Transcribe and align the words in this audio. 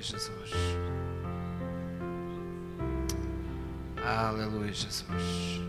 Aleluia, 0.00 0.46
Jesus. 0.46 0.80
Aleluia, 4.02 4.72
Jesus. 4.72 5.60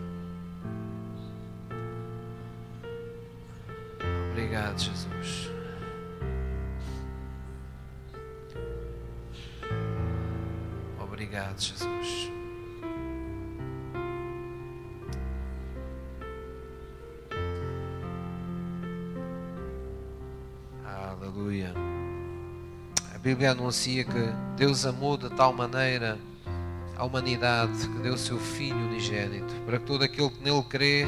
Obrigado, 4.30 4.78
Jesus. 4.78 5.50
Obrigado, 10.98 11.60
Jesus. 11.60 12.41
Bíblia 23.32 23.52
anuncia 23.52 24.04
que 24.04 24.28
Deus 24.58 24.84
amou 24.84 25.16
de 25.16 25.30
tal 25.30 25.54
maneira 25.54 26.18
a 26.98 27.02
humanidade 27.02 27.88
que 27.88 27.98
deu 28.00 28.18
seu 28.18 28.38
Filho 28.38 28.76
unigênito 28.76 29.54
para 29.64 29.78
que 29.78 29.86
todo 29.86 30.04
aquele 30.04 30.28
que 30.28 30.44
nele 30.44 30.62
crê 30.64 31.06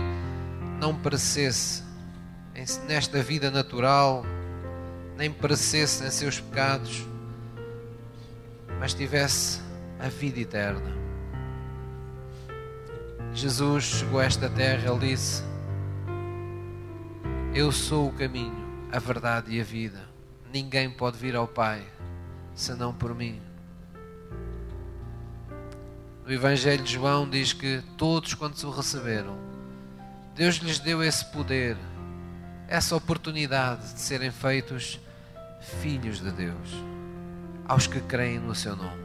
não 0.80 0.96
perecesse 0.96 1.84
nesta 2.88 3.22
vida 3.22 3.50
natural, 3.50 4.24
nem 5.18 5.30
perecesse 5.30 6.02
em 6.02 6.10
seus 6.10 6.40
pecados, 6.40 7.06
mas 8.80 8.94
tivesse 8.94 9.60
a 10.00 10.08
vida 10.08 10.40
eterna. 10.40 10.96
Jesus 13.34 13.84
chegou 13.84 14.18
a 14.18 14.24
esta 14.24 14.48
terra, 14.48 14.90
ele 14.90 15.10
disse: 15.10 15.42
Eu 17.54 17.70
sou 17.70 18.08
o 18.08 18.12
caminho, 18.14 18.64
a 18.90 18.98
verdade 18.98 19.54
e 19.54 19.60
a 19.60 19.64
vida. 19.64 20.08
Ninguém 20.50 20.90
pode 20.90 21.18
vir 21.18 21.36
ao 21.36 21.46
Pai 21.46 21.84
senão 22.54 22.92
por 22.92 23.14
mim. 23.14 23.40
No 26.24 26.32
Evangelho 26.32 26.82
de 26.82 26.94
João 26.94 27.28
diz 27.28 27.52
que 27.52 27.82
todos 27.96 28.34
quantos 28.34 28.64
o 28.64 28.70
receberam, 28.70 29.36
Deus 30.34 30.56
lhes 30.56 30.78
deu 30.78 31.02
esse 31.02 31.24
poder, 31.26 31.76
essa 32.66 32.96
oportunidade 32.96 33.92
de 33.92 34.00
serem 34.00 34.30
feitos 34.30 34.98
filhos 35.80 36.20
de 36.20 36.30
Deus, 36.30 36.70
aos 37.66 37.86
que 37.86 38.00
creem 38.00 38.38
no 38.38 38.54
seu 38.54 38.74
nome, 38.74 39.04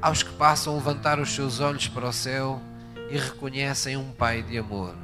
aos 0.00 0.22
que 0.22 0.32
passam 0.32 0.72
a 0.72 0.76
levantar 0.76 1.20
os 1.20 1.32
seus 1.32 1.60
olhos 1.60 1.86
para 1.86 2.08
o 2.08 2.12
céu 2.12 2.60
e 3.10 3.16
reconhecem 3.16 3.96
um 3.96 4.10
Pai 4.12 4.42
de 4.42 4.58
amor 4.58 4.94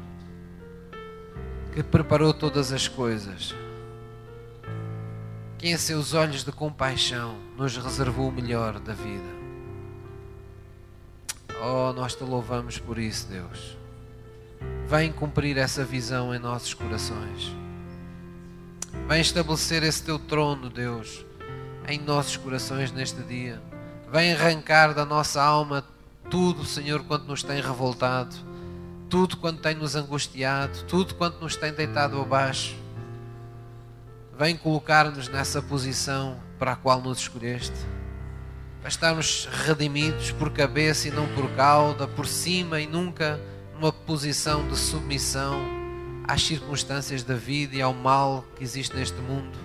que 1.78 1.82
preparou 1.84 2.34
todas 2.34 2.72
as 2.72 2.88
coisas, 2.88 3.54
que 5.58 5.68
em 5.68 5.76
seus 5.76 6.14
olhos 6.14 6.44
de 6.44 6.52
compaixão 6.52 7.36
nos 7.56 7.76
reservou 7.76 8.28
o 8.28 8.32
melhor 8.32 8.78
da 8.78 8.94
vida. 8.94 9.38
Oh, 11.60 11.92
nós 11.92 12.14
te 12.14 12.22
louvamos 12.22 12.78
por 12.78 12.98
isso, 12.98 13.26
Deus. 13.26 13.76
Vem 14.86 15.12
cumprir 15.12 15.58
essa 15.58 15.84
visão 15.84 16.34
em 16.34 16.38
nossos 16.38 16.72
corações. 16.72 17.52
Vem 19.08 19.20
estabelecer 19.20 19.82
esse 19.82 20.02
teu 20.02 20.18
trono, 20.18 20.70
Deus, 20.70 21.24
em 21.88 21.98
nossos 21.98 22.36
corações 22.36 22.92
neste 22.92 23.20
dia. 23.22 23.60
Vem 24.10 24.32
arrancar 24.32 24.94
da 24.94 25.04
nossa 25.04 25.42
alma 25.42 25.84
tudo, 26.30 26.64
Senhor, 26.64 27.02
quanto 27.04 27.26
nos 27.26 27.42
tem 27.42 27.60
revoltado 27.60 28.48
tudo 29.08 29.38
quanto 29.38 29.60
tem 29.60 29.74
nos 29.74 29.96
angustiado, 29.96 30.84
tudo 30.86 31.14
quanto 31.14 31.40
nos 31.40 31.56
tem 31.56 31.72
deitado 31.72 32.20
abaixo. 32.20 32.76
Vem 34.38 34.56
colocar-nos 34.56 35.28
nessa 35.28 35.60
posição 35.60 36.40
para 36.58 36.72
a 36.72 36.76
qual 36.76 37.00
nos 37.02 37.18
escolheste. 37.18 37.74
Para 38.80 38.88
estarmos 38.88 39.48
redimidos 39.50 40.30
por 40.32 40.50
cabeça 40.50 41.08
e 41.08 41.10
não 41.10 41.26
por 41.34 41.50
cauda, 41.56 42.06
por 42.06 42.26
cima 42.26 42.80
e 42.80 42.86
nunca 42.86 43.40
numa 43.74 43.92
posição 43.92 44.66
de 44.68 44.76
submissão 44.76 45.60
às 46.26 46.42
circunstâncias 46.42 47.22
da 47.22 47.34
vida 47.34 47.76
e 47.76 47.82
ao 47.82 47.92
mal 47.92 48.44
que 48.56 48.62
existe 48.62 48.94
neste 48.94 49.20
mundo. 49.20 49.58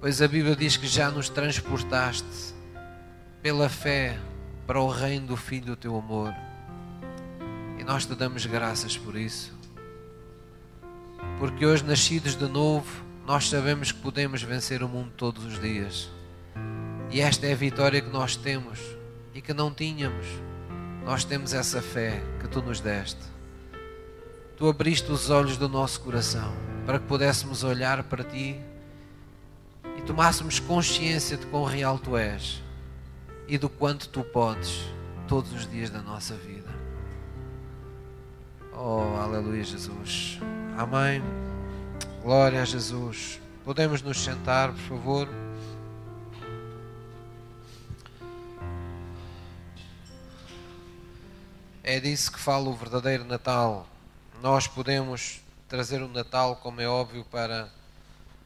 Pois 0.00 0.20
a 0.20 0.28
Bíblia 0.28 0.56
diz 0.56 0.76
que 0.76 0.86
já 0.86 1.10
nos 1.10 1.28
transportaste 1.28 2.54
pela 3.40 3.68
fé 3.68 4.18
para 4.66 4.80
o 4.80 4.88
reino 4.88 5.28
do 5.28 5.36
Filho 5.36 5.66
do 5.66 5.76
teu 5.76 5.96
amor 5.96 6.34
nós 7.88 8.04
te 8.04 8.14
damos 8.14 8.44
graças 8.44 8.98
por 8.98 9.16
isso. 9.16 9.57
Porque 11.38 11.64
hoje, 11.64 11.84
nascidos 11.84 12.34
de 12.34 12.48
novo, 12.48 12.86
nós 13.26 13.48
sabemos 13.48 13.92
que 13.92 14.00
podemos 14.00 14.42
vencer 14.42 14.82
o 14.82 14.88
mundo 14.88 15.12
todos 15.16 15.44
os 15.44 15.60
dias. 15.60 16.10
E 17.10 17.20
esta 17.20 17.46
é 17.46 17.52
a 17.52 17.56
vitória 17.56 18.00
que 18.00 18.10
nós 18.10 18.36
temos 18.36 18.80
e 19.34 19.40
que 19.40 19.52
não 19.52 19.72
tínhamos. 19.72 20.26
Nós 21.04 21.24
temos 21.24 21.52
essa 21.52 21.80
fé 21.80 22.22
que 22.40 22.48
tu 22.48 22.60
nos 22.60 22.80
deste. 22.80 23.20
Tu 24.56 24.68
abriste 24.68 25.10
os 25.12 25.30
olhos 25.30 25.56
do 25.56 25.68
nosso 25.68 26.00
coração 26.00 26.52
para 26.84 26.98
que 26.98 27.06
pudéssemos 27.06 27.62
olhar 27.62 28.02
para 28.04 28.24
ti 28.24 28.58
e 29.96 30.02
tomássemos 30.02 30.58
consciência 30.58 31.36
de 31.36 31.46
quão 31.46 31.64
real 31.64 31.98
tu 31.98 32.16
és 32.16 32.62
e 33.46 33.56
do 33.58 33.68
quanto 33.68 34.08
tu 34.08 34.22
podes 34.22 34.84
todos 35.26 35.52
os 35.52 35.70
dias 35.70 35.90
da 35.90 36.00
nossa 36.00 36.34
vida. 36.34 36.74
Oh, 38.72 39.18
aleluia, 39.20 39.64
Jesus. 39.64 40.40
Amém. 40.78 41.20
Glória 42.22 42.62
a 42.62 42.64
Jesus. 42.64 43.40
Podemos 43.64 44.00
nos 44.00 44.22
sentar, 44.22 44.70
por 44.70 44.78
favor. 44.78 45.28
É 51.82 51.98
disso 51.98 52.30
que 52.30 52.38
fala 52.38 52.68
o 52.68 52.76
verdadeiro 52.76 53.24
Natal. 53.24 53.88
Nós 54.40 54.68
podemos 54.68 55.40
trazer 55.68 56.00
o 56.00 56.06
Natal, 56.06 56.54
como 56.54 56.80
é 56.80 56.86
óbvio, 56.86 57.24
para 57.24 57.68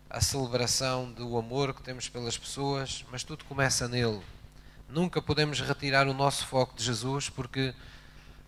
a 0.09 0.23
celebração 0.23 1.13
do 1.13 1.37
amor 1.37 1.75
que 1.75 1.83
temos 1.83 2.09
pelas 2.09 2.39
pessoas, 2.39 3.05
mas 3.13 3.23
tudo 3.23 3.45
começa 3.45 3.87
nele. 3.87 4.23
Nunca 4.89 5.21
podemos 5.21 5.61
retirar 5.61 6.09
o 6.09 6.15
nosso 6.15 6.47
foco 6.47 6.75
de 6.75 6.83
Jesus, 6.83 7.29
porque 7.29 7.75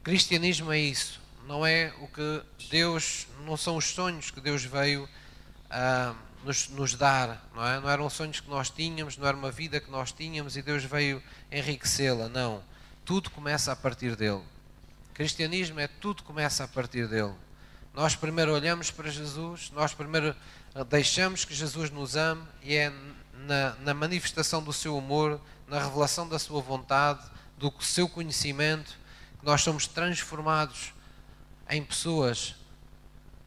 cristianismo 0.03 0.73
é 0.73 0.79
isso 0.79 1.23
não 1.47 1.67
é 1.67 1.93
o 2.01 2.09
que 2.09 2.43
Deus, 2.71 3.27
não 3.45 3.57
são 3.57 3.77
os 3.77 3.87
sonhos 3.87 4.31
que 4.31 4.41
Deus 4.41 4.65
veio 4.65 5.05
uh, 5.05 6.17
nos, 6.43 6.69
nos, 6.69 6.95
dar, 6.95 7.47
não 7.55 7.67
é? 7.67 7.81
Não 7.81 7.89
eram 7.89 8.09
sonhos 8.09 8.41
que 8.41 8.49
nós 8.49 8.71
tínhamos, 8.71 9.17
não 9.17 9.27
era 9.27 9.37
uma 9.37 9.51
vida 9.51 9.81
que 9.81 9.91
nós 9.91 10.13
tínhamos 10.13 10.57
e 10.57 10.63
Deus 10.63 10.85
veio 10.85 11.23
enriquecê-la, 11.51 12.29
não. 12.29 12.63
Tudo 13.05 13.31
começa 13.31 13.73
a 13.73 13.77
partir 13.77 14.17
dele. 14.17 14.43
cristianismo 15.13 15.81
é 15.81 15.87
tudo 15.87 16.23
começa 16.23 16.65
a 16.65 16.69
partir 16.69 17.07
dele. 17.07 17.35
Nós 17.93 18.17
primeiro 18.17 18.53
olhamos 18.53 18.91
para 18.91 19.11
Jesus, 19.11 19.71
nós 19.71 19.95
primeiro 19.95 20.35
deixamos 20.89 21.45
que 21.45 21.55
Jesus 21.55 21.91
nos 21.91 22.17
ame 22.17 22.43
e 22.63 22.75
é 22.75 22.93
na, 23.47 23.75
na 23.81 23.95
manifestação 23.95 24.63
do 24.63 24.73
seu 24.73 24.97
amor, 24.99 25.41
na 25.69 25.79
revelação 25.79 26.27
da 26.29 26.39
sua 26.39 26.61
vontade, 26.61 27.21
do 27.57 27.73
seu 27.81 28.09
conhecimento, 28.09 28.99
que 29.39 29.45
nós 29.45 29.63
somos 29.63 29.87
transformados 29.87 30.94
em 31.69 31.83
pessoas 31.83 32.55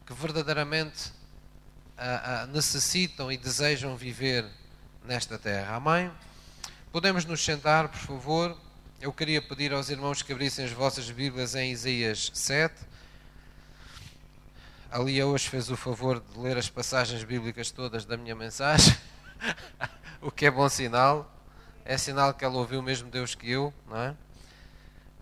que 0.06 0.12
verdadeiramente 0.12 1.08
uh, 1.98 2.44
uh, 2.44 2.52
necessitam 2.52 3.30
e 3.30 3.36
desejam 3.36 3.96
viver 3.96 4.44
nesta 5.04 5.38
terra. 5.38 5.76
Amém? 5.76 6.10
Podemos 6.92 7.24
nos 7.24 7.44
sentar, 7.44 7.88
por 7.88 7.98
favor. 7.98 8.56
Eu 9.00 9.12
queria 9.12 9.40
pedir 9.40 9.72
aos 9.72 9.90
irmãos 9.90 10.22
que 10.22 10.32
abrissem 10.32 10.64
as 10.64 10.72
vossas 10.72 11.10
Bíblias 11.10 11.54
em 11.54 11.70
Isaías 11.70 12.30
7. 12.34 12.74
A 14.90 14.98
Lia 14.98 15.26
hoje 15.26 15.48
fez 15.48 15.70
o 15.70 15.76
favor 15.76 16.18
de 16.18 16.38
ler 16.38 16.56
as 16.56 16.70
passagens 16.70 17.22
bíblicas 17.22 17.70
todas 17.70 18.06
da 18.06 18.16
minha 18.16 18.34
mensagem, 18.34 18.96
o 20.20 20.30
que 20.30 20.46
é 20.46 20.50
bom 20.50 20.68
sinal. 20.68 21.30
É 21.84 21.96
sinal 21.98 22.32
que 22.34 22.44
ela 22.44 22.56
ouviu 22.56 22.80
o 22.80 22.82
mesmo 22.82 23.10
Deus 23.10 23.34
que 23.34 23.50
eu, 23.50 23.72
não 23.86 23.96
é? 23.96 24.16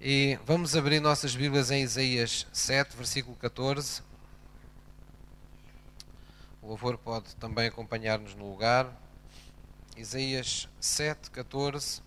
E 0.09 0.39
vamos 0.47 0.77
abrir 0.77 1.01
nossas 1.01 1.35
Bíblias 1.35 1.73
em 1.73 1.83
Isaías 1.83 2.47
7, 2.53 2.97
versículo 2.97 3.35
14. 3.39 4.03
O 6.63 6.69
louvor 6.69 6.97
pode 6.97 7.35
também 7.35 7.67
acompanhar-nos 7.67 8.33
no 8.37 8.49
lugar. 8.49 8.89
Isaías 9.97 10.69
7, 10.79 11.29
14. 11.33 12.01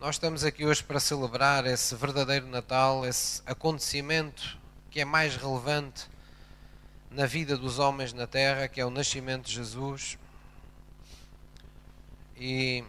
Nós 0.00 0.14
estamos 0.14 0.44
aqui 0.44 0.64
hoje 0.64 0.82
para 0.82 0.98
celebrar 0.98 1.66
esse 1.66 1.94
verdadeiro 1.94 2.46
Natal, 2.46 3.04
esse 3.04 3.42
acontecimento 3.44 4.58
que 4.90 5.02
é 5.02 5.04
mais 5.04 5.36
relevante 5.36 6.08
na 7.10 7.26
vida 7.26 7.54
dos 7.54 7.78
homens 7.78 8.14
na 8.14 8.26
terra, 8.26 8.66
que 8.66 8.80
é 8.80 8.86
o 8.86 8.90
nascimento 8.90 9.44
de 9.44 9.52
Jesus. 9.52 10.16
E 12.34 12.82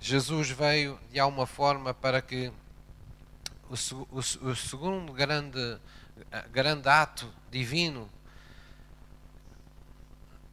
Jesus 0.00 0.50
veio 0.50 0.98
de 1.12 1.20
alguma 1.20 1.46
forma 1.46 1.92
para 1.92 2.22
que 2.22 2.50
o, 3.68 3.74
o, 4.10 4.48
o 4.48 4.56
segundo 4.56 5.12
grande, 5.12 5.78
grande 6.50 6.88
ato 6.88 7.30
divino 7.50 8.08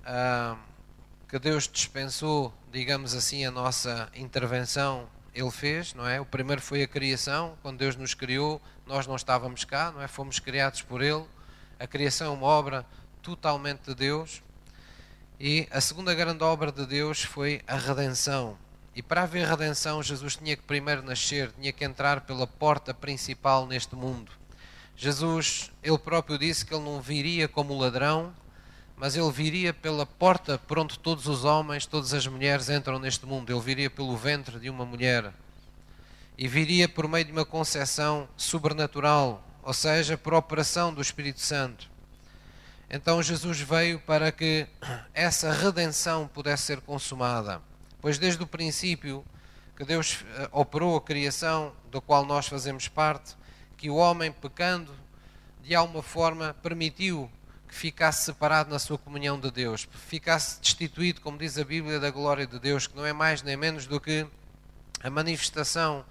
uh, 0.01 0.57
que 1.29 1.39
Deus 1.39 1.67
dispensou, 1.67 2.53
digamos 2.71 3.13
assim, 3.13 3.45
a 3.45 3.51
nossa 3.51 4.09
intervenção, 4.13 5.09
Ele 5.33 5.51
fez, 5.51 5.93
não 5.93 6.05
é? 6.05 6.19
O 6.19 6.25
primeiro 6.25 6.61
foi 6.61 6.83
a 6.83 6.87
criação, 6.87 7.57
quando 7.61 7.77
Deus 7.77 7.95
nos 7.95 8.13
criou, 8.13 8.61
nós 8.85 9.07
não 9.07 9.15
estávamos 9.15 9.63
cá, 9.63 9.93
não 9.93 10.01
é? 10.01 10.09
Fomos 10.09 10.39
criados 10.39 10.81
por 10.81 11.01
Ele. 11.01 11.25
A 11.79 11.87
criação 11.87 12.33
é 12.33 12.35
uma 12.35 12.47
obra 12.47 12.85
totalmente 13.21 13.85
de 13.85 13.95
Deus. 13.95 14.43
E 15.39 15.67
a 15.71 15.79
segunda 15.79 16.13
grande 16.13 16.43
obra 16.43 16.71
de 16.71 16.85
Deus 16.85 17.23
foi 17.23 17.61
a 17.65 17.77
redenção. 17.77 18.57
E 18.97 19.01
para 19.03 19.21
haver 19.21 19.47
redenção, 19.47 20.01
Jesus 20.01 20.37
tinha 20.37 20.57
que 20.57 20.63
primeiro 20.63 21.03
nascer, 21.03 21.51
tinha 21.51 21.71
que 21.71 21.85
entrar 21.85 22.21
pela 22.21 22.47
porta 22.47 22.95
principal 22.95 23.67
neste 23.67 23.95
mundo. 23.95 24.31
Jesus, 24.95 25.71
ele 25.83 25.99
próprio 25.99 26.35
disse 26.35 26.65
que 26.65 26.73
ele 26.73 26.83
não 26.83 26.99
viria 26.99 27.47
como 27.47 27.77
ladrão, 27.77 28.33
mas 28.95 29.15
ele 29.15 29.31
viria 29.31 29.71
pela 29.71 30.03
porta 30.03 30.57
por 30.57 30.79
onde 30.79 30.97
todos 30.97 31.27
os 31.27 31.45
homens, 31.45 31.85
todas 31.85 32.11
as 32.11 32.25
mulheres 32.25 32.71
entram 32.71 32.97
neste 32.97 33.23
mundo. 33.23 33.51
Ele 33.53 33.61
viria 33.61 33.87
pelo 33.87 34.17
ventre 34.17 34.59
de 34.59 34.67
uma 34.67 34.83
mulher 34.83 35.31
e 36.35 36.47
viria 36.47 36.89
por 36.89 37.07
meio 37.07 37.25
de 37.25 37.31
uma 37.31 37.45
concepção 37.45 38.27
sobrenatural, 38.35 39.43
ou 39.61 39.75
seja, 39.75 40.17
por 40.17 40.33
operação 40.33 40.91
do 40.91 41.03
Espírito 41.03 41.41
Santo. 41.41 41.87
Então 42.89 43.21
Jesus 43.21 43.59
veio 43.59 43.99
para 43.99 44.31
que 44.31 44.65
essa 45.13 45.51
redenção 45.53 46.27
pudesse 46.27 46.63
ser 46.63 46.81
consumada, 46.81 47.61
pois 48.01 48.17
desde 48.17 48.41
o 48.43 48.47
princípio 48.47 49.23
que 49.75 49.85
Deus 49.85 50.25
eh, 50.35 50.49
operou 50.51 50.97
a 50.97 51.01
criação, 51.01 51.73
do 51.91 52.01
qual 52.01 52.25
nós 52.25 52.47
fazemos 52.47 52.87
parte, 52.87 53.35
que 53.77 53.89
o 53.89 53.95
homem 53.95 54.31
pecando 54.31 54.93
de 55.63 55.75
alguma 55.75 56.01
forma 56.01 56.55
permitiu 56.63 57.29
que 57.67 57.75
ficasse 57.75 58.25
separado 58.25 58.69
na 58.69 58.79
sua 58.79 58.97
comunhão 58.97 59.39
de 59.39 59.51
Deus, 59.51 59.87
ficasse 60.07 60.59
destituído, 60.61 61.21
como 61.21 61.37
diz 61.37 61.57
a 61.57 61.63
Bíblia, 61.63 61.99
da 61.99 62.09
glória 62.09 62.47
de 62.47 62.57
Deus, 62.59 62.87
que 62.87 62.95
não 62.95 63.05
é 63.05 63.13
mais 63.13 63.43
nem 63.43 63.57
menos 63.57 63.85
do 63.85 63.99
que 63.99 64.25
a 65.03 65.09
manifestação 65.09 66.05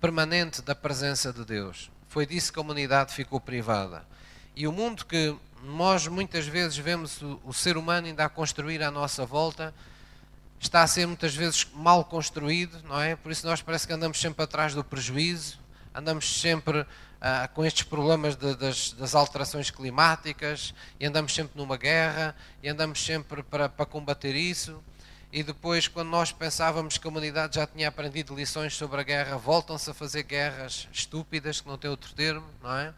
permanente 0.00 0.62
da 0.62 0.74
presença 0.74 1.32
de 1.32 1.44
Deus. 1.44 1.90
Foi 2.08 2.24
disso 2.24 2.52
que 2.52 2.58
a 2.58 2.62
humanidade 2.62 3.12
ficou 3.12 3.40
privada. 3.40 4.06
E 4.54 4.66
o 4.66 4.72
mundo 4.72 5.04
que 5.04 5.36
nós 5.62 6.06
muitas 6.06 6.46
vezes 6.46 6.78
vemos 6.78 7.20
o 7.44 7.52
ser 7.52 7.76
humano 7.76 8.06
ainda 8.06 8.24
a 8.24 8.28
construir 8.28 8.82
à 8.82 8.90
nossa 8.90 9.26
volta, 9.26 9.74
está 10.60 10.82
a 10.82 10.86
ser 10.86 11.06
muitas 11.06 11.34
vezes 11.34 11.66
mal 11.74 12.04
construído, 12.04 12.82
não 12.84 13.00
é? 13.00 13.16
Por 13.16 13.30
isso 13.30 13.46
nós 13.46 13.62
parece 13.62 13.86
que 13.86 13.92
andamos 13.92 14.20
sempre 14.20 14.42
atrás 14.42 14.74
do 14.74 14.82
prejuízo, 14.82 15.58
andamos 15.94 16.40
sempre 16.40 16.86
ah, 17.20 17.48
com 17.48 17.64
estes 17.64 17.82
problemas 17.82 18.36
de, 18.36 18.54
das, 18.54 18.92
das, 18.92 19.14
alterações 19.14 19.70
climáticas 19.70 20.74
e 21.00 21.06
andamos 21.06 21.34
sempre 21.34 21.56
numa 21.56 21.76
guerra 21.76 22.36
e 22.62 22.68
andamos 22.68 23.04
sempre 23.04 23.42
para, 23.42 23.68
para 23.68 23.86
combater 23.86 24.34
isso. 24.34 24.82
E 25.32 25.42
depois, 25.42 25.88
quando 25.88 26.08
nós 26.08 26.30
pensávamos 26.32 26.98
que 26.98 27.06
a 27.06 27.10
humanidade 27.10 27.56
já 27.56 27.66
tinha 27.66 27.88
aprendido 27.88 28.34
lições 28.34 28.74
sobre 28.74 29.00
a 29.00 29.02
guerra, 29.02 29.36
voltam-se 29.36 29.90
a 29.90 29.94
fazer 29.94 30.22
guerras 30.22 30.88
estúpidas, 30.92 31.60
que 31.60 31.68
não 31.68 31.76
tem 31.76 31.90
outro 31.90 32.12
termo, 32.14 32.46
não 32.62 32.74
é? 32.76 32.94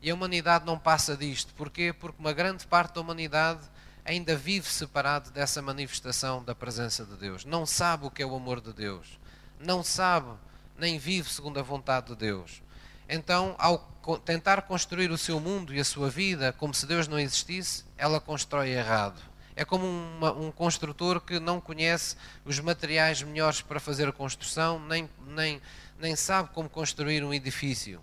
E 0.00 0.10
a 0.10 0.14
humanidade 0.14 0.64
não 0.64 0.78
passa 0.78 1.16
disto. 1.16 1.52
Porquê? 1.54 1.92
Porque 1.92 2.20
uma 2.20 2.32
grande 2.32 2.66
parte 2.66 2.94
da 2.94 3.00
humanidade 3.00 3.60
ainda 4.06 4.36
vive 4.36 4.68
separado 4.68 5.30
dessa 5.30 5.60
manifestação 5.60 6.42
da 6.42 6.54
presença 6.54 7.04
de 7.04 7.16
Deus. 7.16 7.44
Não 7.44 7.66
sabe 7.66 8.06
o 8.06 8.10
que 8.10 8.22
é 8.22 8.26
o 8.26 8.36
amor 8.36 8.60
de 8.60 8.72
Deus. 8.72 9.18
Não 9.58 9.82
sabe, 9.82 10.30
nem 10.78 10.98
vive 10.98 11.28
segundo 11.28 11.58
a 11.58 11.62
vontade 11.62 12.06
de 12.06 12.16
Deus. 12.16 12.62
Então, 13.08 13.56
ao 13.58 13.78
tentar 14.24 14.62
construir 14.62 15.10
o 15.10 15.18
seu 15.18 15.40
mundo 15.40 15.74
e 15.74 15.80
a 15.80 15.84
sua 15.84 16.08
vida 16.08 16.52
como 16.52 16.72
se 16.72 16.86
Deus 16.86 17.08
não 17.08 17.18
existisse, 17.18 17.84
ela 17.98 18.20
constrói 18.20 18.70
errado. 18.70 19.20
É 19.56 19.64
como 19.64 19.86
uma, 19.86 20.32
um 20.32 20.52
construtor 20.52 21.20
que 21.20 21.40
não 21.40 21.60
conhece 21.60 22.16
os 22.44 22.60
materiais 22.60 23.22
melhores 23.22 23.62
para 23.62 23.80
fazer 23.80 24.06
a 24.06 24.12
construção, 24.12 24.78
nem, 24.86 25.08
nem, 25.26 25.60
nem 25.98 26.14
sabe 26.14 26.50
como 26.52 26.68
construir 26.68 27.24
um 27.24 27.34
edifício. 27.34 28.00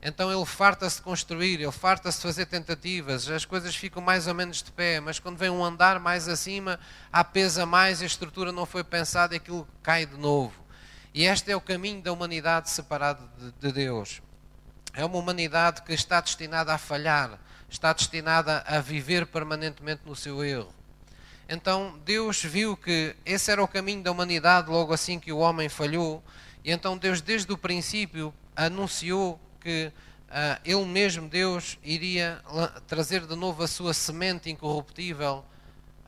Então 0.00 0.32
ele 0.32 0.46
farta-se 0.46 0.96
de 0.96 1.02
construir, 1.02 1.60
ele 1.60 1.72
farta-se 1.72 2.18
de 2.18 2.22
fazer 2.22 2.46
tentativas, 2.46 3.28
as 3.28 3.44
coisas 3.44 3.74
ficam 3.74 4.00
mais 4.00 4.28
ou 4.28 4.34
menos 4.34 4.62
de 4.62 4.70
pé, 4.70 5.00
mas 5.00 5.18
quando 5.18 5.36
vem 5.36 5.50
um 5.50 5.64
andar 5.64 5.98
mais 5.98 6.28
acima, 6.28 6.78
há 7.12 7.24
pesa 7.24 7.66
mais, 7.66 8.00
a 8.00 8.06
estrutura 8.06 8.52
não 8.52 8.64
foi 8.64 8.84
pensada 8.84 9.34
e 9.34 9.38
aquilo 9.38 9.66
cai 9.82 10.06
de 10.06 10.16
novo. 10.16 10.54
E 11.12 11.24
este 11.24 11.50
é 11.50 11.56
o 11.56 11.60
caminho 11.60 12.00
da 12.00 12.12
humanidade 12.12 12.70
separada 12.70 13.20
de, 13.38 13.50
de 13.52 13.72
Deus. 13.72 14.22
É 14.92 15.04
uma 15.04 15.18
humanidade 15.18 15.82
que 15.82 15.92
está 15.92 16.20
destinada 16.20 16.72
a 16.72 16.78
falhar, 16.78 17.38
está 17.68 17.92
destinada 17.92 18.62
a 18.66 18.80
viver 18.80 19.26
permanentemente 19.26 20.02
no 20.06 20.14
seu 20.14 20.44
erro. 20.44 20.72
Então 21.48 21.98
Deus 22.04 22.42
viu 22.44 22.76
que 22.76 23.16
esse 23.26 23.50
era 23.50 23.62
o 23.62 23.66
caminho 23.66 24.02
da 24.02 24.12
humanidade 24.12 24.70
logo 24.70 24.92
assim 24.92 25.18
que 25.18 25.32
o 25.32 25.38
homem 25.38 25.68
falhou, 25.68 26.22
e 26.64 26.70
então 26.70 26.96
Deus 26.96 27.20
desde 27.20 27.50
o 27.52 27.58
princípio 27.58 28.32
anunciou 28.54 29.40
que 29.60 29.92
uh, 30.28 30.60
Ele 30.64 30.84
mesmo, 30.84 31.28
Deus, 31.28 31.78
iria 31.82 32.40
trazer 32.86 33.26
de 33.26 33.36
novo 33.36 33.62
a 33.62 33.68
sua 33.68 33.92
semente 33.92 34.50
incorruptível 34.50 35.44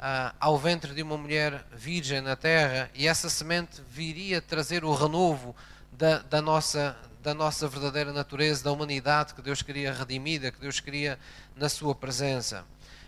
uh, 0.01 0.35
ao 0.39 0.59
ventre 0.59 0.95
de 0.95 1.03
uma 1.03 1.17
mulher 1.17 1.65
virgem 1.73 2.21
na 2.21 2.37
terra, 2.37 2.91
e 2.95 3.07
essa 3.07 3.29
semente 3.29 3.83
viria 3.91 4.41
trazer 4.41 4.85
o 4.85 4.95
renovo 4.95 5.55
da, 5.93 6.19
da, 6.19 6.41
nossa, 6.41 6.97
da 7.23 7.35
nossa 7.35 7.69
verdadeira 7.69 8.13
natureza, 8.13 8.65
da 8.65 8.73
humanidade 8.73 9.35
que 9.35 9.43
Deus 9.43 9.63
queria 9.63 9.93
redimida, 9.93 10.51
que 10.51 10.61
Deus 10.61 10.81
queria 10.81 11.19
na 11.57 11.69
sua 11.69 11.95
presença. 11.95 12.65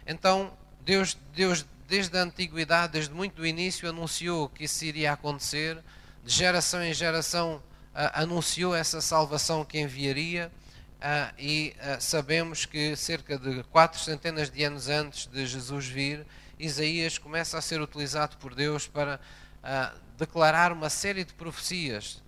Então, 0.07 0.53
Deus, 0.85 1.17
Deus 1.35 1.65
desde 1.89 2.17
a 2.19 2.23
antiguidade, 2.23 2.95
desde 2.95 3.15
muito 3.15 3.37
do 3.37 3.47
início, 3.47 3.89
anunciou 3.89 4.49
que 4.49 4.65
isso 4.65 4.85
iria 4.85 5.13
acontecer, 5.13 5.79
de 6.25 6.33
geração 6.33 6.83
em 6.83 6.95
geração 6.95 7.63
anunciou 7.95 8.75
essa 8.75 9.01
salvação 9.01 9.65
que 9.65 9.79
enviaria, 9.79 10.51
uh, 10.99 11.35
e 11.39 11.75
uh, 11.79 12.01
sabemos 12.01 12.65
que 12.65 12.97
cerca 12.97 13.39
de 13.39 13.63
quatro 13.65 14.01
centenas 14.01 14.51
de 14.51 14.65
anos 14.65 14.89
antes 14.89 15.27
de 15.27 15.47
Jesus 15.47 15.87
vir, 15.87 16.27
Isaías 16.59 17.19
começa 17.19 17.59
a 17.59 17.61
ser 17.61 17.81
utilizado 17.81 18.37
por 18.37 18.55
Deus 18.55 18.87
para 18.87 19.19
declarar 20.17 20.73
uma 20.73 20.89
série 20.91 21.25
de 21.25 21.33
profecias 21.35 22.23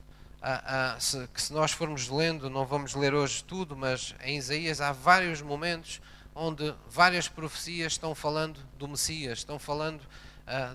se, 0.99 1.29
que 1.29 1.41
se 1.41 1.53
nós 1.53 1.71
formos 1.71 2.09
lendo, 2.09 2.51
não 2.51 2.67
vamos 2.67 2.95
ler 2.95 3.15
hoje 3.15 3.45
tudo, 3.45 3.77
mas 3.77 4.15
em 4.25 4.39
Isaías 4.39 4.81
há 4.81 4.91
vários 4.91 5.41
momentos 5.41 6.01
onde 6.35 6.75
várias 6.89 7.29
profecias 7.29 7.93
estão 7.93 8.13
falando 8.13 8.59
do 8.77 8.89
Messias, 8.89 9.39
estão 9.39 9.59
falando 9.59 10.01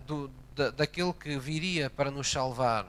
do, 0.06 0.32
da, 0.56 0.70
daquele 0.70 1.12
que 1.12 1.38
viria 1.38 1.90
para 1.90 2.10
nos 2.10 2.32
salvar. 2.32 2.86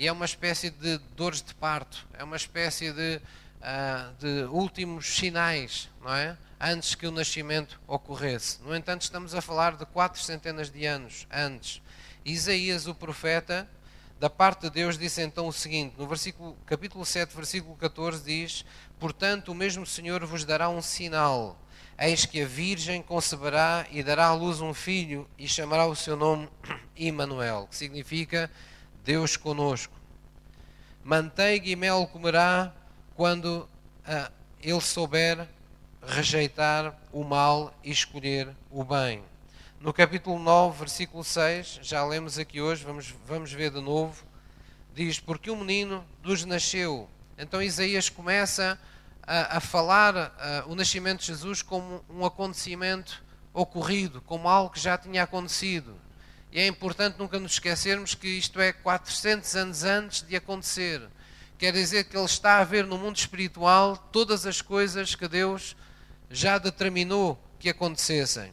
E 0.00 0.06
é 0.06 0.12
uma 0.12 0.24
espécie 0.24 0.70
de 0.70 0.96
dores 1.14 1.42
de 1.42 1.54
parto, 1.54 2.06
é 2.14 2.24
uma 2.24 2.34
espécie 2.36 2.90
de, 2.90 3.20
de 4.18 4.44
últimos 4.44 5.06
sinais, 5.06 5.90
não 6.00 6.14
é? 6.14 6.38
Antes 6.58 6.94
que 6.94 7.06
o 7.06 7.10
nascimento 7.10 7.78
ocorresse. 7.86 8.62
No 8.62 8.74
entanto, 8.74 9.02
estamos 9.02 9.34
a 9.34 9.42
falar 9.42 9.76
de 9.76 9.84
quatro 9.84 10.18
centenas 10.22 10.70
de 10.70 10.86
anos 10.86 11.26
antes. 11.30 11.82
Isaías, 12.24 12.86
o 12.86 12.94
profeta, 12.94 13.68
da 14.18 14.30
parte 14.30 14.62
de 14.62 14.70
Deus 14.70 14.96
disse 14.96 15.20
então 15.20 15.46
o 15.46 15.52
seguinte, 15.52 15.94
no 15.98 16.06
versículo, 16.06 16.56
capítulo 16.64 17.04
7, 17.04 17.36
versículo 17.36 17.76
14 17.76 18.24
diz: 18.24 18.64
"Portanto, 18.98 19.52
o 19.52 19.54
mesmo 19.54 19.84
Senhor 19.84 20.24
vos 20.24 20.46
dará 20.46 20.70
um 20.70 20.80
sinal: 20.80 21.60
eis 21.98 22.24
que 22.24 22.40
a 22.40 22.46
virgem 22.46 23.02
conceberá 23.02 23.86
e 23.90 24.02
dará 24.02 24.28
à 24.28 24.34
luz 24.34 24.62
um 24.62 24.72
filho 24.72 25.28
e 25.36 25.46
chamará 25.46 25.84
o 25.84 25.94
seu 25.94 26.16
nome 26.16 26.48
Immanuel, 26.96 27.66
que 27.68 27.76
significa 27.76 28.50
Deus 29.04 29.36
conosco. 29.36 29.94
Manteiga 31.02 31.68
e 31.68 31.76
mel 31.76 32.06
comerá 32.06 32.72
quando 33.14 33.68
ah, 34.04 34.30
ele 34.62 34.80
souber 34.80 35.48
rejeitar 36.02 36.98
o 37.12 37.24
mal 37.24 37.74
e 37.82 37.90
escolher 37.90 38.48
o 38.70 38.84
bem 38.84 39.22
no 39.80 39.94
capítulo 39.94 40.38
9, 40.38 40.78
versículo 40.78 41.24
6, 41.24 41.78
já 41.80 42.04
lemos 42.04 42.38
aqui 42.38 42.60
hoje, 42.60 42.84
vamos, 42.84 43.14
vamos 43.26 43.50
ver 43.50 43.70
de 43.70 43.80
novo, 43.80 44.22
diz: 44.94 45.18
Porque 45.18 45.50
o 45.50 45.56
menino 45.56 46.04
nos 46.22 46.44
nasceu. 46.44 47.08
Então 47.38 47.62
Isaías 47.62 48.10
começa 48.10 48.78
a, 49.22 49.56
a 49.56 49.60
falar 49.60 50.14
a, 50.38 50.64
o 50.66 50.74
nascimento 50.74 51.20
de 51.20 51.28
Jesus 51.28 51.62
como 51.62 52.04
um 52.10 52.26
acontecimento 52.26 53.24
ocorrido, 53.54 54.20
como 54.20 54.50
algo 54.50 54.68
que 54.68 54.78
já 54.78 54.98
tinha 54.98 55.22
acontecido. 55.22 55.96
E 56.52 56.60
é 56.60 56.66
importante 56.66 57.18
nunca 57.18 57.38
nos 57.38 57.52
esquecermos 57.52 58.14
que 58.14 58.28
isto 58.28 58.60
é 58.60 58.72
400 58.72 59.54
anos 59.54 59.84
antes 59.84 60.22
de 60.22 60.34
acontecer. 60.34 61.02
Quer 61.56 61.72
dizer 61.72 62.04
que 62.04 62.16
ele 62.16 62.24
está 62.24 62.58
a 62.58 62.64
ver 62.64 62.86
no 62.86 62.98
mundo 62.98 63.16
espiritual 63.16 63.96
todas 63.96 64.46
as 64.46 64.60
coisas 64.60 65.14
que 65.14 65.28
Deus 65.28 65.76
já 66.30 66.58
determinou 66.58 67.38
que 67.58 67.68
acontecessem. 67.68 68.52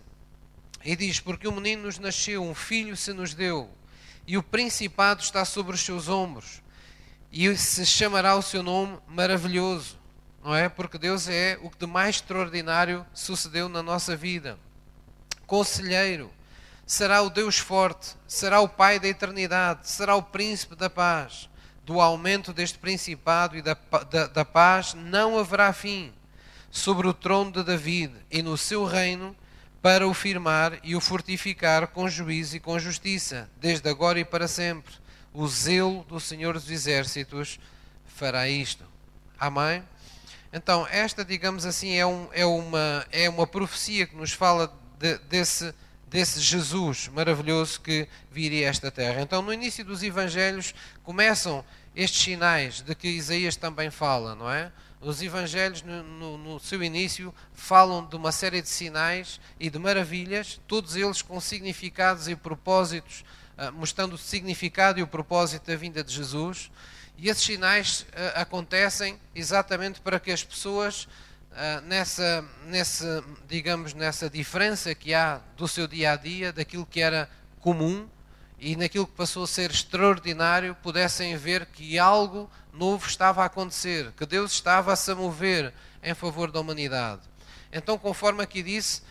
E 0.84 0.96
diz: 0.96 1.20
Porque 1.20 1.48
o 1.48 1.51
menino 1.51 1.84
nos 1.84 1.98
nasceu, 1.98 2.44
um 2.44 2.54
filho 2.54 2.96
se 2.96 3.13
nos 3.13 3.34
deu, 3.34 3.70
e 4.27 4.38
o 4.38 4.44
principado 4.44 5.22
está 5.22 5.44
sobre 5.46 5.74
os 5.74 5.82
seus 5.82 6.08
ombros, 6.08 6.62
e 7.32 7.56
se 7.56 7.86
chamará 7.86 8.36
o 8.36 8.42
seu 8.42 8.62
nome 8.62 9.00
maravilhoso, 9.08 9.98
não 10.44 10.56
é? 10.56 10.70
Porque 10.70 10.98
Deus 10.98 11.27
é 11.27 11.58
o 11.62 11.70
que 11.70 11.80
de 11.80 11.88
mais 11.88 12.18
extraordinário 12.18 13.06
sucedeu 13.13 13.68
na 13.68 13.82
nossa 13.82 14.16
vida. 14.16 14.60
Conselheiro, 15.46 16.32
será 16.88 17.22
o 17.22 17.29
Deus 17.29 17.58
forte, 17.58 18.15
será 18.25 18.62
o 18.62 18.70
Pai 18.70 18.98
da 18.98 19.10
eternidade, 19.10 19.89
será 19.89 20.15
o 20.15 20.24
príncipe 20.24 20.74
da 20.74 20.89
paz. 20.89 21.50
Do 21.84 22.00
aumento 22.01 22.53
deste 22.53 22.77
principado 22.77 23.58
e 23.58 23.62
da, 23.62 23.77
da, 24.10 24.27
da 24.27 24.46
paz 24.46 24.94
não 24.94 25.38
haverá 25.38 25.72
fim 25.74 26.13
sobre 26.72 27.08
o 27.08 27.13
trono 27.13 27.51
de 27.51 27.63
David 27.63 28.13
e 28.32 28.41
no 28.41 28.58
seu 28.58 28.86
reino 28.86 29.36
para 29.82 30.08
o 30.08 30.13
firmar 30.13 30.79
e 30.84 30.96
o 30.96 31.01
fortificar 31.01 31.88
com 31.88 32.10
juízo 32.10 32.58
e 32.58 32.60
com 32.60 32.77
justiça, 32.79 33.50
desde 33.58 33.88
agora 33.89 34.20
e 34.20 34.25
para 34.25 34.48
sempre. 34.48 34.94
O 35.34 35.48
zelo 35.48 36.03
do 36.06 36.20
Senhor 36.20 36.53
dos 36.53 36.70
Exércitos 36.70 37.60
fará 38.06 38.50
isto. 38.50 38.84
Amém? 39.39 39.84
Então, 40.51 40.88
esta, 40.89 41.24
digamos 41.24 41.65
assim, 41.65 41.96
é, 41.96 42.06
um, 42.06 42.27
é, 42.32 42.46
uma, 42.46 43.06
é 43.12 43.29
uma 43.29 43.46
profecia 43.46 44.08
que 44.08 44.15
nos 44.15 44.34
fala 44.34 44.74
de, 44.98 45.17
desse 45.20 45.74
desse 46.08 46.40
Jesus 46.40 47.10
maravilhoso 47.10 47.82
que 47.82 48.08
viria 48.32 48.68
a 48.68 48.70
esta 48.70 48.90
terra. 48.90 49.22
Então, 49.22 49.42
no 49.42 49.54
início 49.54 49.84
dos 49.84 50.02
Evangelhos, 50.02 50.74
começam 51.04 51.64
estes 51.96 52.22
sinais 52.22 52.82
de 52.82 52.96
que 52.96 53.08
Isaías 53.08 53.56
também 53.56 53.92
fala, 53.92 54.36
não 54.36 54.50
é? 54.50 54.72
Os 55.00 55.22
Evangelhos, 55.22 55.84
no, 55.84 56.04
no, 56.04 56.38
no, 56.38 56.60
seu 56.60 56.82
início, 56.82 57.34
falam 57.54 58.06
de 58.06 58.16
uma 58.16 58.32
série 58.32 58.62
de 58.62 58.70
sinais 58.70 59.40
e 59.60 59.70
de 59.70 59.78
maravilhas, 59.78 60.60
todos 60.68 60.96
eles 60.96 61.22
com 61.22 61.40
significados 61.40 62.28
e 62.28 62.36
propósitos, 62.36 63.24
uh, 63.58 63.72
mostrando 63.74 64.14
o 64.14 64.18
significado 64.18 65.00
e 65.00 65.04
o 65.04 65.08
propósito 65.08 65.68
da 65.68 65.76
vinda 65.76 66.04
de 66.04 66.14
Jesus. 66.14 66.72
E 67.18 67.30
esses 67.30 67.44
sinais 67.44 68.02
uh, 68.02 68.06
acontecem 68.42 69.20
exatamente 69.36 70.02
para 70.02 70.20
que 70.20 70.32
as 70.32 70.44
pessoas 70.44 71.08
ah, 71.51 71.82
nessa, 71.82 72.46
nessa, 72.66 73.24
digamos, 73.48 73.94
nessa 73.94 74.30
diferença 74.30 74.94
que 74.94 75.13
há 75.13 75.42
do 75.56 75.68
seu 75.68 75.88
dia 75.88 76.12
a 76.12 76.16
dia, 76.16 76.54
daquilo 76.54 76.86
que 76.86 77.01
era 77.01 77.30
comum 77.60 78.08
e 78.60 78.75
naquilo 78.75 79.08
que 79.08 79.13
passou 79.13 79.44
a 79.44 79.48
ser 79.48 79.72
extraordinário, 79.72 80.75
pudessem 80.82 81.36
ver 81.36 81.66
que 81.68 81.98
algo 81.98 82.50
novo 82.74 83.08
estava 83.08 83.44
a 83.44 83.46
acontecer, 83.46 84.12
que 84.13 84.25
Deus 84.25 84.51
estava 84.51 84.94
a 84.94 84.96
se 84.96 85.13
mover 85.13 85.74
em 86.04 86.13
favor 86.13 86.51
da 86.51 86.60
humanidade. 86.60 87.22
Então, 87.72 87.98
conforme 87.98 88.42
aqui 88.44 88.63
disse, 88.63 89.01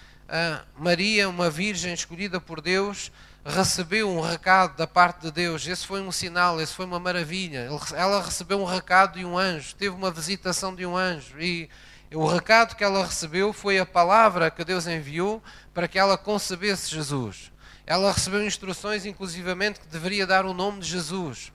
Maria, 0.76 1.28
uma 1.28 1.50
virgem 1.50 1.92
escolhida 1.92 2.40
por 2.40 2.60
Deus, 2.60 3.12
recebeu 3.44 4.10
um 4.10 4.20
recado 4.20 4.76
da 4.76 4.86
parte 4.86 5.22
de 5.22 5.30
Deus. 5.30 5.66
Esse 5.66 5.86
foi 5.86 6.00
um 6.00 6.10
sinal, 6.10 6.60
esse 6.60 6.74
foi 6.74 6.84
uma 6.84 6.98
maravilha. 6.98 7.68
Ela 7.94 8.22
recebeu 8.22 8.60
um 8.60 8.64
recado 8.64 9.18
de 9.18 9.24
um 9.24 9.38
anjo, 9.38 9.74
teve 9.76 9.94
uma 9.94 10.10
visitação 10.10 10.74
de 10.74 10.84
um 10.84 10.96
anjo 10.96 11.40
e 11.40 11.68
o 12.14 12.26
recado 12.26 12.76
que 12.76 12.84
ela 12.84 13.04
recebeu 13.04 13.52
foi 13.52 13.78
a 13.78 13.86
palavra 13.86 14.50
que 14.50 14.64
Deus 14.64 14.86
enviou 14.86 15.42
para 15.74 15.88
que 15.88 15.98
ela 15.98 16.16
concebesse 16.16 16.90
Jesus. 16.90 17.50
Ela 17.86 18.12
recebeu 18.12 18.44
instruções, 18.44 19.04
inclusivamente, 19.04 19.80
que 19.80 19.86
deveria 19.86 20.26
dar 20.26 20.44
o 20.44 20.54
nome 20.54 20.80
de 20.80 20.88
Jesus 20.88 21.52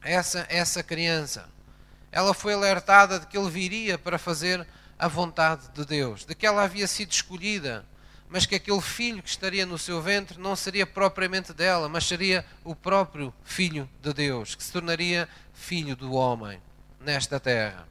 a 0.00 0.10
essa, 0.10 0.46
essa 0.48 0.82
criança. 0.82 1.48
Ela 2.10 2.32
foi 2.32 2.54
alertada 2.54 3.20
de 3.20 3.26
que 3.26 3.36
ele 3.36 3.50
viria 3.50 3.98
para 3.98 4.18
fazer 4.18 4.66
a 4.98 5.06
vontade 5.06 5.68
de 5.74 5.84
Deus, 5.84 6.24
de 6.24 6.34
que 6.34 6.46
ela 6.46 6.62
havia 6.62 6.86
sido 6.86 7.12
escolhida, 7.12 7.84
mas 8.28 8.46
que 8.46 8.54
aquele 8.54 8.80
filho 8.80 9.22
que 9.22 9.28
estaria 9.28 9.64
no 9.64 9.78
seu 9.78 10.02
ventre 10.02 10.38
não 10.38 10.54
seria 10.54 10.86
propriamente 10.86 11.52
dela, 11.52 11.88
mas 11.88 12.04
seria 12.04 12.44
o 12.64 12.74
próprio 12.74 13.32
Filho 13.44 13.88
de 14.02 14.12
Deus, 14.12 14.54
que 14.54 14.62
se 14.62 14.72
tornaria 14.72 15.28
filho 15.52 15.96
do 15.96 16.12
homem 16.12 16.60
nesta 17.00 17.40
terra. 17.40 17.86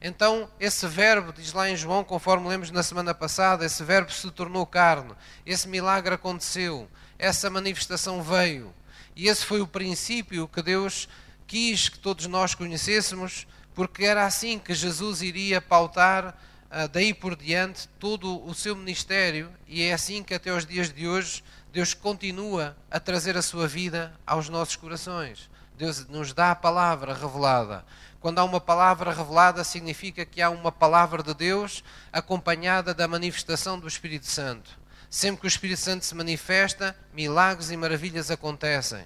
Então, 0.00 0.48
esse 0.60 0.86
verbo, 0.86 1.32
diz 1.32 1.52
lá 1.52 1.68
em 1.68 1.76
João, 1.76 2.04
conforme 2.04 2.48
lemos 2.48 2.70
na 2.70 2.82
semana 2.82 3.12
passada, 3.12 3.64
esse 3.64 3.82
verbo 3.82 4.12
se 4.12 4.30
tornou 4.30 4.64
carne, 4.64 5.12
esse 5.44 5.66
milagre 5.66 6.14
aconteceu, 6.14 6.88
essa 7.18 7.50
manifestação 7.50 8.22
veio. 8.22 8.72
E 9.16 9.26
esse 9.26 9.44
foi 9.44 9.60
o 9.60 9.66
princípio 9.66 10.46
que 10.46 10.62
Deus 10.62 11.08
quis 11.48 11.88
que 11.88 11.98
todos 11.98 12.26
nós 12.26 12.54
conhecêssemos, 12.54 13.46
porque 13.74 14.04
era 14.04 14.24
assim 14.24 14.58
que 14.58 14.72
Jesus 14.72 15.20
iria 15.20 15.60
pautar 15.60 16.36
ah, 16.70 16.86
daí 16.86 17.12
por 17.12 17.34
diante 17.34 17.88
todo 17.98 18.44
o 18.46 18.54
seu 18.54 18.76
ministério, 18.76 19.50
e 19.66 19.82
é 19.82 19.92
assim 19.92 20.22
que 20.22 20.34
até 20.34 20.52
os 20.52 20.64
dias 20.64 20.92
de 20.92 21.08
hoje 21.08 21.42
Deus 21.72 21.92
continua 21.94 22.76
a 22.90 23.00
trazer 23.00 23.36
a 23.36 23.42
sua 23.42 23.66
vida 23.66 24.14
aos 24.26 24.48
nossos 24.48 24.76
corações. 24.76 25.50
Deus 25.76 26.06
nos 26.08 26.32
dá 26.32 26.50
a 26.50 26.56
palavra 26.56 27.14
revelada. 27.14 27.84
Quando 28.20 28.40
há 28.40 28.44
uma 28.44 28.60
palavra 28.60 29.12
revelada, 29.12 29.62
significa 29.62 30.24
que 30.24 30.42
há 30.42 30.50
uma 30.50 30.72
palavra 30.72 31.22
de 31.22 31.32
Deus 31.34 31.84
acompanhada 32.12 32.92
da 32.92 33.06
manifestação 33.06 33.78
do 33.78 33.86
Espírito 33.86 34.26
Santo. 34.26 34.70
Sempre 35.08 35.42
que 35.42 35.46
o 35.46 35.48
Espírito 35.48 35.80
Santo 35.80 36.04
se 36.04 36.14
manifesta, 36.14 36.96
milagres 37.14 37.70
e 37.70 37.76
maravilhas 37.76 38.30
acontecem. 38.30 39.04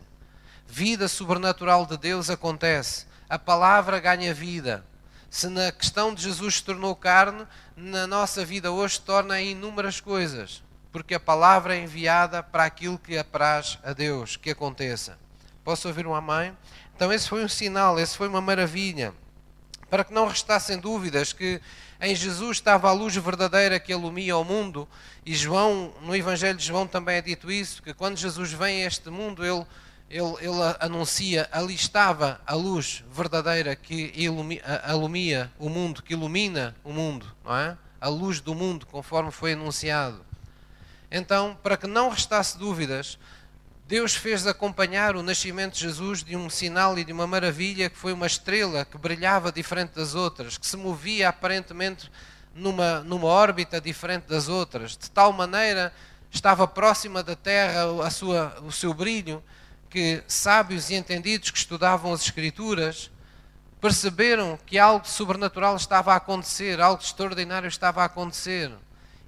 Vida 0.66 1.08
sobrenatural 1.08 1.84
de 1.84 1.98
Deus 1.98 2.30
acontece. 2.30 3.06
A 3.28 3.38
palavra 3.38 4.00
ganha 4.00 4.32
vida. 4.32 4.84
Se 5.28 5.48
na 5.48 5.70
questão 5.70 6.14
de 6.14 6.22
Jesus 6.22 6.56
se 6.56 6.64
tornou 6.64 6.96
carne, 6.96 7.46
na 7.76 8.06
nossa 8.06 8.44
vida 8.44 8.70
hoje 8.70 9.00
torna 9.00 9.40
inúmeras 9.40 10.00
coisas, 10.00 10.62
porque 10.90 11.14
a 11.14 11.20
palavra 11.20 11.76
é 11.76 11.82
enviada 11.82 12.42
para 12.42 12.64
aquilo 12.64 12.98
que 12.98 13.16
apraz 13.16 13.78
a 13.82 13.92
Deus 13.92 14.36
que 14.36 14.50
aconteça. 14.50 15.18
Posso 15.64 15.86
ouvir 15.88 16.06
um 16.06 16.14
amém? 16.14 16.56
Então, 17.02 17.12
esse 17.12 17.28
foi 17.28 17.44
um 17.44 17.48
sinal, 17.48 17.98
esse 17.98 18.16
foi 18.16 18.28
uma 18.28 18.40
maravilha. 18.40 19.12
Para 19.90 20.04
que 20.04 20.14
não 20.14 20.28
restassem 20.28 20.78
dúvidas 20.78 21.32
que 21.32 21.60
em 22.00 22.14
Jesus 22.14 22.58
estava 22.58 22.88
a 22.88 22.92
luz 22.92 23.16
verdadeira 23.16 23.80
que 23.80 23.92
alumia 23.92 24.36
o 24.36 24.44
mundo, 24.44 24.88
e 25.26 25.34
João, 25.34 25.92
no 26.02 26.14
Evangelho 26.14 26.56
de 26.56 26.64
João 26.64 26.86
também 26.86 27.16
é 27.16 27.20
dito 27.20 27.50
isso, 27.50 27.82
que 27.82 27.92
quando 27.92 28.16
Jesus 28.16 28.52
vem 28.52 28.84
a 28.84 28.86
este 28.86 29.10
mundo, 29.10 29.44
ele, 29.44 29.66
ele, 30.08 30.32
ele 30.42 30.76
anuncia, 30.78 31.48
ali 31.50 31.74
estava 31.74 32.40
a 32.46 32.54
luz 32.54 33.02
verdadeira 33.10 33.74
que 33.74 34.12
ilumia, 34.14 34.62
alumia 34.84 35.50
o 35.58 35.68
mundo, 35.68 36.04
que 36.04 36.12
ilumina 36.12 36.72
o 36.84 36.92
mundo, 36.92 37.26
não 37.44 37.56
é? 37.56 37.76
A 38.00 38.08
luz 38.08 38.40
do 38.40 38.54
mundo, 38.54 38.86
conforme 38.86 39.32
foi 39.32 39.54
anunciado. 39.54 40.24
Então, 41.10 41.58
para 41.64 41.76
que 41.76 41.88
não 41.88 42.10
restasse 42.10 42.56
dúvidas, 42.56 43.18
Deus 43.92 44.14
fez 44.14 44.46
acompanhar 44.46 45.16
o 45.16 45.22
nascimento 45.22 45.74
de 45.74 45.80
Jesus 45.80 46.24
de 46.24 46.34
um 46.34 46.48
sinal 46.48 46.98
e 46.98 47.04
de 47.04 47.12
uma 47.12 47.26
maravilha 47.26 47.90
que 47.90 47.98
foi 47.98 48.14
uma 48.14 48.26
estrela 48.26 48.86
que 48.86 48.96
brilhava 48.96 49.52
diferente 49.52 49.90
das 49.90 50.14
outras, 50.14 50.56
que 50.56 50.66
se 50.66 50.78
movia 50.78 51.28
aparentemente 51.28 52.10
numa, 52.54 53.00
numa 53.00 53.26
órbita 53.26 53.78
diferente 53.78 54.22
das 54.22 54.48
outras, 54.48 54.96
de 54.96 55.10
tal 55.10 55.30
maneira 55.30 55.92
estava 56.30 56.66
próxima 56.66 57.22
da 57.22 57.36
Terra 57.36 57.82
a 58.02 58.08
sua, 58.08 58.58
o 58.62 58.72
seu 58.72 58.94
brilho, 58.94 59.44
que 59.90 60.24
sábios 60.26 60.88
e 60.88 60.94
entendidos 60.94 61.50
que 61.50 61.58
estudavam 61.58 62.14
as 62.14 62.22
Escrituras 62.22 63.10
perceberam 63.78 64.58
que 64.64 64.78
algo 64.78 65.06
sobrenatural 65.06 65.76
estava 65.76 66.14
a 66.14 66.16
acontecer, 66.16 66.80
algo 66.80 67.02
extraordinário 67.02 67.68
estava 67.68 68.00
a 68.00 68.06
acontecer 68.06 68.72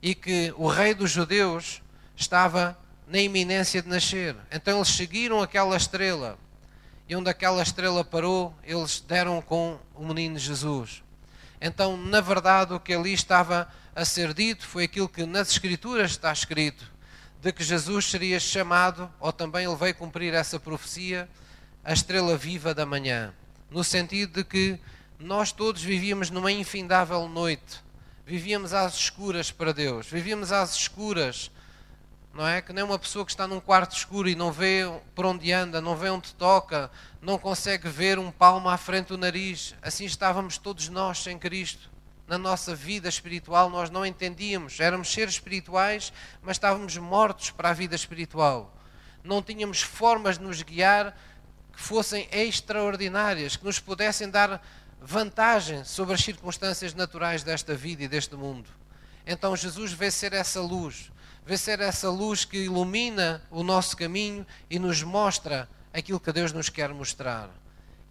e 0.01 0.15
que 0.15 0.55
o 0.57 0.69
rei 0.69 0.95
dos 0.95 1.11
judeus 1.11 1.83
estava 2.17 2.83
na 3.07 3.19
iminência 3.19 3.83
de 3.83 3.89
nascer. 3.89 4.37
Então 4.51 4.79
eles 4.79 4.89
seguiram 4.89 5.43
aquela 5.43 5.77
estrela. 5.77 6.39
E 7.09 7.15
onde 7.15 7.29
aquela 7.29 7.63
estrela 7.63 8.05
parou, 8.05 8.55
eles 8.65 9.01
deram 9.01 9.43
com 9.43 9.79
o 9.95 10.07
menino 10.07 10.39
Jesus. 10.39 11.03
Então, 11.61 11.97
na 11.97 12.21
verdade, 12.21 12.73
o 12.73 12.81
que 12.81 12.95
ali 12.95 13.13
estava 13.13 13.69
a 13.95 14.05
ser 14.05 14.35
dito 14.35 14.67
foi 14.67 14.85
aquilo 14.85 15.09
que 15.09 15.25
nas 15.25 15.51
Escrituras 15.51 16.13
está 16.13 16.33
escrito: 16.33 16.91
de 17.41 17.53
que 17.53 17.63
Jesus 17.63 18.07
seria 18.07 18.41
chamado, 18.41 19.11
ou 19.21 19.33
também 19.33 19.67
ele 19.67 19.77
veio 19.77 19.95
cumprir 19.95 20.33
essa 20.33 20.59
profecia, 20.59 21.29
a 21.85 21.93
estrela 21.93 22.37
viva 22.37 22.75
da 22.75 22.87
manhã. 22.87 23.35
No 23.71 23.85
sentido 23.85 24.33
de 24.35 24.45
que 24.45 24.79
nós 25.19 25.53
todos 25.53 25.83
vivíamos 25.83 26.31
numa 26.31 26.51
infindável 26.51 27.29
noite, 27.29 27.83
vivíamos 28.27 28.73
às 28.73 28.95
escuras 28.95 29.51
para 29.51 29.73
Deus, 29.73 30.07
vivíamos 30.07 30.53
às 30.53 30.75
escuras 30.75 31.51
não 32.35 32.47
é? 32.47 32.61
Que 32.61 32.73
nem 32.73 32.83
uma 32.83 32.99
pessoa 32.99 33.25
que 33.25 33.31
está 33.31 33.47
num 33.47 33.61
quarto 33.61 33.97
escuro 33.97 34.29
e 34.29 34.35
não 34.35 34.51
vê 34.51 34.83
por 35.15 35.25
onde 35.25 35.53
anda, 35.53 35.81
não 35.81 35.95
vê 35.95 36.11
onde 36.11 36.35
toca, 36.35 36.91
não 37.23 37.39
consegue 37.39 37.89
ver 37.89 38.19
um 38.19 38.31
palmo 38.31 38.69
à 38.69 38.77
frente 38.77 39.09
do 39.09 39.19
nariz. 39.19 39.75
Assim 39.81 40.05
estávamos 40.05 40.59
todos 40.59 40.89
nós 40.89 41.23
sem 41.23 41.39
Cristo. 41.39 41.89
Na 42.27 42.37
nossa 42.37 42.75
vida 42.75 43.09
espiritual 43.09 43.71
nós 43.71 43.89
não 43.89 44.05
entendíamos, 44.05 44.81
éramos 44.81 45.13
seres 45.13 45.35
espirituais, 45.35 46.13
mas 46.43 46.57
estávamos 46.57 46.97
mortos 46.97 47.51
para 47.51 47.71
a 47.71 47.75
vida 47.75 47.95
espiritual. 47.95 48.75
Não 49.23 49.41
tínhamos 49.41 49.81
formas 49.81 50.37
de 50.37 50.45
nos 50.45 50.61
guiar 50.61 51.17
que 51.73 51.81
fossem 51.81 52.29
extraordinárias, 52.33 53.57
que 53.57 53.65
nos 53.65 53.79
pudessem 53.79 54.29
dar 54.29 54.65
vantagem 55.01 55.85
sobre 55.85 56.15
as 56.15 56.21
circunstâncias 56.21 56.95
naturais 56.95 57.45
desta 57.45 57.75
vida 57.75 58.03
e 58.03 58.09
deste 58.09 58.35
mundo. 58.35 58.69
Então 59.27 59.55
Jesus 59.55 59.93
veio 59.93 60.11
ser 60.11 60.33
essa 60.33 60.61
luz 60.61 61.13
vê 61.47 61.57
ser 61.57 61.81
essa 61.81 62.11
luz 62.11 62.45
que 62.45 62.65
ilumina 62.65 63.43
o 63.51 63.63
nosso 63.63 63.97
caminho 63.97 64.47
e 64.71 64.79
nos 64.79 65.03
mostra 65.03 65.69
aquilo 65.93 66.21
que 66.21 66.33
Deus 66.33 66.53
nos 66.53 66.69
quer 66.69 66.93
mostrar 66.93 67.51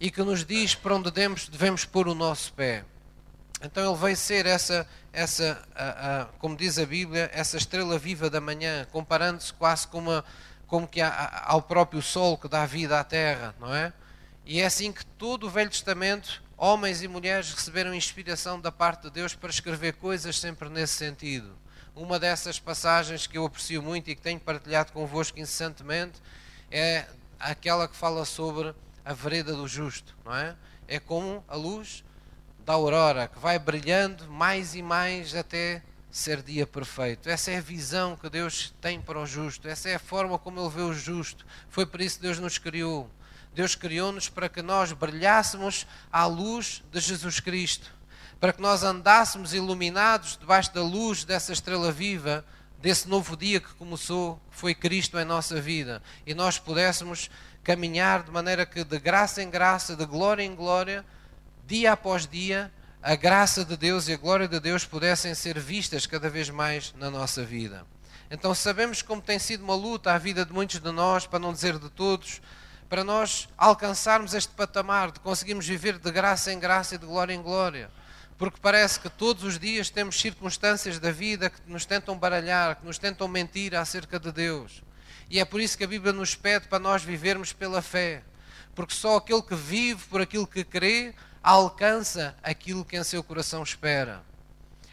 e 0.00 0.10
que 0.10 0.22
nos 0.22 0.44
diz 0.44 0.74
para 0.74 0.94
onde 0.94 1.10
devemos, 1.10 1.48
devemos 1.48 1.84
pôr 1.84 2.08
o 2.08 2.14
nosso 2.14 2.52
pé. 2.52 2.84
Então 3.62 3.90
ele 3.90 4.00
veio 4.00 4.16
ser 4.16 4.46
essa, 4.46 4.86
essa 5.12 5.62
a, 5.74 6.22
a, 6.22 6.24
como 6.38 6.56
diz 6.56 6.78
a 6.78 6.84
Bíblia, 6.84 7.30
essa 7.32 7.56
estrela 7.56 7.98
viva 7.98 8.28
da 8.28 8.40
manhã, 8.40 8.86
comparando-se 8.92 9.52
quase 9.54 9.88
com 9.88 9.98
uma, 9.98 10.24
como 10.66 10.86
que 10.86 11.00
ao 11.00 11.62
próprio 11.62 12.02
sol 12.02 12.36
que 12.36 12.48
dá 12.48 12.66
vida 12.66 13.00
à 13.00 13.04
terra, 13.04 13.54
não 13.58 13.74
é? 13.74 13.92
E 14.44 14.60
é 14.60 14.66
assim 14.66 14.92
que 14.92 15.06
todo 15.06 15.46
o 15.46 15.50
Velho 15.50 15.70
Testamento, 15.70 16.42
homens 16.56 17.02
e 17.02 17.08
mulheres 17.08 17.54
receberam 17.54 17.94
inspiração 17.94 18.60
da 18.60 18.70
parte 18.70 19.04
de 19.04 19.10
Deus 19.10 19.34
para 19.34 19.48
escrever 19.48 19.94
coisas 19.94 20.38
sempre 20.38 20.68
nesse 20.68 20.94
sentido. 20.94 21.56
Uma 21.96 22.18
dessas 22.18 22.58
passagens 22.58 23.26
que 23.26 23.38
eu 23.38 23.46
aprecio 23.46 23.80
muito 23.80 24.10
e 24.10 24.16
que 24.16 24.20
tenho 24.20 24.40
partilhado 24.40 24.90
convosco 24.90 25.38
incessantemente 25.38 26.20
é 26.68 27.06
aquela 27.38 27.86
que 27.86 27.94
fala 27.94 28.24
sobre 28.24 28.74
a 29.04 29.12
vereda 29.12 29.54
do 29.54 29.68
justo, 29.68 30.16
não 30.24 30.34
é? 30.34 30.56
É 30.88 30.98
como 30.98 31.44
a 31.46 31.54
luz 31.54 32.02
da 32.64 32.72
aurora 32.72 33.28
que 33.28 33.38
vai 33.38 33.60
brilhando 33.60 34.28
mais 34.28 34.74
e 34.74 34.82
mais 34.82 35.36
até 35.36 35.82
ser 36.10 36.42
dia 36.42 36.66
perfeito. 36.66 37.28
Essa 37.28 37.52
é 37.52 37.58
a 37.58 37.60
visão 37.60 38.16
que 38.16 38.28
Deus 38.28 38.74
tem 38.80 39.00
para 39.00 39.20
o 39.20 39.26
justo, 39.26 39.68
essa 39.68 39.88
é 39.88 39.94
a 39.94 40.00
forma 40.00 40.36
como 40.36 40.60
Ele 40.60 40.70
vê 40.70 40.82
o 40.82 40.92
justo. 40.92 41.46
Foi 41.68 41.86
por 41.86 42.00
isso 42.00 42.16
que 42.16 42.22
Deus 42.22 42.40
nos 42.40 42.58
criou. 42.58 43.08
Deus 43.54 43.76
criou-nos 43.76 44.28
para 44.28 44.48
que 44.48 44.62
nós 44.62 44.90
brilhássemos 44.90 45.86
à 46.10 46.26
luz 46.26 46.82
de 46.90 46.98
Jesus 46.98 47.38
Cristo, 47.38 47.94
para 48.44 48.52
que 48.52 48.60
nós 48.60 48.82
andássemos 48.82 49.54
iluminados 49.54 50.36
debaixo 50.36 50.74
da 50.74 50.82
luz 50.82 51.24
dessa 51.24 51.50
estrela 51.50 51.90
viva, 51.90 52.44
desse 52.78 53.08
novo 53.08 53.34
dia 53.38 53.58
que 53.58 53.72
começou, 53.72 54.38
que 54.50 54.58
foi 54.58 54.74
Cristo 54.74 55.18
em 55.18 55.24
nossa 55.24 55.62
vida, 55.62 56.02
e 56.26 56.34
nós 56.34 56.58
pudéssemos 56.58 57.30
caminhar 57.62 58.22
de 58.22 58.30
maneira 58.30 58.66
que, 58.66 58.84
de 58.84 58.98
graça 58.98 59.42
em 59.42 59.48
graça, 59.48 59.96
de 59.96 60.04
glória 60.04 60.42
em 60.42 60.54
glória, 60.54 61.06
dia 61.66 61.92
após 61.92 62.26
dia, 62.26 62.70
a 63.02 63.14
graça 63.14 63.64
de 63.64 63.78
Deus 63.78 64.08
e 64.08 64.12
a 64.12 64.18
glória 64.18 64.46
de 64.46 64.60
Deus 64.60 64.84
pudessem 64.84 65.34
ser 65.34 65.58
vistas 65.58 66.04
cada 66.04 66.28
vez 66.28 66.50
mais 66.50 66.92
na 66.98 67.10
nossa 67.10 67.42
vida. 67.42 67.86
Então 68.30 68.54
sabemos 68.54 69.00
como 69.00 69.22
tem 69.22 69.38
sido 69.38 69.64
uma 69.64 69.74
luta 69.74 70.12
a 70.12 70.18
vida 70.18 70.44
de 70.44 70.52
muitos 70.52 70.80
de 70.80 70.92
nós, 70.92 71.26
para 71.26 71.38
não 71.38 71.54
dizer 71.54 71.78
de 71.78 71.88
todos, 71.88 72.42
para 72.90 73.02
nós 73.02 73.48
alcançarmos 73.56 74.34
este 74.34 74.52
patamar 74.52 75.12
de 75.12 75.20
conseguirmos 75.20 75.66
viver 75.66 75.98
de 75.98 76.10
graça 76.10 76.52
em 76.52 76.58
graça 76.58 76.96
e 76.96 76.98
de 76.98 77.06
glória 77.06 77.32
em 77.32 77.40
glória. 77.40 77.90
Porque 78.36 78.58
parece 78.60 78.98
que 78.98 79.08
todos 79.08 79.44
os 79.44 79.58
dias 79.58 79.90
temos 79.90 80.20
circunstâncias 80.20 80.98
da 80.98 81.12
vida 81.12 81.50
que 81.50 81.60
nos 81.66 81.86
tentam 81.86 82.18
baralhar, 82.18 82.76
que 82.76 82.86
nos 82.86 82.98
tentam 82.98 83.28
mentir 83.28 83.74
acerca 83.74 84.18
de 84.18 84.32
Deus. 84.32 84.82
E 85.30 85.38
é 85.38 85.44
por 85.44 85.60
isso 85.60 85.78
que 85.78 85.84
a 85.84 85.88
Bíblia 85.88 86.12
nos 86.12 86.34
pede 86.34 86.68
para 86.68 86.78
nós 86.78 87.02
vivermos 87.02 87.52
pela 87.52 87.80
fé. 87.80 88.22
Porque 88.74 88.94
só 88.94 89.16
aquele 89.16 89.42
que 89.42 89.54
vive 89.54 90.04
por 90.06 90.20
aquilo 90.20 90.46
que 90.46 90.64
crê 90.64 91.14
alcança 91.42 92.36
aquilo 92.42 92.84
que 92.84 92.96
em 92.96 93.04
seu 93.04 93.22
coração 93.22 93.62
espera. 93.62 94.22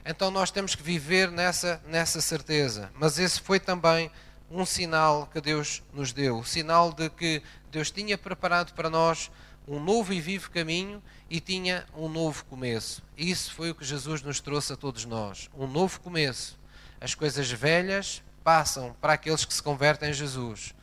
Então 0.05 0.29
nós 0.29 0.51
temos 0.51 0.75
que 0.75 0.83
viver 0.83 1.31
nessa, 1.31 1.81
nessa 1.87 2.21
certeza. 2.21 2.91
Mas 2.95 3.17
esse 3.17 3.41
foi 3.41 3.59
também 3.59 4.11
um 4.49 4.65
sinal 4.65 5.27
que 5.31 5.39
Deus 5.39 5.81
nos 5.93 6.11
deu 6.11 6.39
o 6.39 6.45
sinal 6.45 6.91
de 6.91 7.09
que 7.09 7.41
Deus 7.71 7.89
tinha 7.89 8.17
preparado 8.17 8.73
para 8.73 8.89
nós 8.89 9.31
um 9.67 9.79
novo 9.79 10.11
e 10.11 10.19
vivo 10.19 10.51
caminho 10.51 11.01
e 11.31 11.39
tinha 11.39 11.85
um 11.95 12.09
novo 12.09 12.43
começo. 12.45 13.01
Isso 13.17 13.53
foi 13.53 13.71
o 13.71 13.75
que 13.75 13.85
Jesus 13.85 14.21
nos 14.21 14.41
trouxe 14.41 14.73
a 14.73 14.75
todos 14.75 15.05
nós. 15.05 15.49
Um 15.57 15.65
novo 15.65 15.99
começo. 16.01 16.59
As 16.99 17.15
coisas 17.15 17.49
velhas 17.49 18.21
passam 18.43 18.93
para 18.99 19.13
aqueles 19.13 19.45
que 19.45 19.53
se 19.53 19.63
convertem 19.63 20.09
em 20.09 20.13
Jesus 20.13 20.75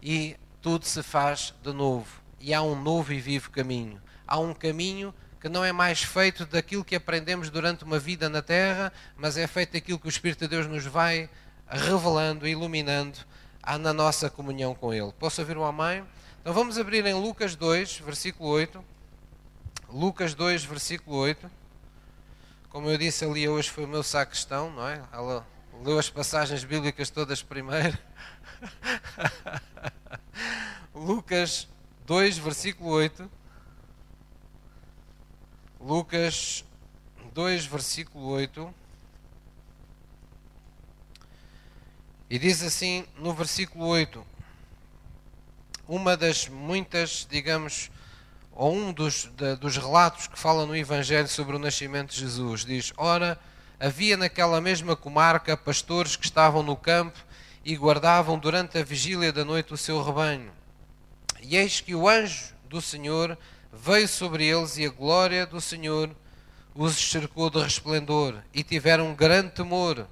e 0.00 0.36
tudo 0.62 0.86
se 0.86 1.02
faz 1.02 1.52
de 1.60 1.72
novo. 1.72 2.22
E 2.40 2.54
há 2.54 2.62
um 2.62 2.80
novo 2.80 3.12
e 3.12 3.20
vivo 3.20 3.50
caminho 3.50 4.00
há 4.26 4.38
um 4.38 4.54
caminho 4.54 5.14
que 5.40 5.48
não 5.48 5.64
é 5.64 5.72
mais 5.72 6.02
feito 6.02 6.46
daquilo 6.46 6.84
que 6.84 6.96
aprendemos 6.96 7.50
durante 7.50 7.84
uma 7.84 7.98
vida 7.98 8.28
na 8.28 8.40
Terra, 8.40 8.92
mas 9.16 9.36
é 9.36 9.46
feito 9.46 9.72
daquilo 9.72 9.98
que 9.98 10.06
o 10.06 10.08
Espírito 10.08 10.40
de 10.40 10.48
Deus 10.48 10.66
nos 10.66 10.86
vai 10.86 11.28
revelando, 11.68 12.48
iluminando 12.48 13.18
na 13.80 13.92
nossa 13.92 14.30
comunhão 14.30 14.74
com 14.74 14.94
Ele. 14.94 15.12
Posso 15.18 15.40
ouvir 15.40 15.58
um 15.58 15.64
amém? 15.64 16.04
Então 16.40 16.54
vamos 16.54 16.78
abrir 16.78 17.04
em 17.04 17.14
Lucas 17.14 17.54
2, 17.56 17.98
versículo 17.98 18.48
8. 18.50 18.93
Lucas 19.94 20.34
2, 20.34 20.64
versículo 20.64 21.18
8. 21.18 21.48
Como 22.68 22.90
eu 22.90 22.98
disse, 22.98 23.24
ali 23.24 23.48
hoje 23.48 23.70
foi 23.70 23.84
o 23.84 23.88
meu 23.88 24.02
sacristão, 24.02 24.68
não 24.72 24.88
é? 24.88 25.00
Ela 25.12 25.46
leu 25.84 26.00
as 26.00 26.10
passagens 26.10 26.64
bíblicas 26.64 27.10
todas 27.10 27.44
primeiro. 27.44 27.96
Lucas 30.92 31.68
2, 32.06 32.38
versículo 32.38 32.90
8. 32.90 33.30
Lucas 35.78 36.64
2, 37.32 37.64
versículo 37.66 38.26
8. 38.30 38.74
E 42.28 42.36
diz 42.36 42.64
assim 42.64 43.06
no 43.16 43.32
versículo 43.32 43.86
8: 43.86 44.26
Uma 45.86 46.16
das 46.16 46.48
muitas, 46.48 47.24
digamos, 47.30 47.92
ou 48.54 48.72
um 48.72 48.92
dos, 48.92 49.28
de, 49.36 49.56
dos 49.56 49.76
relatos 49.76 50.28
que 50.28 50.38
fala 50.38 50.64
no 50.64 50.76
Evangelho 50.76 51.26
sobre 51.26 51.56
o 51.56 51.58
nascimento 51.58 52.12
de 52.14 52.20
Jesus, 52.20 52.64
diz: 52.64 52.92
Ora, 52.96 53.38
havia 53.80 54.16
naquela 54.16 54.60
mesma 54.60 54.94
comarca 54.94 55.56
pastores 55.56 56.14
que 56.14 56.24
estavam 56.24 56.62
no 56.62 56.76
campo 56.76 57.18
e 57.64 57.76
guardavam 57.76 58.38
durante 58.38 58.78
a 58.78 58.84
vigília 58.84 59.32
da 59.32 59.44
noite 59.44 59.74
o 59.74 59.76
seu 59.76 60.02
rebanho. 60.02 60.52
E 61.42 61.56
eis 61.56 61.80
que 61.80 61.94
o 61.94 62.08
anjo 62.08 62.54
do 62.68 62.80
Senhor 62.80 63.36
veio 63.72 64.06
sobre 64.06 64.46
eles 64.46 64.78
e 64.78 64.86
a 64.86 64.90
glória 64.90 65.44
do 65.44 65.60
Senhor 65.60 66.14
os 66.74 66.94
cercou 66.96 67.50
de 67.50 67.60
resplendor 67.60 68.36
e 68.52 68.62
tiveram 68.62 69.08
um 69.08 69.14
grande 69.14 69.50
temor. 69.50 70.06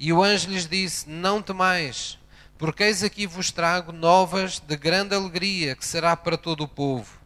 E 0.00 0.12
o 0.12 0.22
anjo 0.22 0.50
lhes 0.50 0.66
disse: 0.66 1.08
Não 1.08 1.40
temais, 1.40 2.18
porque 2.58 2.82
eis 2.82 3.04
aqui 3.04 3.24
vos 3.24 3.52
trago 3.52 3.92
novas 3.92 4.58
de 4.58 4.76
grande 4.76 5.14
alegria, 5.14 5.76
que 5.76 5.84
será 5.84 6.16
para 6.16 6.36
todo 6.36 6.64
o 6.64 6.68
povo. 6.68 7.23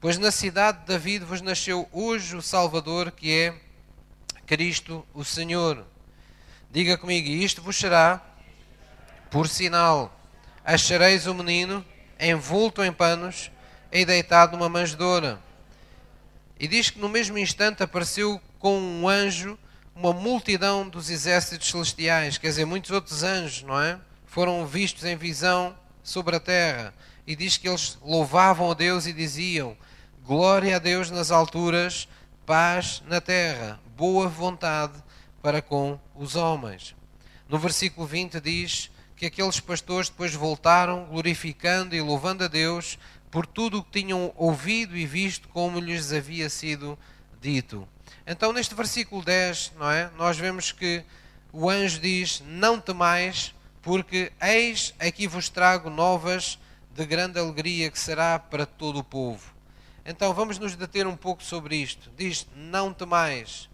Pois 0.00 0.16
na 0.16 0.30
cidade 0.30 0.78
de 0.78 0.86
David 0.86 1.26
vos 1.26 1.42
nasceu 1.42 1.86
hoje 1.92 2.34
o 2.34 2.40
Salvador, 2.40 3.10
que 3.10 3.30
é 3.38 3.54
Cristo 4.46 5.06
o 5.12 5.22
Senhor. 5.22 5.86
Diga 6.70 6.96
comigo: 6.96 7.28
Isto 7.28 7.60
vos 7.60 7.76
será 7.76 8.18
por 9.30 9.46
sinal. 9.46 10.18
Achareis 10.64 11.26
o 11.26 11.34
menino 11.34 11.84
envolto 12.18 12.82
em 12.82 12.90
panos 12.90 13.50
e 13.92 14.06
deitado 14.06 14.56
numa 14.56 14.70
manjedoura. 14.70 15.38
E 16.58 16.66
diz 16.66 16.88
que 16.88 16.98
no 16.98 17.08
mesmo 17.08 17.36
instante 17.36 17.82
apareceu 17.82 18.40
com 18.58 18.78
um 18.78 19.06
anjo 19.06 19.58
uma 19.94 20.14
multidão 20.14 20.88
dos 20.88 21.10
exércitos 21.10 21.68
celestiais, 21.68 22.38
quer 22.38 22.48
dizer, 22.48 22.64
muitos 22.64 22.90
outros 22.90 23.22
anjos, 23.22 23.64
não 23.64 23.78
é? 23.78 23.98
Foram 24.24 24.66
vistos 24.66 25.04
em 25.04 25.14
visão 25.14 25.76
sobre 26.02 26.36
a 26.36 26.40
terra. 26.40 26.94
E 27.26 27.36
diz 27.36 27.58
que 27.58 27.68
eles 27.68 27.98
louvavam 28.02 28.70
a 28.70 28.74
Deus 28.74 29.06
e 29.06 29.12
diziam: 29.12 29.76
Glória 30.30 30.76
a 30.76 30.78
Deus 30.78 31.10
nas 31.10 31.32
alturas, 31.32 32.06
paz 32.46 33.02
na 33.08 33.20
terra, 33.20 33.80
boa 33.96 34.28
vontade 34.28 34.92
para 35.42 35.60
com 35.60 35.98
os 36.14 36.36
homens. 36.36 36.94
No 37.48 37.58
versículo 37.58 38.06
20 38.06 38.40
diz 38.40 38.92
que 39.16 39.26
aqueles 39.26 39.58
pastores 39.58 40.08
depois 40.08 40.32
voltaram 40.32 41.06
glorificando 41.06 41.96
e 41.96 42.00
louvando 42.00 42.44
a 42.44 42.46
Deus 42.46 42.96
por 43.28 43.44
tudo 43.44 43.78
o 43.78 43.82
que 43.82 44.02
tinham 44.02 44.32
ouvido 44.36 44.96
e 44.96 45.04
visto 45.04 45.48
como 45.48 45.80
lhes 45.80 46.12
havia 46.12 46.48
sido 46.48 46.96
dito. 47.40 47.88
Então, 48.24 48.52
neste 48.52 48.72
versículo 48.72 49.24
10, 49.24 49.72
não 49.80 49.90
é? 49.90 50.12
Nós 50.16 50.38
vemos 50.38 50.70
que 50.70 51.02
o 51.52 51.68
anjo 51.68 51.98
diz: 51.98 52.40
Não 52.46 52.80
temais, 52.80 53.52
porque 53.82 54.30
eis 54.40 54.94
aqui 55.00 55.26
vos 55.26 55.48
trago 55.48 55.90
novas 55.90 56.56
de 56.94 57.04
grande 57.04 57.36
alegria 57.36 57.90
que 57.90 57.98
será 57.98 58.38
para 58.38 58.64
todo 58.64 59.00
o 59.00 59.04
povo. 59.04 59.58
Então, 60.04 60.32
vamos 60.32 60.58
nos 60.58 60.74
deter 60.74 61.06
um 61.06 61.16
pouco 61.16 61.42
sobre 61.42 61.76
isto. 61.76 62.10
Diz: 62.16 62.46
Não 62.54 62.92
temais. 62.92 63.68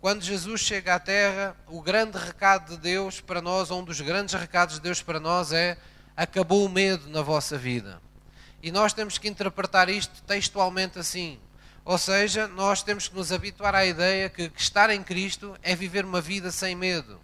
Quando 0.00 0.22
Jesus 0.22 0.62
chega 0.62 0.94
à 0.94 0.98
terra, 0.98 1.54
o 1.66 1.82
grande 1.82 2.16
recado 2.16 2.70
de 2.70 2.78
Deus 2.78 3.20
para 3.20 3.42
nós, 3.42 3.70
ou 3.70 3.80
um 3.80 3.84
dos 3.84 4.00
grandes 4.00 4.34
recados 4.34 4.76
de 4.76 4.80
Deus 4.80 5.02
para 5.02 5.20
nós 5.20 5.52
é: 5.52 5.76
acabou 6.16 6.64
o 6.64 6.68
medo 6.68 7.08
na 7.10 7.22
vossa 7.22 7.58
vida. 7.58 8.00
E 8.62 8.70
nós 8.70 8.92
temos 8.92 9.18
que 9.18 9.28
interpretar 9.28 9.88
isto 9.88 10.22
textualmente 10.22 10.98
assim. 10.98 11.38
Ou 11.84 11.96
seja, 11.96 12.46
nós 12.46 12.82
temos 12.82 13.08
que 13.08 13.14
nos 13.14 13.32
habituar 13.32 13.74
à 13.74 13.86
ideia 13.86 14.28
que, 14.28 14.48
que 14.50 14.60
estar 14.60 14.90
em 14.90 15.02
Cristo 15.02 15.56
é 15.62 15.74
viver 15.74 16.04
uma 16.04 16.20
vida 16.20 16.50
sem 16.50 16.74
medo. 16.74 17.18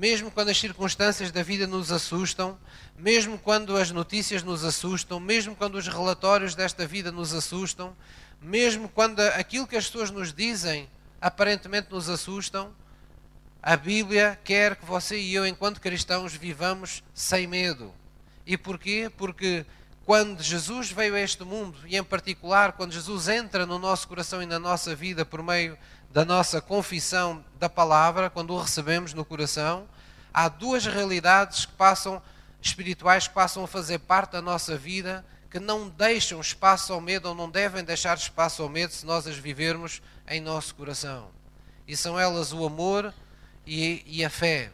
Mesmo 0.00 0.30
quando 0.30 0.48
as 0.48 0.56
circunstâncias 0.56 1.30
da 1.30 1.42
vida 1.42 1.66
nos 1.66 1.92
assustam, 1.92 2.58
mesmo 2.96 3.36
quando 3.36 3.76
as 3.76 3.90
notícias 3.90 4.42
nos 4.42 4.64
assustam, 4.64 5.20
mesmo 5.20 5.54
quando 5.54 5.74
os 5.74 5.86
relatórios 5.86 6.54
desta 6.54 6.86
vida 6.86 7.12
nos 7.12 7.34
assustam, 7.34 7.94
mesmo 8.40 8.88
quando 8.88 9.20
aquilo 9.20 9.66
que 9.66 9.76
as 9.76 9.84
pessoas 9.84 10.10
nos 10.10 10.32
dizem 10.32 10.88
aparentemente 11.20 11.88
nos 11.90 12.08
assustam, 12.08 12.72
a 13.62 13.76
Bíblia 13.76 14.40
quer 14.42 14.74
que 14.74 14.86
você 14.86 15.18
e 15.18 15.34
eu, 15.34 15.46
enquanto 15.46 15.82
cristãos, 15.82 16.32
vivamos 16.32 17.04
sem 17.12 17.46
medo. 17.46 17.92
E 18.46 18.56
porquê? 18.56 19.12
Porque 19.14 19.66
quando 20.06 20.42
Jesus 20.42 20.90
veio 20.90 21.14
a 21.14 21.20
este 21.20 21.44
mundo, 21.44 21.78
e 21.86 21.98
em 21.98 22.02
particular 22.02 22.72
quando 22.72 22.92
Jesus 22.92 23.28
entra 23.28 23.66
no 23.66 23.78
nosso 23.78 24.08
coração 24.08 24.42
e 24.42 24.46
na 24.46 24.58
nossa 24.58 24.94
vida 24.94 25.26
por 25.26 25.42
meio 25.42 25.76
da 26.10 26.24
nossa 26.24 26.60
confissão 26.60 27.44
da 27.58 27.68
palavra, 27.68 28.28
quando 28.28 28.52
o 28.52 28.60
recebemos 28.60 29.14
no 29.14 29.24
coração, 29.24 29.88
há 30.34 30.48
duas 30.48 30.84
realidades 30.86 31.64
que 31.64 31.72
passam 31.72 32.20
espirituais 32.60 33.26
que 33.26 33.34
passam 33.34 33.64
a 33.64 33.68
fazer 33.68 33.98
parte 34.00 34.32
da 34.32 34.42
nossa 34.42 34.76
vida, 34.76 35.24
que 35.50 35.58
não 35.58 35.88
deixam 35.88 36.40
espaço 36.40 36.92
ao 36.92 37.00
medo 37.00 37.28
ou 37.28 37.34
não 37.34 37.48
devem 37.48 37.82
deixar 37.82 38.16
espaço 38.16 38.62
ao 38.62 38.68
medo 38.68 38.92
se 38.92 39.06
nós 39.06 39.26
as 39.26 39.36
vivermos 39.36 40.02
em 40.28 40.40
nosso 40.40 40.74
coração. 40.74 41.30
E 41.88 41.96
são 41.96 42.18
elas 42.18 42.52
o 42.52 42.64
amor 42.64 43.14
e, 43.66 44.02
e 44.06 44.24
a 44.24 44.30
fé. 44.30 44.70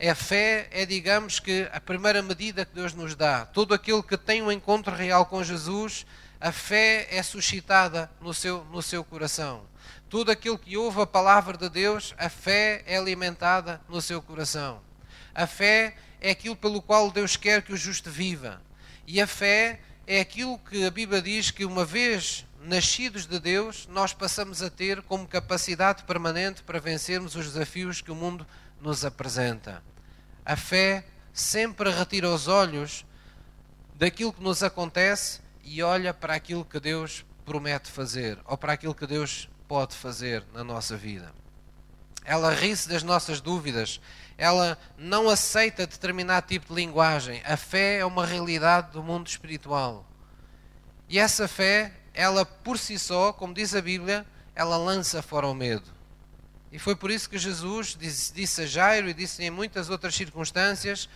A 0.00 0.14
fé 0.14 0.68
é, 0.70 0.84
digamos 0.84 1.38
que, 1.38 1.68
a 1.72 1.80
primeira 1.80 2.22
medida 2.22 2.64
que 2.64 2.74
Deus 2.74 2.92
nos 2.92 3.14
dá. 3.14 3.46
Todo 3.46 3.72
aquele 3.72 4.02
que 4.02 4.16
tem 4.16 4.42
um 4.42 4.52
encontro 4.52 4.94
real 4.94 5.26
com 5.26 5.42
Jesus, 5.42 6.04
a 6.40 6.52
fé 6.52 7.06
é 7.10 7.22
suscitada 7.22 8.10
no 8.20 8.34
seu, 8.34 8.64
no 8.64 8.82
seu 8.82 9.02
coração. 9.04 9.71
Todo 10.12 10.30
aquele 10.30 10.58
que 10.58 10.76
ouve 10.76 11.00
a 11.00 11.06
palavra 11.06 11.56
de 11.56 11.70
Deus, 11.70 12.14
a 12.18 12.28
fé 12.28 12.82
é 12.86 12.98
alimentada 12.98 13.80
no 13.88 13.98
seu 14.02 14.20
coração. 14.20 14.82
A 15.34 15.46
fé 15.46 15.96
é 16.20 16.32
aquilo 16.32 16.54
pelo 16.54 16.82
qual 16.82 17.10
Deus 17.10 17.34
quer 17.34 17.62
que 17.62 17.72
o 17.72 17.78
justo 17.78 18.10
viva. 18.10 18.60
E 19.06 19.22
a 19.22 19.26
fé 19.26 19.80
é 20.06 20.20
aquilo 20.20 20.58
que 20.58 20.84
a 20.84 20.90
Bíblia 20.90 21.22
diz 21.22 21.50
que 21.50 21.64
uma 21.64 21.86
vez 21.86 22.44
nascidos 22.60 23.24
de 23.24 23.40
Deus, 23.40 23.88
nós 23.90 24.12
passamos 24.12 24.62
a 24.62 24.68
ter 24.68 25.00
como 25.00 25.26
capacidade 25.26 26.02
permanente 26.02 26.62
para 26.62 26.78
vencermos 26.78 27.34
os 27.34 27.46
desafios 27.46 28.02
que 28.02 28.10
o 28.10 28.14
mundo 28.14 28.46
nos 28.82 29.06
apresenta. 29.06 29.82
A 30.44 30.56
fé 30.56 31.06
sempre 31.32 31.88
retira 31.88 32.28
os 32.28 32.48
olhos 32.48 33.06
daquilo 33.94 34.34
que 34.34 34.42
nos 34.42 34.62
acontece 34.62 35.40
e 35.64 35.82
olha 35.82 36.12
para 36.12 36.34
aquilo 36.34 36.66
que 36.66 36.78
Deus 36.78 37.24
promete 37.46 37.90
fazer 37.90 38.38
ou 38.44 38.58
para 38.58 38.74
aquilo 38.74 38.94
que 38.94 39.06
Deus 39.06 39.48
pode 39.72 39.96
fazer 39.96 40.44
na 40.52 40.62
nossa 40.62 40.98
vida. 40.98 41.32
Ela 42.26 42.52
ri-se 42.52 42.86
das 42.90 43.02
nossas 43.02 43.40
dúvidas, 43.40 44.02
ela 44.36 44.76
não 44.98 45.30
aceita 45.30 45.86
determinado 45.86 46.46
tipo 46.46 46.66
de 46.68 46.74
linguagem. 46.74 47.40
A 47.42 47.56
fé 47.56 48.00
é 48.00 48.04
uma 48.04 48.26
realidade 48.26 48.92
do 48.92 49.02
mundo 49.02 49.28
espiritual. 49.28 50.04
E 51.08 51.18
essa 51.18 51.48
fé 51.48 51.90
ela 52.12 52.44
por 52.44 52.78
si 52.78 52.98
só, 52.98 53.32
como 53.32 53.54
diz 53.54 53.74
a 53.74 53.80
Bíblia, 53.80 54.26
ela 54.54 54.76
lança 54.76 55.22
fora 55.22 55.46
o 55.46 55.54
medo. 55.54 55.90
E 56.70 56.78
foi 56.78 56.94
por 56.94 57.10
isso 57.10 57.30
que 57.30 57.38
Jesus 57.38 57.96
disse, 57.98 58.30
disse 58.34 58.60
a 58.60 58.66
Jairo 58.66 59.08
e 59.08 59.14
disse 59.14 59.42
em 59.42 59.48
muitas 59.48 59.88
outras 59.88 60.14
circunstâncias: 60.14 61.08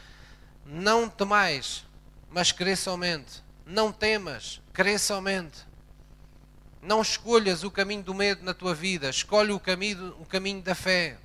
Não 0.65 1.11
temais, 1.11 1.85
mas 2.31 2.53
crê 2.53 2.75
somente. 2.75 3.45
Não 3.67 3.93
temas, 3.93 4.63
crê 4.73 4.99
somente. 4.99 5.66
Não 6.87 7.03
escolhas 7.03 7.65
o 7.65 7.71
caminho 7.71 8.03
do 8.03 8.15
medo 8.15 8.45
na 8.45 8.55
tua 8.55 8.75
vida, 8.75 9.11
escolhe 9.11 9.53
o 9.53 9.59
caminho, 9.59 10.15
o 10.21 10.25
caminho 10.25 10.63
da 10.63 10.75
fé 10.75 11.19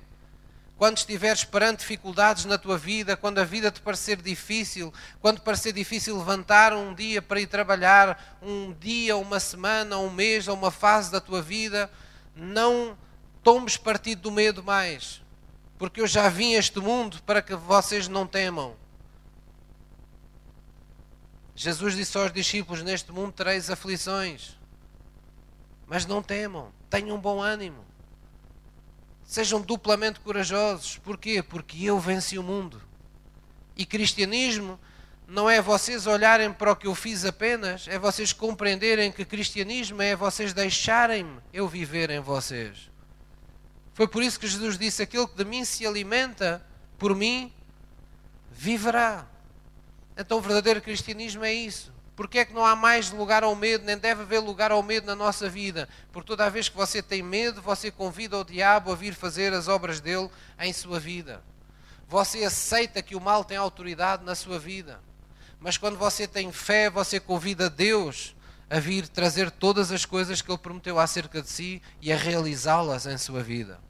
quando 0.82 0.96
estiveres 0.96 1.44
perante 1.44 1.78
dificuldades 1.78 2.44
na 2.44 2.58
tua 2.58 2.76
vida, 2.76 3.16
quando 3.16 3.38
a 3.38 3.44
vida 3.44 3.70
te 3.70 3.80
parecer 3.80 4.20
difícil, 4.20 4.92
quando 5.20 5.40
parecer 5.40 5.72
difícil 5.72 6.18
levantar 6.18 6.72
um 6.72 6.92
dia 6.92 7.22
para 7.22 7.40
ir 7.40 7.46
trabalhar, 7.46 8.36
um 8.42 8.72
dia, 8.72 9.16
uma 9.16 9.38
semana, 9.38 9.96
um 9.98 10.10
mês 10.10 10.48
uma 10.48 10.72
fase 10.72 11.12
da 11.12 11.20
tua 11.20 11.40
vida, 11.40 11.88
não 12.34 12.98
tomes 13.44 13.76
partido 13.76 14.22
do 14.22 14.32
medo 14.32 14.60
mais, 14.60 15.22
porque 15.78 16.00
eu 16.00 16.06
já 16.08 16.28
vim 16.28 16.56
a 16.56 16.58
este 16.58 16.80
mundo 16.80 17.22
para 17.22 17.40
que 17.40 17.54
vocês 17.54 18.08
não 18.08 18.26
temam. 18.26 18.74
Jesus 21.54 21.94
disse 21.94 22.18
aos 22.18 22.32
discípulos: 22.32 22.82
Neste 22.82 23.12
mundo 23.12 23.30
tereis 23.30 23.70
aflições, 23.70 24.56
mas 25.92 26.06
não 26.06 26.22
temam, 26.22 26.72
tenham 26.88 27.20
bom 27.20 27.38
ânimo. 27.38 27.84
Sejam 29.24 29.60
duplamente 29.60 30.20
corajosos. 30.20 30.96
Porquê? 30.96 31.42
Porque 31.42 31.84
eu 31.84 32.00
venci 32.00 32.38
o 32.38 32.42
mundo. 32.42 32.80
E 33.76 33.84
cristianismo 33.84 34.80
não 35.28 35.50
é 35.50 35.60
vocês 35.60 36.06
olharem 36.06 36.50
para 36.50 36.72
o 36.72 36.76
que 36.76 36.86
eu 36.86 36.94
fiz 36.94 37.26
apenas, 37.26 37.86
é 37.88 37.98
vocês 37.98 38.32
compreenderem 38.32 39.12
que 39.12 39.22
cristianismo 39.22 40.00
é 40.00 40.16
vocês 40.16 40.54
deixarem-me 40.54 41.38
eu 41.52 41.68
viver 41.68 42.08
em 42.08 42.20
vocês. 42.20 42.90
Foi 43.92 44.08
por 44.08 44.22
isso 44.22 44.40
que 44.40 44.48
Jesus 44.48 44.78
disse: 44.78 45.02
Aquele 45.02 45.26
que 45.26 45.36
de 45.36 45.44
mim 45.44 45.62
se 45.62 45.86
alimenta 45.86 46.64
por 46.96 47.14
mim, 47.14 47.52
viverá. 48.50 49.26
Então 50.16 50.38
o 50.38 50.40
verdadeiro 50.40 50.80
cristianismo 50.80 51.44
é 51.44 51.52
isso. 51.52 51.92
Porque 52.14 52.40
é 52.40 52.44
que 52.44 52.52
não 52.52 52.64
há 52.64 52.76
mais 52.76 53.10
lugar 53.10 53.42
ao 53.42 53.54
medo, 53.54 53.84
nem 53.84 53.96
deve 53.96 54.22
haver 54.22 54.38
lugar 54.38 54.70
ao 54.70 54.82
medo 54.82 55.06
na 55.06 55.16
nossa 55.16 55.48
vida? 55.48 55.88
Porque 56.12 56.26
toda 56.26 56.50
vez 56.50 56.68
que 56.68 56.76
você 56.76 57.02
tem 57.02 57.22
medo, 57.22 57.62
você 57.62 57.90
convida 57.90 58.38
o 58.38 58.44
diabo 58.44 58.92
a 58.92 58.94
vir 58.94 59.14
fazer 59.14 59.52
as 59.54 59.66
obras 59.66 60.00
dele 60.00 60.28
em 60.58 60.72
sua 60.72 61.00
vida. 61.00 61.42
Você 62.08 62.44
aceita 62.44 63.02
que 63.02 63.16
o 63.16 63.20
mal 63.20 63.44
tem 63.44 63.56
autoridade 63.56 64.24
na 64.24 64.34
sua 64.34 64.58
vida. 64.58 65.00
Mas 65.58 65.78
quando 65.78 65.96
você 65.96 66.26
tem 66.26 66.52
fé, 66.52 66.90
você 66.90 67.18
convida 67.18 67.70
Deus 67.70 68.36
a 68.68 68.78
vir 68.78 69.08
trazer 69.08 69.50
todas 69.50 69.90
as 69.90 70.04
coisas 70.04 70.42
que 70.42 70.50
Ele 70.50 70.58
prometeu 70.58 70.98
acerca 70.98 71.40
de 71.40 71.48
si 71.48 71.80
e 72.00 72.12
a 72.12 72.16
realizá-las 72.16 73.06
em 73.06 73.16
sua 73.16 73.42
vida. 73.42 73.80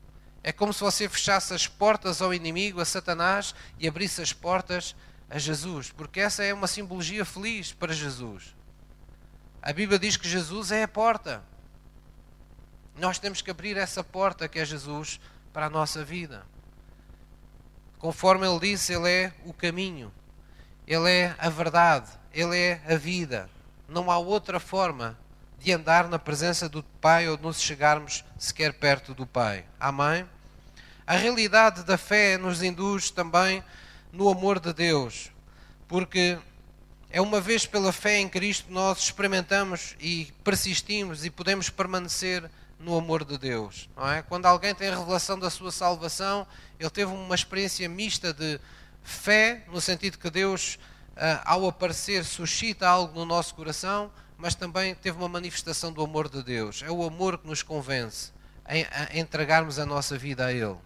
É 0.43 0.53
como 0.53 0.73
se 0.73 0.81
você 0.81 1.09
fechasse 1.09 1.55
as 1.55 1.67
portas 1.67 2.21
ao 2.21 2.35
inimigo, 2.35 2.81
a 2.81 2.85
Satanás, 2.85 3.55
e 3.79 3.87
abrisse 3.87 4.21
as 4.21 4.33
portas 4.33 4.95
a 4.95 5.12
Jesus, 5.39 5.91
porque 5.91 6.21
essa 6.21 6.43
é 6.45 6.53
uma 6.53 6.67
simbologia 6.67 7.25
feliz 7.25 7.73
para 7.73 7.93
Jesus. 7.93 8.55
A 9.63 9.73
Bíblia 9.73 9.99
diz 9.99 10.17
que 10.17 10.29
Jesus 10.29 10.73
é 10.73 10.83
a 10.83 10.89
porta. 10.89 11.43
Nós 12.99 13.19
temos 13.19 13.41
que 13.41 13.51
abrir 13.51 13.77
essa 13.77 14.05
porta 14.05 14.49
que 14.49 14.59
é 14.59 14.65
Jesus 14.65 15.21
para 15.53 15.67
a 15.67 15.71
nossa 15.71 16.05
vida. 16.05 16.45
Conforme 17.99 18.47
ele 18.47 18.59
disse, 18.59 18.93
ele 18.93 19.09
é 19.09 19.33
o 19.45 19.53
caminho, 19.53 20.13
ele 20.87 21.09
é 21.09 21.37
a 21.39 21.49
verdade, 21.49 22.11
ele 22.33 22.59
é 22.59 22.83
a 22.87 22.97
vida. 22.97 23.49
Não 23.89 24.11
há 24.11 24.19
outra 24.19 24.59
forma 24.59 25.17
de 25.59 25.73
andar 25.73 26.09
na 26.09 26.19
presença 26.19 26.69
do 26.69 26.83
Pai 27.01 27.29
ou 27.29 27.37
de 27.37 27.45
nos 27.45 27.61
chegarmos 27.61 28.25
sequer 28.37 28.73
perto 28.73 29.15
do 29.15 29.25
Pai. 29.25 29.65
Amém? 29.79 30.29
A 31.07 31.15
realidade 31.15 31.85
da 31.85 31.97
fé 31.97 32.37
nos 32.37 32.63
induz 32.63 33.11
também 33.11 33.63
no 34.13 34.29
amor 34.29 34.61
de 34.61 34.73
Deus, 34.73 35.33
porque 35.89 36.39
é 37.11 37.21
uma 37.21 37.41
vez 37.41 37.67
pela 37.67 37.93
fé 37.93 38.19
em 38.19 38.29
Cristo 38.29 38.71
nós 38.71 38.99
experimentamos 38.99 39.97
e 39.99 40.33
persistimos 40.45 41.25
e 41.25 41.31
podemos 41.31 41.71
permanecer 41.71 42.49
no 42.79 42.97
amor 42.97 43.25
de 43.25 43.39
Deus, 43.39 43.89
não 43.97 44.11
é? 44.11 44.23
Quando 44.23 44.47
alguém 44.47 44.75
tem 44.75 44.89
a 44.89 44.99
revelação 44.99 45.39
da 45.39 45.49
sua 45.49 45.71
salvação, 45.71 46.47
ele 46.79 46.91
teve 46.91 47.13
uma 47.13 47.35
experiência 47.35 47.89
mista 47.89 48.33
de 48.33 48.61
fé, 49.03 49.65
no 49.69 49.81
sentido 49.81 50.19
que 50.19 50.29
Deus, 50.29 50.79
ah, 51.17 51.43
ao 51.45 51.67
aparecer, 51.67 52.25
suscita 52.25 52.89
algo 52.89 53.19
no 53.19 53.25
nosso 53.25 53.55
coração, 53.55 54.11
mas 54.37 54.55
também 54.55 54.95
teve 54.95 55.17
uma 55.17 55.29
manifestação 55.29 55.93
do 55.93 56.03
amor 56.03 56.29
de 56.29 56.43
Deus. 56.43 56.83
É 56.83 56.91
o 56.91 57.05
amor 57.05 57.39
que 57.39 57.47
nos 57.47 57.63
convence 57.63 58.33
a 58.65 59.17
entregarmos 59.17 59.79
a 59.79 59.87
nossa 59.87 60.19
vida 60.19 60.47
a 60.47 60.53
Ele. 60.53 60.77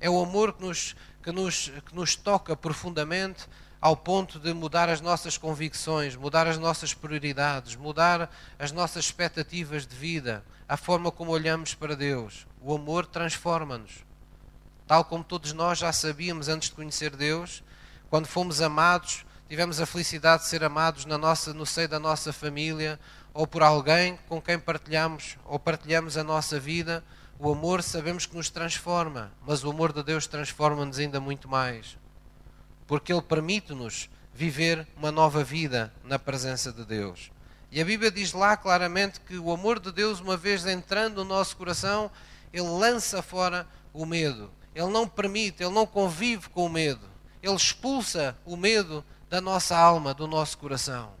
É 0.00 0.08
o 0.08 0.22
amor 0.22 0.54
que 0.54 0.64
nos 0.64 0.96
que 1.22 1.30
nos, 1.32 1.70
que 1.86 1.94
nos 1.94 2.16
toca 2.16 2.56
profundamente 2.56 3.46
ao 3.80 3.96
ponto 3.96 4.38
de 4.38 4.52
mudar 4.52 4.88
as 4.88 5.00
nossas 5.00 5.38
convicções, 5.38 6.16
mudar 6.16 6.46
as 6.46 6.58
nossas 6.58 6.92
prioridades, 6.92 7.76
mudar 7.76 8.30
as 8.58 8.72
nossas 8.72 9.06
expectativas 9.06 9.86
de 9.86 9.96
vida, 9.96 10.44
a 10.68 10.76
forma 10.76 11.10
como 11.10 11.30
olhamos 11.30 11.74
para 11.74 11.96
Deus. 11.96 12.46
O 12.60 12.74
amor 12.74 13.06
transforma-nos. 13.06 14.04
Tal 14.86 15.04
como 15.04 15.24
todos 15.24 15.52
nós 15.52 15.78
já 15.78 15.92
sabíamos 15.92 16.48
antes 16.48 16.68
de 16.68 16.74
conhecer 16.74 17.16
Deus, 17.16 17.62
quando 18.10 18.26
fomos 18.26 18.60
amados, 18.60 19.24
tivemos 19.48 19.80
a 19.80 19.86
felicidade 19.86 20.42
de 20.42 20.48
ser 20.48 20.64
amados 20.64 21.04
na 21.06 21.16
nossa, 21.16 21.54
no 21.54 21.64
seio 21.64 21.88
da 21.88 21.98
nossa 21.98 22.32
família 22.32 22.98
ou 23.32 23.46
por 23.46 23.62
alguém 23.62 24.18
com 24.28 24.42
quem 24.42 24.58
partilhamos 24.58 25.38
ou 25.44 25.58
partilhamos 25.58 26.16
a 26.16 26.24
nossa 26.24 26.58
vida 26.58 27.04
o 27.42 27.50
amor 27.50 27.82
sabemos 27.82 28.26
que 28.26 28.36
nos 28.36 28.50
transforma, 28.50 29.32
mas 29.46 29.64
o 29.64 29.70
amor 29.70 29.94
de 29.94 30.02
Deus 30.02 30.26
transforma-nos 30.26 30.98
ainda 30.98 31.18
muito 31.18 31.48
mais. 31.48 31.96
Porque 32.86 33.10
Ele 33.10 33.22
permite-nos 33.22 34.10
viver 34.34 34.86
uma 34.94 35.10
nova 35.10 35.42
vida 35.42 35.90
na 36.04 36.18
presença 36.18 36.70
de 36.70 36.84
Deus. 36.84 37.32
E 37.72 37.80
a 37.80 37.84
Bíblia 37.84 38.10
diz 38.10 38.34
lá 38.34 38.58
claramente 38.58 39.20
que 39.20 39.38
o 39.38 39.50
amor 39.50 39.80
de 39.80 39.90
Deus, 39.90 40.20
uma 40.20 40.36
vez 40.36 40.66
entrando 40.66 41.24
no 41.24 41.30
nosso 41.30 41.56
coração, 41.56 42.10
Ele 42.52 42.68
lança 42.68 43.22
fora 43.22 43.66
o 43.94 44.04
medo. 44.04 44.50
Ele 44.74 44.88
não 44.88 45.08
permite, 45.08 45.62
Ele 45.62 45.72
não 45.72 45.86
convive 45.86 46.50
com 46.50 46.66
o 46.66 46.70
medo. 46.70 47.08
Ele 47.42 47.54
expulsa 47.54 48.36
o 48.44 48.54
medo 48.54 49.02
da 49.30 49.40
nossa 49.40 49.78
alma, 49.78 50.12
do 50.12 50.26
nosso 50.26 50.58
coração. 50.58 51.14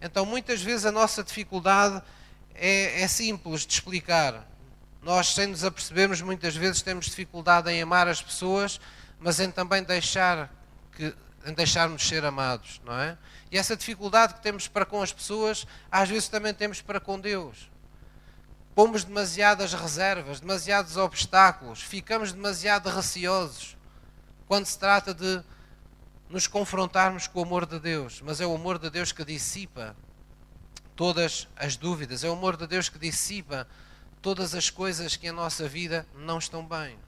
Então, 0.00 0.26
muitas 0.26 0.60
vezes, 0.60 0.86
a 0.86 0.92
nossa 0.92 1.22
dificuldade 1.22 2.02
é, 2.52 3.02
é 3.02 3.06
simples 3.06 3.64
de 3.64 3.74
explicar. 3.74 4.55
Nós, 5.06 5.34
sem 5.34 5.46
nos 5.46 5.62
apercebermos, 5.62 6.20
muitas 6.20 6.56
vezes 6.56 6.82
temos 6.82 7.04
dificuldade 7.04 7.70
em 7.70 7.80
amar 7.80 8.08
as 8.08 8.20
pessoas, 8.20 8.80
mas 9.20 9.38
em 9.38 9.48
também 9.52 9.84
deixar 9.84 10.52
que, 10.96 11.14
em 11.46 11.54
deixarmos 11.54 12.08
ser 12.08 12.24
amados, 12.24 12.80
não 12.84 12.92
é? 12.92 13.16
E 13.48 13.56
essa 13.56 13.76
dificuldade 13.76 14.34
que 14.34 14.42
temos 14.42 14.66
para 14.66 14.84
com 14.84 15.00
as 15.00 15.12
pessoas, 15.12 15.64
às 15.92 16.08
vezes 16.08 16.28
também 16.28 16.52
temos 16.52 16.82
para 16.82 16.98
com 16.98 17.20
Deus. 17.20 17.70
Pomos 18.74 19.04
demasiadas 19.04 19.74
reservas, 19.74 20.40
demasiados 20.40 20.96
obstáculos, 20.96 21.80
ficamos 21.80 22.32
demasiado 22.32 22.90
receosos 22.90 23.76
quando 24.48 24.66
se 24.66 24.76
trata 24.76 25.14
de 25.14 25.40
nos 26.28 26.48
confrontarmos 26.48 27.28
com 27.28 27.38
o 27.38 27.44
amor 27.44 27.64
de 27.64 27.78
Deus, 27.78 28.20
mas 28.22 28.40
é 28.40 28.46
o 28.46 28.56
amor 28.56 28.76
de 28.76 28.90
Deus 28.90 29.12
que 29.12 29.24
dissipa 29.24 29.94
todas 30.96 31.46
as 31.54 31.76
dúvidas, 31.76 32.24
é 32.24 32.28
o 32.28 32.32
amor 32.32 32.56
de 32.56 32.66
Deus 32.66 32.88
que 32.88 32.98
dissipa 32.98 33.68
todas 34.22 34.54
as 34.54 34.70
coisas 34.70 35.16
que 35.16 35.28
em 35.28 35.32
nossa 35.32 35.68
vida 35.68 36.06
não 36.14 36.38
estão 36.38 36.64
bem. 36.64 36.98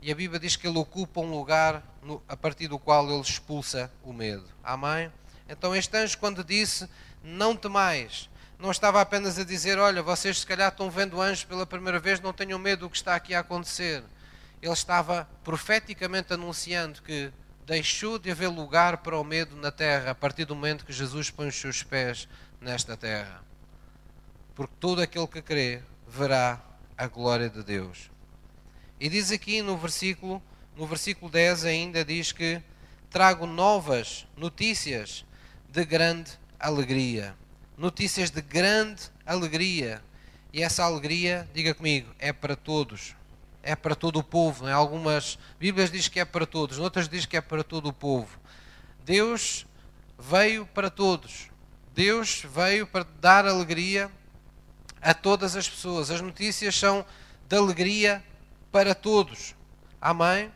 E 0.00 0.12
a 0.12 0.14
Bíblia 0.14 0.38
diz 0.38 0.54
que 0.56 0.66
ele 0.66 0.78
ocupa 0.78 1.20
um 1.20 1.30
lugar 1.30 1.82
no, 2.02 2.22
a 2.28 2.36
partir 2.36 2.68
do 2.68 2.78
qual 2.78 3.10
ele 3.10 3.20
expulsa 3.20 3.90
o 4.04 4.12
medo. 4.12 4.44
Amém? 4.62 5.12
Então 5.48 5.74
este 5.74 5.96
anjo 5.96 6.18
quando 6.18 6.44
disse, 6.44 6.88
não 7.22 7.56
temais, 7.56 8.30
não 8.58 8.70
estava 8.70 9.00
apenas 9.00 9.38
a 9.38 9.44
dizer, 9.44 9.78
olha, 9.78 10.02
vocês 10.02 10.38
se 10.38 10.46
calhar 10.46 10.70
estão 10.70 10.90
vendo 10.90 11.20
anjos 11.20 11.44
pela 11.44 11.66
primeira 11.66 11.98
vez, 11.98 12.20
não 12.20 12.32
tenham 12.32 12.58
medo 12.58 12.80
do 12.80 12.90
que 12.90 12.96
está 12.96 13.14
aqui 13.14 13.34
a 13.34 13.40
acontecer. 13.40 14.02
Ele 14.60 14.72
estava 14.72 15.28
profeticamente 15.44 16.32
anunciando 16.32 17.02
que 17.02 17.32
deixou 17.64 18.18
de 18.18 18.30
haver 18.30 18.48
lugar 18.48 18.98
para 18.98 19.18
o 19.18 19.24
medo 19.24 19.54
na 19.56 19.70
terra 19.70 20.12
a 20.12 20.14
partir 20.14 20.44
do 20.44 20.54
momento 20.54 20.84
que 20.84 20.92
Jesus 20.92 21.30
põe 21.30 21.48
os 21.48 21.54
seus 21.54 21.82
pés 21.82 22.28
nesta 22.60 22.96
terra. 22.96 23.47
Porque 24.58 24.74
todo 24.80 25.00
aquele 25.00 25.28
que 25.28 25.40
crê 25.40 25.82
verá 26.08 26.60
a 26.96 27.06
glória 27.06 27.48
de 27.48 27.62
Deus. 27.62 28.10
E 28.98 29.08
diz 29.08 29.30
aqui 29.30 29.62
no 29.62 29.76
versículo, 29.76 30.42
no 30.76 30.84
versículo 30.84 31.30
10 31.30 31.64
ainda 31.64 32.04
diz 32.04 32.32
que 32.32 32.60
trago 33.08 33.46
novas 33.46 34.26
notícias 34.36 35.24
de 35.68 35.84
grande 35.84 36.32
alegria. 36.58 37.36
Notícias 37.76 38.30
de 38.30 38.42
grande 38.42 39.02
alegria. 39.24 40.02
E 40.52 40.60
essa 40.60 40.82
alegria, 40.82 41.48
diga 41.54 41.72
comigo, 41.72 42.12
é 42.18 42.32
para 42.32 42.56
todos 42.56 43.14
é 43.62 43.76
para 43.76 43.94
todo 43.94 44.18
o 44.18 44.24
povo. 44.24 44.66
Em 44.66 44.72
algumas 44.72 45.38
Bíblias 45.60 45.92
diz 45.92 46.08
que 46.08 46.18
é 46.18 46.24
para 46.24 46.46
todos, 46.46 46.78
outras 46.80 47.08
diz 47.08 47.26
que 47.26 47.36
é 47.36 47.40
para 47.40 47.62
todo 47.62 47.90
o 47.90 47.92
povo. 47.92 48.36
Deus 49.04 49.66
veio 50.18 50.66
para 50.66 50.90
todos. 50.90 51.48
Deus 51.94 52.44
veio 52.52 52.88
para 52.88 53.06
dar 53.20 53.46
alegria 53.46 54.10
a 55.00 55.14
todas 55.14 55.56
as 55.56 55.68
pessoas. 55.68 56.10
As 56.10 56.20
notícias 56.20 56.74
são 56.74 57.04
de 57.48 57.56
alegria 57.56 58.22
para 58.70 58.94
todos. 58.94 59.54
Amém? 60.00 60.52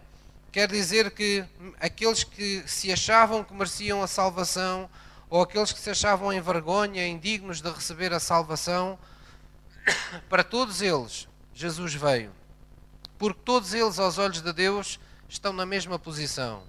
Quer 0.51 0.69
dizer 0.69 1.11
que 1.11 1.45
aqueles 1.81 2.25
que 2.25 2.63
se 2.67 2.93
achavam 2.93 3.43
que 3.43 3.55
mereciam 3.55 4.03
a 4.03 4.07
salvação, 4.07 4.89
ou 5.31 5.41
aqueles 5.41 5.73
que 5.73 5.81
se 5.81 5.91
achavam 5.91 6.33
em 6.33 6.41
vergonha, 6.41 7.07
indignos 7.07 7.61
de 7.61 7.71
receber 7.71 8.13
a 8.13 8.21
salvação, 8.21 8.99
para 10.29 10.45
todos 10.45 10.83
eles, 10.83 11.27
Jesus 11.55 11.95
veio 11.95 12.33
porque 13.23 13.41
todos 13.45 13.73
eles, 13.73 14.01
aos 14.01 14.19
olhos 14.19 14.43
de 14.43 14.53
Deus, 14.53 14.99
estão 15.29 15.53
na 15.53 15.65
mesma 15.65 15.97
posição. 15.97 16.65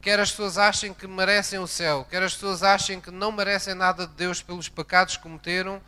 Quer 0.00 0.18
as 0.18 0.32
pessoas 0.32 0.58
achem 0.58 0.92
que 0.92 1.06
merecem 1.06 1.60
o 1.60 1.66
céu, 1.68 2.04
quer 2.10 2.20
as 2.24 2.34
pessoas 2.34 2.64
achem 2.64 3.00
que 3.00 3.12
não 3.12 3.30
merecem 3.30 3.72
nada 3.72 4.04
de 4.04 4.12
Deus 4.14 4.42
pelos 4.42 4.68
pecados 4.68 5.16
que 5.16 5.22
cometeram, 5.22 5.80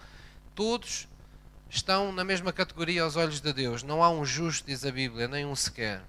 todos 0.55 1.09
estão 1.75 2.13
na 2.13 2.23
mesma 2.23 2.53
categoria 2.53 3.03
aos 3.03 3.17
olhos 3.17 3.41
de 3.41 3.53
Deus. 3.53 3.83
Não 3.83 4.03
há 4.03 4.09
um 4.09 4.25
justo, 4.25 4.67
diz 4.67 4.85
a 4.85 4.93
Bíblia, 4.93 5.27
nem 5.27 5.45
um 5.45 5.57
sequer. 5.57 6.03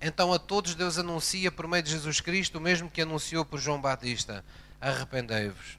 Então 0.00 0.32
a 0.32 0.38
todos 0.38 0.74
Deus 0.74 0.98
anuncia 0.98 1.50
por 1.50 1.66
meio 1.66 1.82
de 1.82 1.90
Jesus 1.90 2.20
Cristo 2.20 2.58
o 2.58 2.60
mesmo 2.60 2.90
que 2.90 3.02
anunciou 3.02 3.44
por 3.44 3.58
João 3.58 3.80
Batista: 3.80 4.44
arrependei-vos. 4.80 5.78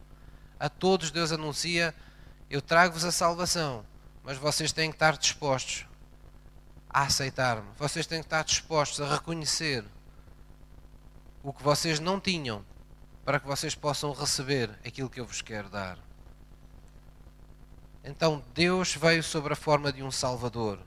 A 0.60 0.68
todos 0.68 1.12
Deus 1.12 1.32
anuncia: 1.32 1.94
eu 2.50 2.62
trago-vos 2.62 3.06
a 3.06 3.12
salvação, 3.12 3.86
mas 4.24 4.38
vocês 4.38 4.72
têm 4.72 4.90
que 4.90 4.96
estar 4.96 5.18
dispostos 5.18 5.86
a 6.90 7.04
aceitar-me. 7.04 7.70
Vocês 7.78 8.06
têm 8.06 8.20
que 8.20 8.28
estar 8.28 8.44
dispostos 8.44 9.00
a 9.02 9.14
reconhecer 9.14 9.86
o 11.44 11.54
que 11.54 11.64
vocês 11.64 12.00
não 12.00 12.20
tinham 12.20 12.66
para 13.24 13.40
que 13.40 13.48
vocês 13.48 13.76
possam 13.76 14.12
receber 14.12 14.72
aquilo 14.86 15.10
que 15.10 15.20
eu 15.20 15.26
vos 15.26 15.42
quero 15.42 15.70
dar. 15.70 15.98
Então 18.04 18.44
Deus 18.54 18.96
veio 18.96 19.24
sobre 19.24 19.54
a 19.54 19.56
forma 19.56 19.94
de 19.94 20.02
um 20.02 20.12
Salvador. 20.12 20.80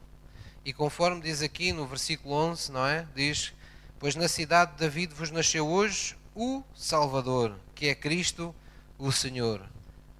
E 0.64 0.72
conforme 0.72 1.20
diz 1.20 1.42
aqui 1.42 1.72
no 1.72 1.86
versículo 1.86 2.34
11, 2.34 2.72
não 2.72 2.86
é? 2.86 3.06
Diz: 3.14 3.52
Pois 3.98 4.16
na 4.16 4.26
cidade 4.26 4.72
de 4.72 4.78
David 4.78 5.14
vos 5.14 5.30
nasceu 5.30 5.66
hoje 5.66 6.16
o 6.34 6.64
Salvador, 6.74 7.56
que 7.74 7.86
é 7.86 7.94
Cristo, 7.94 8.54
o 8.98 9.12
Senhor. 9.12 9.62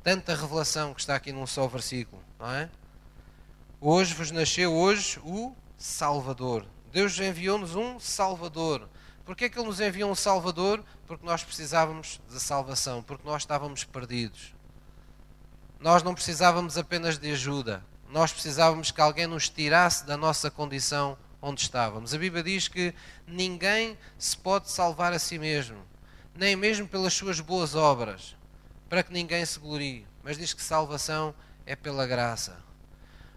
Tanta 0.02 0.36
revelação 0.36 0.94
que 0.94 1.00
está 1.00 1.16
aqui 1.16 1.32
num 1.32 1.46
só 1.46 1.66
versículo, 1.66 2.22
não 2.38 2.50
é? 2.50 2.70
Hoje 3.80 4.14
vos 4.14 4.30
nasceu 4.30 4.72
hoje 4.72 5.18
o 5.24 5.54
Salvador. 5.76 6.64
Deus 6.92 7.18
enviou-nos 7.18 7.74
um 7.74 7.98
Salvador. 7.98 8.88
Porquê 9.24 9.46
é 9.46 9.48
que 9.48 9.58
Ele 9.58 9.66
nos 9.66 9.80
enviou 9.80 10.10
um 10.10 10.14
Salvador? 10.14 10.84
Porque 11.06 11.26
nós 11.26 11.42
precisávamos 11.42 12.20
de 12.28 12.38
salvação, 12.38 13.02
porque 13.02 13.26
nós 13.26 13.42
estávamos 13.42 13.82
perdidos. 13.82 14.54
Nós 15.84 16.02
não 16.02 16.14
precisávamos 16.14 16.78
apenas 16.78 17.18
de 17.18 17.30
ajuda, 17.30 17.84
nós 18.08 18.32
precisávamos 18.32 18.90
que 18.90 19.02
alguém 19.02 19.26
nos 19.26 19.50
tirasse 19.50 20.06
da 20.06 20.16
nossa 20.16 20.50
condição 20.50 21.14
onde 21.42 21.60
estávamos. 21.60 22.14
A 22.14 22.16
Bíblia 22.16 22.42
diz 22.42 22.68
que 22.68 22.94
ninguém 23.26 23.98
se 24.16 24.34
pode 24.34 24.70
salvar 24.70 25.12
a 25.12 25.18
si 25.18 25.38
mesmo, 25.38 25.76
nem 26.34 26.56
mesmo 26.56 26.88
pelas 26.88 27.12
suas 27.12 27.38
boas 27.38 27.74
obras, 27.74 28.34
para 28.88 29.02
que 29.02 29.12
ninguém 29.12 29.44
se 29.44 29.58
glorie, 29.58 30.06
mas 30.22 30.38
diz 30.38 30.54
que 30.54 30.62
salvação 30.62 31.34
é 31.66 31.76
pela 31.76 32.06
graça. 32.06 32.56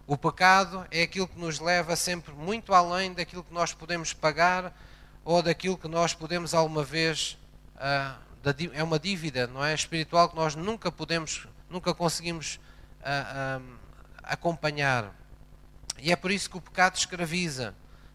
O 0.06 0.16
pecado 0.16 0.86
é 0.90 1.02
aquilo 1.02 1.28
que 1.28 1.38
nos 1.38 1.60
leva 1.60 1.94
sempre 1.96 2.32
muito 2.32 2.72
além 2.72 3.12
daquilo 3.12 3.44
que 3.44 3.52
nós 3.52 3.74
podemos 3.74 4.14
pagar 4.14 4.74
ou 5.22 5.42
daquilo 5.42 5.76
que 5.76 5.86
nós 5.86 6.14
podemos 6.14 6.54
alguma 6.54 6.82
vez. 6.82 7.36
Uh, 7.76 8.18
é 8.72 8.82
uma 8.82 8.98
dívida, 8.98 9.46
não 9.46 9.62
é? 9.62 9.74
Espiritual 9.74 10.30
que 10.30 10.36
nós 10.36 10.54
nunca 10.54 10.90
podemos, 10.90 11.46
nunca 11.70 11.94
conseguimos 11.94 12.60
uh, 13.00 13.60
uh, 13.60 13.78
acompanhar. 14.22 15.14
E 15.98 16.12
é 16.12 16.16
por 16.16 16.30
isso 16.30 16.48
que 16.48 16.56
o 16.56 16.60
pecado 16.60 16.96
escraviza, 16.96 17.74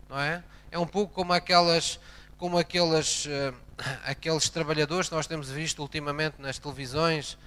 não 0.10 0.20
é? 0.20 0.44
É 0.72 0.80
um 0.80 0.88
pouco 0.88 1.13
como 1.13 1.34
aquelas, 1.34 2.00
como 2.38 2.58
aqueles, 2.58 3.28
aqueles 4.06 4.50
trabalhadores 4.50 5.10
que 5.10 5.16
nós 5.16 5.28
temos 5.28 5.50
visto 5.50 5.80
ultimamente 5.80 6.42
nas 6.42 6.58
televisões 6.58 7.38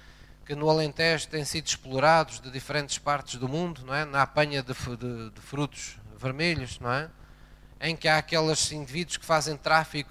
que 0.47 0.55
no 0.55 0.69
Alentejo 0.69 1.27
têm 1.27 1.43
sido 1.43 1.67
explorados 1.67 2.39
de 2.39 2.49
diferentes 2.49 2.97
partes 2.97 3.35
do 3.35 3.49
mundo, 3.49 3.83
não 3.85 3.93
é? 3.93 4.05
na 4.05 4.21
apanha 4.21 4.63
de, 4.63 4.73
de, 4.73 5.29
de 5.29 5.41
frutos 5.41 5.97
vermelhos, 6.17 6.79
não 6.79 6.89
é? 6.89 7.09
em 7.81 7.97
que 7.97 8.07
há 8.07 8.17
aqueles 8.17 8.71
indivíduos 8.71 9.17
que 9.17 9.25
fazem 9.25 9.57
tráfico, 9.57 10.09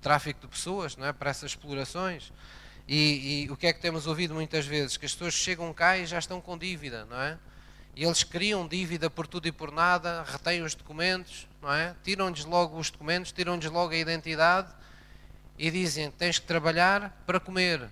tráfico 0.00 0.40
de 0.40 0.46
pessoas 0.46 0.96
não 0.96 1.06
é? 1.06 1.12
para 1.12 1.28
essas 1.28 1.50
explorações. 1.50 2.32
E, 2.86 3.44
e, 3.44 3.50
o 3.50 3.56
que 3.56 3.66
é 3.66 3.72
que 3.72 3.80
temos 3.80 4.06
ouvido 4.06 4.34
muitas 4.34 4.66
vezes? 4.66 4.96
Que 4.96 5.06
as 5.06 5.12
pessoas 5.12 5.34
chegam 5.34 5.72
cá 5.72 5.96
e 5.96 6.06
já 6.06 6.18
estão 6.18 6.40
com 6.40 6.56
dívida, 6.58 7.06
não 7.06 7.20
é? 7.20 7.38
E 7.96 8.04
eles 8.04 8.22
criam 8.22 8.66
dívida 8.66 9.08
por 9.08 9.26
tudo 9.26 9.46
e 9.46 9.52
por 9.52 9.70
nada, 9.70 10.24
retêm 10.24 10.62
os 10.62 10.74
documentos, 10.74 11.46
não 11.62 11.72
é? 11.72 11.94
Tiram-lhes 12.02 12.44
logo 12.44 12.78
os 12.78 12.90
documentos, 12.90 13.32
tiram-lhes 13.32 13.70
logo 13.70 13.92
a 13.92 13.96
identidade 13.96 14.68
e 15.58 15.70
dizem: 15.70 16.10
tens 16.10 16.38
que 16.38 16.46
trabalhar 16.46 17.22
para 17.24 17.40
comer, 17.40 17.88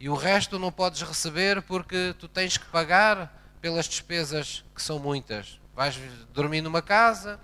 e 0.00 0.08
o 0.08 0.14
resto 0.14 0.58
não 0.58 0.72
podes 0.72 1.02
receber 1.02 1.60
porque 1.60 2.14
tu 2.18 2.26
tens 2.26 2.56
que 2.56 2.64
pagar 2.66 3.30
pelas 3.60 3.86
despesas 3.86 4.64
que 4.74 4.82
são 4.82 4.98
muitas. 4.98 5.60
Vais 5.74 5.94
dormir 6.32 6.62
numa 6.62 6.80
casa, 6.80 7.38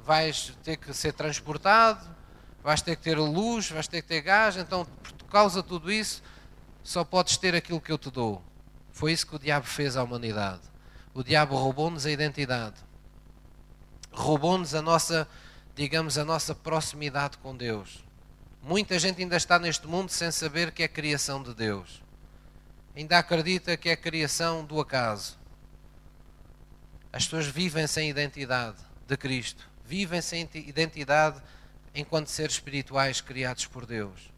vais 0.00 0.52
ter 0.64 0.76
que 0.76 0.92
ser 0.92 1.12
transportado, 1.12 2.04
vais 2.64 2.82
ter 2.82 2.96
que 2.96 3.02
ter 3.02 3.16
luz, 3.16 3.70
vais 3.70 3.86
ter 3.86 4.02
que 4.02 4.08
ter 4.08 4.22
gás, 4.22 4.56
então 4.56 4.84
causa 5.30 5.62
de 5.62 5.68
tudo 5.68 5.90
isso 5.90 6.22
só 6.82 7.04
podes 7.04 7.36
ter 7.36 7.54
aquilo 7.54 7.80
que 7.80 7.92
eu 7.92 7.98
te 7.98 8.10
dou. 8.10 8.42
Foi 8.92 9.12
isso 9.12 9.26
que 9.26 9.36
o 9.36 9.38
diabo 9.38 9.66
fez 9.66 9.96
à 9.96 10.02
humanidade. 10.02 10.62
O 11.14 11.22
diabo 11.22 11.56
roubou-nos 11.56 12.06
a 12.06 12.10
identidade. 12.10 12.76
Roubou-nos 14.12 14.74
a 14.74 14.82
nossa, 14.82 15.28
digamos, 15.74 16.18
a 16.18 16.24
nossa 16.24 16.54
proximidade 16.54 17.38
com 17.38 17.56
Deus. 17.56 18.04
Muita 18.62 18.98
gente 18.98 19.22
ainda 19.22 19.36
está 19.36 19.58
neste 19.58 19.86
mundo 19.86 20.10
sem 20.10 20.30
saber 20.30 20.72
que 20.72 20.82
é 20.82 20.88
criação 20.88 21.42
de 21.42 21.54
Deus. 21.54 22.02
Ainda 22.94 23.18
acredita 23.18 23.76
que 23.76 23.88
é 23.88 23.96
criação 23.96 24.64
do 24.64 24.80
acaso. 24.80 25.38
As 27.12 27.24
pessoas 27.24 27.46
vivem 27.46 27.86
sem 27.86 28.10
identidade 28.10 28.76
de 29.06 29.16
Cristo. 29.16 29.68
Vivem 29.84 30.20
sem 30.20 30.48
identidade 30.54 31.40
enquanto 31.94 32.28
seres 32.28 32.54
espirituais 32.54 33.20
criados 33.20 33.66
por 33.66 33.86
Deus. 33.86 34.30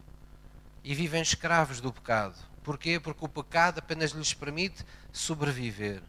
E 0.83 0.93
vivem 0.93 1.21
escravos 1.21 1.79
do 1.79 1.93
pecado. 1.93 2.35
Porquê? 2.63 2.99
Porque 2.99 3.23
o 3.23 3.29
pecado 3.29 3.79
apenas 3.79 4.11
lhes 4.11 4.33
permite 4.33 4.85
sobreviver. 5.11 6.01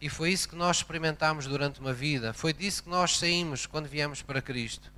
E 0.00 0.08
foi 0.08 0.30
isso 0.30 0.48
que 0.48 0.56
nós 0.56 0.78
experimentámos 0.78 1.46
durante 1.46 1.80
uma 1.80 1.92
vida. 1.92 2.32
Foi 2.32 2.52
disso 2.52 2.84
que 2.84 2.88
nós 2.88 3.18
saímos 3.18 3.66
quando 3.66 3.88
viemos 3.88 4.22
para 4.22 4.42
Cristo. 4.42 4.92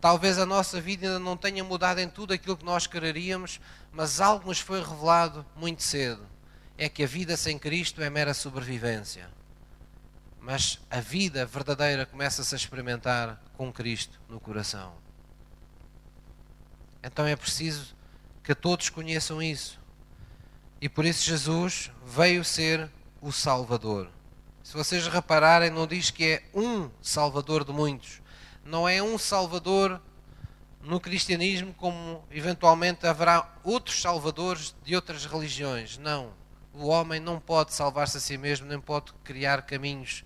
Talvez 0.00 0.38
a 0.38 0.46
nossa 0.46 0.80
vida 0.80 1.06
ainda 1.06 1.18
não 1.18 1.36
tenha 1.36 1.64
mudado 1.64 2.00
em 2.00 2.08
tudo 2.08 2.32
aquilo 2.32 2.56
que 2.56 2.64
nós 2.64 2.86
quereríamos, 2.86 3.60
mas 3.92 4.20
algo 4.20 4.46
nos 4.46 4.60
foi 4.60 4.80
revelado 4.82 5.44
muito 5.56 5.82
cedo. 5.82 6.26
É 6.78 6.88
que 6.88 7.02
a 7.02 7.06
vida 7.06 7.36
sem 7.36 7.58
Cristo 7.58 8.02
é 8.02 8.10
mera 8.10 8.34
sobrevivência. 8.34 9.28
Mas 10.38 10.78
a 10.90 11.00
vida 11.00 11.44
verdadeira 11.44 12.06
começa-se 12.06 12.54
a 12.54 12.58
experimentar 12.58 13.42
com 13.54 13.72
Cristo 13.72 14.20
no 14.28 14.38
coração. 14.38 14.94
Então 17.02 17.26
é 17.26 17.34
preciso 17.34 17.95
que 18.46 18.54
todos 18.54 18.88
conheçam 18.88 19.42
isso. 19.42 19.76
E 20.80 20.88
por 20.88 21.04
isso 21.04 21.24
Jesus 21.24 21.90
veio 22.06 22.44
ser 22.44 22.88
o 23.20 23.32
Salvador. 23.32 24.08
Se 24.62 24.72
vocês 24.72 25.08
repararem, 25.08 25.68
não 25.68 25.84
diz 25.84 26.12
que 26.12 26.24
é 26.24 26.44
um 26.54 26.88
Salvador 27.02 27.64
de 27.64 27.72
muitos. 27.72 28.22
Não 28.64 28.88
é 28.88 29.02
um 29.02 29.18
Salvador 29.18 30.00
no 30.80 31.00
cristianismo 31.00 31.74
como 31.74 32.22
eventualmente 32.30 33.04
haverá 33.04 33.52
outros 33.64 34.00
salvadores 34.00 34.76
de 34.84 34.94
outras 34.94 35.26
religiões. 35.26 35.98
Não. 35.98 36.32
O 36.72 36.86
homem 36.86 37.18
não 37.18 37.40
pode 37.40 37.74
salvar-se 37.74 38.18
a 38.18 38.20
si 38.20 38.38
mesmo, 38.38 38.68
nem 38.68 38.78
pode 38.78 39.12
criar 39.24 39.62
caminhos 39.62 40.22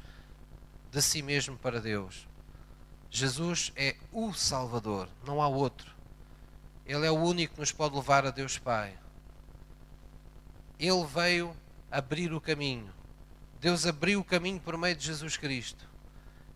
de 0.90 1.00
si 1.00 1.22
mesmo 1.22 1.56
para 1.56 1.80
Deus. 1.80 2.28
Jesus 3.10 3.72
é 3.74 3.96
o 4.12 4.34
Salvador, 4.34 5.08
não 5.24 5.40
há 5.40 5.48
outro. 5.48 5.99
Ele 6.90 7.06
é 7.06 7.10
o 7.10 7.14
único 7.14 7.54
que 7.54 7.60
nos 7.60 7.70
pode 7.70 7.94
levar 7.94 8.26
a 8.26 8.32
Deus 8.32 8.58
Pai. 8.58 8.98
Ele 10.76 11.06
veio 11.06 11.56
abrir 11.88 12.32
o 12.32 12.40
caminho. 12.40 12.92
Deus 13.60 13.86
abriu 13.86 14.18
o 14.18 14.24
caminho 14.24 14.58
por 14.58 14.76
meio 14.76 14.96
de 14.96 15.06
Jesus 15.06 15.36
Cristo. 15.36 15.88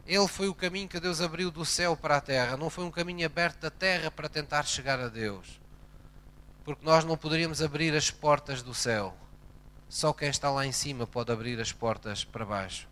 Ele 0.05 0.27
foi 0.27 0.49
o 0.49 0.55
caminho 0.55 0.89
que 0.89 0.99
Deus 0.99 1.21
abriu 1.21 1.53
do 1.53 1.65
céu 1.65 1.97
para 1.97 2.17
a 2.17 2.21
terra, 2.21 2.57
não 2.57 2.69
foi 2.69 2.83
um 2.83 2.91
caminho 2.91 3.25
aberto 3.25 3.61
da 3.61 3.71
terra 3.71 4.11
para 4.11 4.29
tentar 4.29 4.65
chegar 4.65 4.99
a 4.99 5.07
Deus. 5.07 5.61
Porque 6.65 6.85
nós 6.85 7.05
não 7.05 7.17
poderíamos 7.17 7.63
abrir 7.63 7.95
as 7.95 8.11
portas 8.11 8.61
do 8.61 8.75
céu. 8.75 9.17
Só 9.89 10.13
quem 10.13 10.31
está 10.31 10.51
lá 10.51 10.67
em 10.67 10.73
cima 10.73 11.07
pode 11.07 11.31
abrir 11.31 11.61
as 11.61 11.71
portas 11.71 12.25
para 12.25 12.45
baixo. 12.45 12.89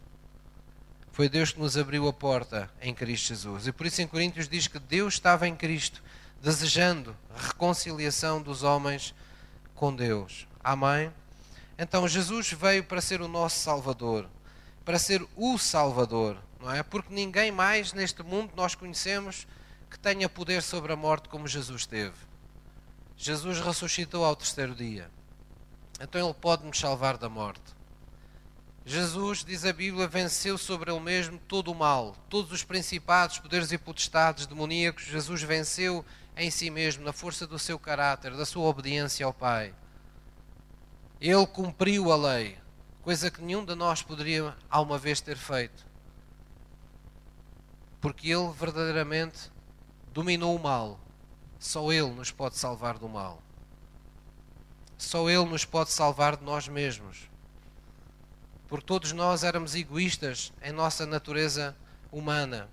Foi 1.10 1.28
Deus 1.28 1.50
que 1.50 1.58
nos 1.58 1.76
abriu 1.76 2.06
a 2.06 2.12
porta 2.12 2.70
em 2.80 2.94
Cristo 2.94 3.30
Jesus. 3.30 3.66
E 3.66 3.72
por 3.72 3.84
isso 3.84 4.00
em 4.00 4.06
Coríntios 4.06 4.48
diz 4.48 4.68
que 4.68 4.78
Deus 4.78 5.14
estava 5.14 5.48
em 5.48 5.56
Cristo, 5.56 6.00
desejando 6.42 7.16
reconciliação 7.36 8.42
dos 8.42 8.64
homens 8.64 9.14
com 9.76 9.94
Deus. 9.94 10.48
Amém? 10.62 11.12
Então 11.78 12.06
Jesus 12.08 12.52
veio 12.52 12.82
para 12.82 13.00
ser 13.00 13.22
o 13.22 13.28
nosso 13.28 13.60
Salvador, 13.60 14.28
para 14.84 14.98
ser 14.98 15.24
o 15.36 15.56
Salvador, 15.56 16.36
não 16.60 16.70
é? 16.70 16.82
Porque 16.82 17.14
ninguém 17.14 17.52
mais 17.52 17.92
neste 17.92 18.24
mundo 18.24 18.52
nós 18.56 18.74
conhecemos 18.74 19.46
que 19.88 19.98
tenha 19.98 20.28
poder 20.28 20.62
sobre 20.62 20.92
a 20.92 20.96
morte 20.96 21.28
como 21.28 21.46
Jesus 21.46 21.86
teve. 21.86 22.16
Jesus 23.16 23.60
ressuscitou 23.60 24.24
ao 24.24 24.34
terceiro 24.34 24.74
dia. 24.74 25.08
Então 26.00 26.24
ele 26.24 26.34
pode 26.34 26.66
nos 26.66 26.78
salvar 26.78 27.16
da 27.16 27.28
morte. 27.28 27.62
Jesus, 28.84 29.44
diz 29.44 29.64
a 29.64 29.72
Bíblia, 29.72 30.08
venceu 30.08 30.58
sobre 30.58 30.90
ele 30.90 30.98
mesmo 30.98 31.38
todo 31.46 31.70
o 31.70 31.74
mal, 31.74 32.16
todos 32.28 32.50
os 32.50 32.64
principados, 32.64 33.38
poderes 33.38 33.70
e 33.70 33.78
potestades 33.78 34.44
demoníacos. 34.44 35.04
Jesus 35.04 35.40
venceu 35.42 36.04
em 36.36 36.50
si 36.50 36.70
mesmo, 36.70 37.04
na 37.04 37.12
força 37.12 37.46
do 37.46 37.58
seu 37.58 37.78
caráter, 37.78 38.36
da 38.36 38.44
sua 38.44 38.64
obediência 38.64 39.24
ao 39.24 39.32
Pai. 39.32 39.74
Ele 41.20 41.46
cumpriu 41.46 42.10
a 42.10 42.16
lei, 42.16 42.58
coisa 43.02 43.30
que 43.30 43.42
nenhum 43.42 43.64
de 43.64 43.74
nós 43.74 44.02
poderia 44.02 44.56
alguma 44.68 44.98
vez 44.98 45.20
ter 45.20 45.36
feito. 45.36 45.86
Porque 48.00 48.28
ele 48.30 48.50
verdadeiramente 48.52 49.50
dominou 50.12 50.56
o 50.56 50.62
mal. 50.62 50.98
Só 51.58 51.92
ele 51.92 52.10
nos 52.10 52.32
pode 52.32 52.56
salvar 52.56 52.98
do 52.98 53.08
mal. 53.08 53.40
Só 54.98 55.30
ele 55.30 55.44
nos 55.44 55.64
pode 55.64 55.92
salvar 55.92 56.36
de 56.36 56.44
nós 56.44 56.66
mesmos 56.66 57.30
porque 58.72 58.86
todos 58.86 59.12
nós 59.12 59.44
éramos 59.44 59.74
egoístas 59.74 60.50
em 60.62 60.72
nossa 60.72 61.04
natureza 61.04 61.76
humana, 62.10 62.70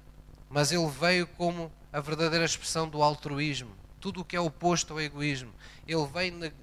mas 0.49 0.71
ele 0.71 0.87
veio 0.87 1.27
como 1.27 1.69
a 1.91 1.99
verdadeira 1.99 2.45
expressão 2.45 2.87
do 2.87 3.01
altruísmo, 3.01 3.75
tudo 3.99 4.21
o 4.21 4.25
que 4.25 4.35
é 4.35 4.39
oposto 4.39 4.93
ao 4.93 5.01
egoísmo. 5.01 5.53
Ele 5.87 6.05
veio 6.05 6.53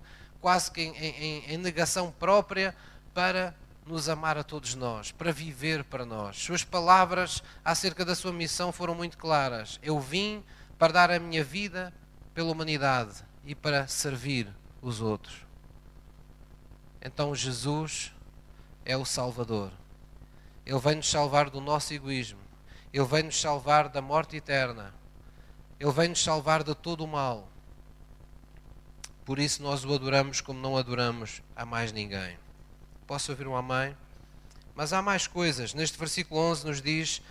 quase 0.40 0.70
que 0.70 0.80
em, 0.80 0.96
em, 0.96 1.54
em 1.54 1.58
negação 1.58 2.10
própria 2.12 2.74
para 3.12 3.54
nos 3.86 4.08
amar 4.08 4.36
a 4.36 4.42
todos 4.42 4.74
nós, 4.74 5.12
para 5.12 5.32
viver 5.32 5.84
para 5.84 6.04
nós. 6.04 6.36
Suas 6.38 6.64
palavras 6.64 7.42
acerca 7.64 8.04
da 8.04 8.14
sua 8.14 8.32
missão 8.32 8.72
foram 8.72 8.94
muito 8.94 9.16
claras. 9.16 9.78
Eu 9.82 10.00
vim 10.00 10.42
para 10.78 10.92
dar 10.92 11.10
a 11.10 11.20
minha 11.20 11.44
vida 11.44 11.92
pela 12.34 12.50
humanidade 12.50 13.24
e 13.44 13.54
para 13.54 13.86
servir 13.86 14.52
os 14.82 15.00
outros. 15.00 15.46
Então 17.00 17.34
Jesus 17.34 18.12
é 18.84 18.96
o 18.96 19.04
Salvador. 19.04 19.70
Ele 20.64 20.78
vem 20.80 20.96
nos 20.96 21.08
salvar 21.08 21.48
do 21.48 21.60
nosso 21.60 21.94
egoísmo. 21.94 22.40
Ele 22.92 23.04
vem 23.04 23.22
nos 23.22 23.40
salvar 23.40 23.88
da 23.88 24.02
morte 24.02 24.36
eterna. 24.36 24.92
Ele 25.78 25.92
vem 25.92 26.08
nos 26.08 26.22
salvar 26.22 26.62
de 26.62 26.74
todo 26.74 27.04
o 27.04 27.08
mal. 27.08 27.48
Por 29.24 29.38
isso 29.38 29.62
nós 29.62 29.84
o 29.84 29.92
adoramos 29.92 30.40
como 30.40 30.60
não 30.60 30.76
adoramos 30.76 31.42
a 31.54 31.64
mais 31.64 31.92
ninguém. 31.92 32.38
Posso 33.06 33.32
ouvir 33.32 33.46
um 33.46 33.56
amém? 33.56 33.96
Mas 34.74 34.92
há 34.92 35.02
mais 35.02 35.26
coisas. 35.26 35.74
Neste 35.74 35.98
versículo 35.98 36.40
11 36.40 36.66
nos 36.66 36.82
diz 36.82 37.22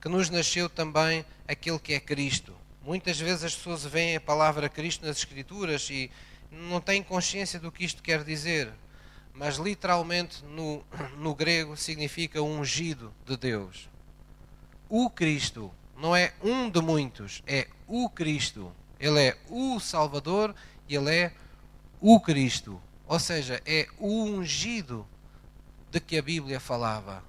que 0.00 0.08
nos 0.08 0.30
nasceu 0.30 0.68
também 0.68 1.24
aquele 1.46 1.78
que 1.78 1.94
é 1.94 2.00
Cristo. 2.00 2.54
Muitas 2.82 3.18
vezes 3.18 3.44
as 3.44 3.54
pessoas 3.54 3.84
veem 3.84 4.16
a 4.16 4.20
palavra 4.20 4.68
Cristo 4.68 5.04
nas 5.04 5.18
Escrituras 5.18 5.88
e 5.90 6.10
não 6.50 6.80
têm 6.80 7.02
consciência 7.02 7.60
do 7.60 7.70
que 7.70 7.84
isto 7.84 8.02
quer 8.02 8.24
dizer 8.24 8.72
mas 9.40 9.56
literalmente 9.56 10.44
no, 10.44 10.84
no 11.16 11.34
grego 11.34 11.76
significa 11.76 12.42
ungido 12.42 13.12
de 13.24 13.36
Deus. 13.36 13.88
O 14.88 15.08
Cristo 15.08 15.72
não 16.00 16.16
é 16.16 16.32
um 16.42 16.70
de 16.70 16.80
muitos, 16.80 17.42
é 17.46 17.68
o 17.86 18.08
Cristo. 18.08 18.72
Ele 18.98 19.20
é 19.20 19.38
o 19.50 19.78
Salvador 19.78 20.54
e 20.88 20.96
ele 20.96 21.14
é 21.14 21.34
o 22.00 22.18
Cristo. 22.18 22.80
Ou 23.06 23.18
seja, 23.18 23.60
é 23.66 23.86
o 23.98 24.24
ungido 24.24 25.06
de 25.90 26.00
que 26.00 26.16
a 26.16 26.22
Bíblia 26.22 26.58
falava. 26.58 27.22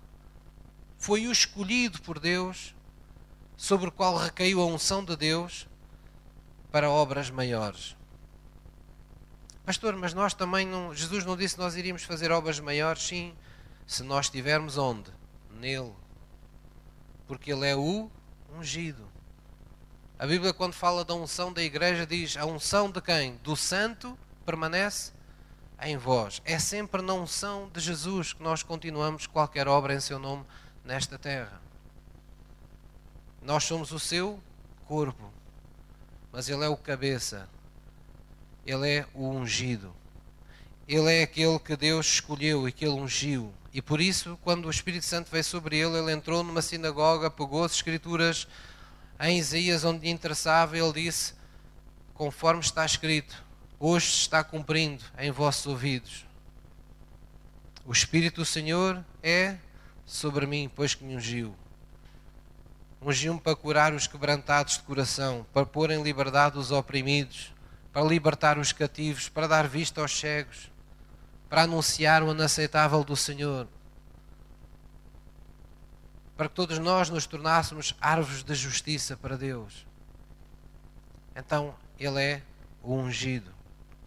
Foi 0.97 1.27
o 1.27 1.31
escolhido 1.31 2.01
por 2.01 2.17
Deus, 2.17 2.73
sobre 3.57 3.89
o 3.89 3.91
qual 3.91 4.15
recaiu 4.15 4.61
a 4.61 4.65
unção 4.65 5.03
de 5.03 5.17
Deus 5.17 5.67
para 6.71 6.89
obras 6.89 7.29
maiores. 7.29 7.97
Pastor, 9.65 9.97
mas 9.97 10.13
nós 10.13 10.33
também 10.33 10.65
não. 10.65 10.93
Jesus 10.95 11.25
não 11.25 11.35
disse 11.35 11.55
que 11.55 11.61
nós 11.61 11.75
iríamos 11.75 12.03
fazer 12.03 12.31
obras 12.31 12.59
maiores? 12.59 13.03
Sim, 13.03 13.35
se 13.85 14.01
nós 14.01 14.27
estivermos 14.27 14.77
onde? 14.77 15.11
Nele. 15.59 15.93
Porque 17.27 17.51
Ele 17.51 17.67
é 17.67 17.75
o 17.75 18.09
ungido. 18.57 19.07
A 20.17 20.25
Bíblia, 20.27 20.53
quando 20.53 20.73
fala 20.73 21.03
da 21.03 21.13
unção 21.13 21.51
da 21.51 21.61
igreja, 21.63 22.05
diz: 22.05 22.37
a 22.37 22.45
unção 22.45 22.89
de 22.89 23.01
quem? 23.01 23.35
Do 23.37 23.55
santo 23.55 24.17
permanece 24.45 25.11
em 25.81 25.97
vós. 25.97 26.41
É 26.45 26.59
sempre 26.59 27.01
na 27.01 27.13
unção 27.13 27.69
de 27.73 27.79
Jesus 27.79 28.33
que 28.33 28.43
nós 28.43 28.63
continuamos 28.63 29.25
qualquer 29.25 29.67
obra 29.67 29.93
em 29.93 29.99
seu 29.99 30.19
nome 30.19 30.45
nesta 30.83 31.17
terra. 31.17 31.61
Nós 33.41 33.63
somos 33.63 33.91
o 33.91 33.99
seu 33.99 34.39
corpo, 34.85 35.31
mas 36.31 36.47
Ele 36.47 36.63
é 36.63 36.69
o 36.69 36.77
cabeça 36.77 37.49
ele 38.65 38.89
é 38.89 39.07
o 39.13 39.27
ungido. 39.27 39.93
Ele 40.87 41.11
é 41.11 41.23
aquele 41.23 41.57
que 41.59 41.75
Deus 41.75 42.05
escolheu 42.05 42.67
e 42.67 42.71
que 42.71 42.85
ele 42.85 42.93
ungiu. 42.93 43.53
E 43.73 43.81
por 43.81 44.01
isso, 44.01 44.37
quando 44.43 44.65
o 44.65 44.69
Espírito 44.69 45.05
Santo 45.05 45.31
veio 45.31 45.43
sobre 45.43 45.77
ele, 45.77 45.97
ele 45.97 46.11
entrou 46.11 46.43
numa 46.43 46.61
sinagoga, 46.61 47.31
pegou 47.31 47.63
as 47.63 47.73
Escrituras 47.73 48.47
em 49.19 49.37
Isaías, 49.37 49.83
onde 49.83 50.05
lhe 50.05 50.11
interessava, 50.11 50.77
ele 50.77 50.91
disse: 50.91 51.33
Conforme 52.13 52.61
está 52.61 52.85
escrito, 52.85 53.43
hoje 53.79 54.07
se 54.07 54.17
está 54.17 54.43
cumprindo 54.43 55.03
em 55.17 55.31
vossos 55.31 55.65
ouvidos. 55.67 56.25
O 57.85 57.91
Espírito 57.91 58.41
do 58.41 58.45
Senhor 58.45 59.03
é 59.23 59.57
sobre 60.05 60.45
mim, 60.45 60.69
pois 60.75 60.93
que 60.93 61.03
me 61.03 61.15
ungiu. 61.15 61.55
Ungiu-me 63.01 63.39
para 63.39 63.55
curar 63.55 63.93
os 63.93 64.05
quebrantados 64.05 64.73
de 64.73 64.83
coração, 64.83 65.45
para 65.53 65.65
pôr 65.65 65.91
em 65.91 66.03
liberdade 66.03 66.57
os 66.57 66.71
oprimidos 66.71 67.51
para 67.91 68.03
libertar 68.03 68.57
os 68.57 68.71
cativos, 68.71 69.27
para 69.27 69.47
dar 69.47 69.67
vista 69.67 70.01
aos 70.01 70.17
cegos, 70.17 70.70
para 71.51 71.63
anunciar 71.63 72.23
o 72.23 72.31
inaceitável 72.31 73.03
do 73.03 73.13
Senhor, 73.13 73.67
para 76.37 76.47
que 76.47 76.55
todos 76.55 76.79
nós 76.79 77.09
nos 77.09 77.25
tornássemos 77.25 77.93
árvores 77.99 78.41
de 78.41 78.55
justiça 78.55 79.17
para 79.17 79.37
Deus. 79.37 79.85
Então, 81.35 81.75
Ele 81.99 82.21
é 82.23 82.41
o 82.81 82.95
ungido. 82.95 83.53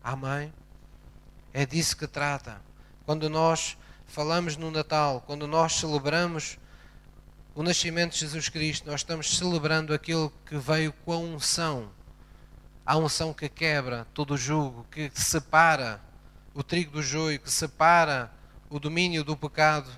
Amém? 0.03 0.55
É 1.53 1.67
disso 1.67 1.99
que 1.99 2.07
trata. 2.07 2.63
Quando 3.05 3.29
nós 3.29 3.77
falamos 4.07 4.57
no 4.57 4.71
Natal, 4.71 5.23
quando 5.27 5.47
nós 5.47 5.75
celebramos 5.75 6.59
o 7.55 7.63
nascimento 7.63 8.15
de 8.15 8.21
Jesus 8.21 8.49
Cristo, 8.49 8.91
nós 8.91 9.01
estamos 9.01 9.37
celebrando 9.37 9.93
aquilo 9.93 10.33
que 10.47 10.57
veio 10.57 10.95
com 11.05 11.13
a 11.13 11.19
unção 11.19 11.93
a 12.87 12.99
unção 12.99 13.33
que 13.33 13.49
quebra 13.49 14.07
todo 14.13 14.35
o 14.35 14.37
jugo, 14.37 14.87
que 14.91 15.11
separa 15.15 16.01
o 16.55 16.63
trigo 16.63 16.93
do 16.93 17.03
joio, 17.03 17.41
que 17.41 17.51
separa 17.51 18.33
o 18.71 18.79
domínio 18.79 19.25
do 19.25 19.37
pecado 19.37 19.91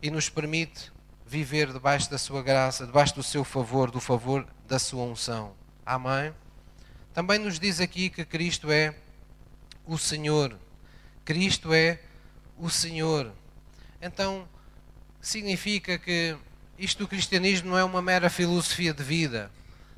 e 0.00 0.10
nos 0.10 0.28
permite 0.28 0.90
viver 1.26 1.72
debaixo 1.72 2.10
da 2.10 2.18
sua 2.18 2.42
graça, 2.42 2.86
debaixo 2.86 3.14
do 3.14 3.22
seu 3.22 3.44
favor, 3.44 3.90
do 3.90 4.00
favor 4.00 4.46
da 4.66 4.78
sua 4.78 5.04
unção. 5.04 5.54
Amém? 5.84 6.34
Também 7.12 7.38
nos 7.38 7.60
diz 7.60 7.80
aqui 7.80 8.08
que 8.08 8.24
Cristo 8.24 8.72
é 8.72 8.94
o 9.86 9.98
Senhor. 9.98 10.58
Cristo 11.24 11.72
é 11.72 12.00
o 12.56 12.70
Senhor. 12.70 13.32
Então, 14.00 14.48
significa 15.20 15.98
que 15.98 16.36
isto 16.78 16.98
do 16.98 17.08
cristianismo 17.08 17.70
não 17.70 17.78
é 17.78 17.84
uma 17.84 18.02
mera 18.02 18.28
filosofia 18.30 18.92
de 18.92 19.02
vida, 19.02 19.50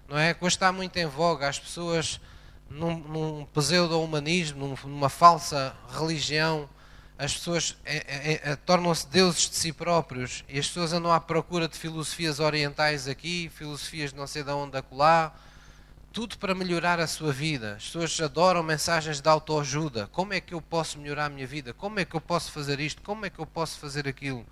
não 0.08 0.18
é? 0.18 0.36
Hoje 0.40 0.56
está 0.56 0.70
muito 0.70 0.96
em 0.96 1.06
voga 1.06 1.48
as 1.48 1.58
pessoas 1.58 2.20
num, 2.68 2.98
num 2.98 3.46
pseudo-humanismo, 3.46 4.76
numa 4.84 5.08
falsa 5.08 5.74
religião, 5.90 6.68
as 7.16 7.34
pessoas 7.34 7.76
é, 7.84 7.96
é, 7.96 8.50
é, 8.50 8.56
tornam-se 8.56 9.06
deuses 9.06 9.48
de 9.48 9.54
si 9.54 9.72
próprios 9.72 10.44
e 10.48 10.58
as 10.58 10.66
pessoas 10.66 10.92
andam 10.92 11.12
à 11.12 11.20
procura 11.20 11.68
de 11.68 11.78
filosofias 11.78 12.40
orientais 12.40 13.06
aqui, 13.06 13.48
filosofias 13.54 14.10
de 14.10 14.16
não 14.16 14.26
sei 14.26 14.42
de 14.42 14.50
onde 14.50 14.76
acolá, 14.76 15.32
tudo 16.12 16.36
para 16.38 16.54
melhorar 16.54 16.98
a 16.98 17.06
sua 17.06 17.32
vida. 17.32 17.74
As 17.76 17.86
pessoas 17.86 18.20
adoram 18.20 18.62
mensagens 18.62 19.20
de 19.20 19.28
autoajuda. 19.28 20.08
Como 20.08 20.32
é 20.32 20.40
que 20.40 20.54
eu 20.54 20.60
posso 20.60 20.98
melhorar 20.98 21.26
a 21.26 21.28
minha 21.28 21.46
vida? 21.46 21.72
Como 21.72 22.00
é 22.00 22.04
que 22.04 22.16
eu 22.16 22.20
posso 22.20 22.50
fazer 22.50 22.80
isto? 22.80 23.00
Como 23.02 23.24
é 23.26 23.30
que 23.30 23.38
eu 23.38 23.46
posso 23.46 23.78
fazer 23.78 24.08
aquilo? 24.08 24.44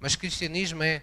Mas 0.00 0.16
cristianismo 0.16 0.82
é 0.82 1.02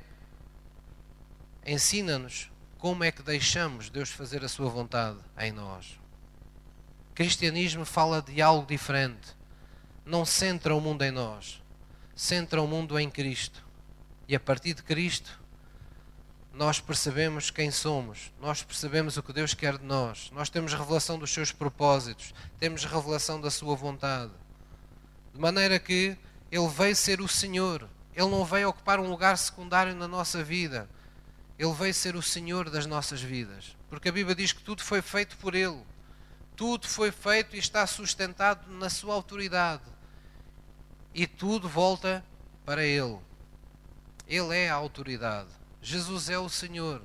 ensina-nos 1.65 2.49
como 2.77 3.03
é 3.03 3.11
que 3.11 3.21
deixamos 3.21 3.89
Deus 3.89 4.09
fazer 4.09 4.43
a 4.43 4.49
sua 4.49 4.69
vontade 4.69 5.17
em 5.39 5.51
nós. 5.51 5.99
Cristianismo 7.17 7.83
fala 7.83 8.21
de 8.21 8.43
algo 8.43 8.67
diferente. 8.67 9.35
Não 10.05 10.23
centra 10.23 10.75
o 10.75 10.79
mundo 10.79 11.01
em 11.01 11.09
nós, 11.09 11.63
centra 12.15 12.61
o 12.61 12.67
mundo 12.67 12.99
em 12.99 13.09
Cristo. 13.09 13.65
E 14.27 14.35
a 14.35 14.39
partir 14.39 14.75
de 14.75 14.83
Cristo, 14.83 15.41
nós 16.53 16.79
percebemos 16.79 17.49
quem 17.49 17.71
somos, 17.71 18.31
nós 18.39 18.61
percebemos 18.61 19.17
o 19.17 19.23
que 19.23 19.33
Deus 19.33 19.55
quer 19.55 19.79
de 19.79 19.83
nós, 19.83 20.29
nós 20.31 20.47
temos 20.47 20.75
revelação 20.75 21.17
dos 21.17 21.33
seus 21.33 21.51
propósitos, 21.51 22.35
temos 22.59 22.85
revelação 22.85 23.41
da 23.41 23.49
sua 23.49 23.75
vontade. 23.75 24.33
De 25.33 25.39
maneira 25.39 25.79
que 25.79 26.15
Ele 26.51 26.67
veio 26.67 26.95
ser 26.95 27.19
o 27.19 27.27
Senhor, 27.27 27.89
Ele 28.13 28.29
não 28.29 28.45
veio 28.45 28.69
ocupar 28.69 28.99
um 28.99 29.09
lugar 29.09 29.39
secundário 29.39 29.95
na 29.95 30.07
nossa 30.07 30.43
vida, 30.43 30.87
Ele 31.57 31.73
veio 31.73 31.95
ser 31.95 32.15
o 32.15 32.21
Senhor 32.21 32.69
das 32.69 32.85
nossas 32.85 33.23
vidas, 33.23 33.75
porque 33.89 34.09
a 34.09 34.11
Bíblia 34.11 34.35
diz 34.35 34.53
que 34.53 34.61
tudo 34.61 34.83
foi 34.83 35.01
feito 35.01 35.35
por 35.37 35.55
Ele, 35.55 35.81
tudo 36.57 36.87
foi 36.87 37.11
feito 37.11 37.55
e 37.55 37.59
está 37.59 37.85
sustentado 37.85 38.69
na 38.73 38.89
Sua 38.89 39.13
autoridade, 39.13 39.83
e 41.13 41.27
tudo 41.27 41.69
volta 41.69 42.25
para 42.65 42.83
Ele. 42.83 43.19
Ele 44.27 44.57
é 44.57 44.69
a 44.69 44.73
autoridade. 44.73 45.49
Jesus 45.81 46.29
é 46.29 46.37
o 46.37 46.49
Senhor. 46.49 47.01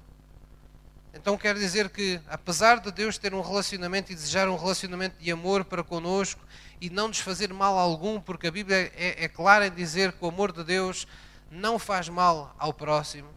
Então 1.15 1.37
quer 1.37 1.55
dizer 1.55 1.91
que, 1.91 2.19
apesar 2.27 2.81
de 2.81 2.91
Deus 2.91 3.19
ter 3.19 3.35
um 3.35 3.43
relacionamento 3.43 4.11
e 4.11 4.15
desejar 4.15 4.49
um 4.49 4.57
relacionamento 4.57 5.23
de 5.23 5.31
amor 5.31 5.67
para 5.67 5.85
conosco 5.85 6.41
e 6.81 6.89
não 6.89 7.09
nos 7.09 7.21
fazer 7.21 7.53
mal 7.53 7.79
algum, 7.79 8.19
porque 8.19 8.47
a 8.47 8.51
Bíblia 8.51 8.91
é, 8.97 9.25
é 9.25 9.29
clara 9.29 9.67
em 9.67 9.71
dizer 9.71 10.13
que 10.13 10.25
o 10.25 10.29
amor 10.29 10.51
de 10.51 10.65
Deus 10.65 11.07
não 11.51 11.79
faz 11.79 12.09
mal 12.09 12.57
ao 12.59 12.73
próximo, 12.73 13.29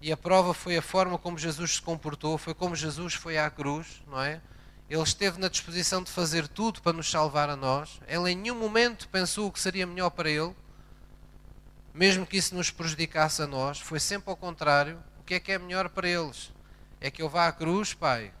e 0.00 0.12
a 0.12 0.16
prova 0.16 0.54
foi 0.54 0.76
a 0.76 0.82
forma 0.82 1.18
como 1.18 1.36
Jesus 1.36 1.74
se 1.74 1.82
comportou, 1.82 2.38
foi 2.38 2.54
como 2.54 2.76
Jesus 2.76 3.14
foi 3.14 3.36
à 3.36 3.50
cruz, 3.50 4.00
não 4.06 4.22
é? 4.22 4.40
Ele 4.88 5.02
esteve 5.02 5.38
na 5.38 5.48
disposição 5.48 6.02
de 6.02 6.10
fazer 6.10 6.48
tudo 6.48 6.80
para 6.80 6.92
nos 6.92 7.10
salvar 7.10 7.50
a 7.50 7.56
nós. 7.56 8.00
Ele 8.06 8.30
em 8.30 8.36
nenhum 8.36 8.58
momento 8.58 9.08
pensou 9.08 9.52
que 9.52 9.60
seria 9.60 9.86
melhor 9.86 10.10
para 10.10 10.30
ele 10.30 10.54
mesmo 11.98 12.24
que 12.24 12.36
isso 12.36 12.54
nos 12.54 12.70
prejudicasse 12.70 13.42
a 13.42 13.46
nós, 13.48 13.80
foi 13.80 13.98
sempre 13.98 14.30
ao 14.30 14.36
contrário. 14.36 15.02
O 15.18 15.24
que 15.24 15.34
é 15.34 15.40
que 15.40 15.50
é 15.50 15.58
melhor 15.58 15.88
para 15.88 16.08
eles? 16.08 16.52
É 17.00 17.10
que 17.10 17.20
eu 17.20 17.28
vá 17.28 17.48
à 17.48 17.52
cruz, 17.52 17.92
Pai, 17.92 18.32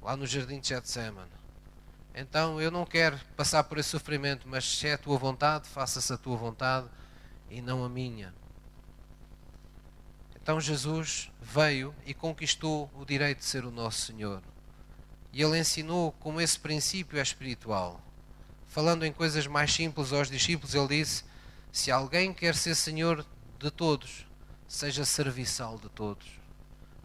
lá 0.00 0.16
no 0.16 0.24
jardim 0.28 0.60
de 0.60 0.68
Getsemane. 0.68 1.28
Então 2.14 2.60
eu 2.60 2.70
não 2.70 2.86
quero 2.86 3.18
passar 3.36 3.64
por 3.64 3.78
esse 3.78 3.88
sofrimento, 3.88 4.46
mas 4.48 4.78
se 4.78 4.86
é 4.86 4.92
a 4.92 4.98
tua 4.98 5.18
vontade, 5.18 5.68
faça-se 5.68 6.12
a 6.12 6.16
tua 6.16 6.36
vontade 6.36 6.86
e 7.50 7.60
não 7.60 7.84
a 7.84 7.88
minha. 7.88 8.32
Então 10.40 10.60
Jesus 10.60 11.32
veio 11.42 11.92
e 12.06 12.14
conquistou 12.14 12.88
o 12.94 13.04
direito 13.04 13.38
de 13.38 13.44
ser 13.44 13.64
o 13.64 13.72
nosso 13.72 14.02
Senhor. 14.02 14.40
E 15.36 15.42
ele 15.42 15.58
ensinou 15.58 16.12
como 16.12 16.40
esse 16.40 16.58
princípio 16.58 17.18
é 17.18 17.22
espiritual. 17.22 18.00
Falando 18.68 19.04
em 19.04 19.12
coisas 19.12 19.46
mais 19.46 19.70
simples 19.70 20.10
aos 20.10 20.30
discípulos, 20.30 20.74
ele 20.74 20.88
disse: 20.88 21.24
se 21.70 21.90
alguém 21.90 22.32
quer 22.32 22.54
ser 22.54 22.74
senhor 22.74 23.22
de 23.58 23.70
todos, 23.70 24.26
seja 24.66 25.04
serviçal 25.04 25.76
de 25.76 25.90
todos. 25.90 26.26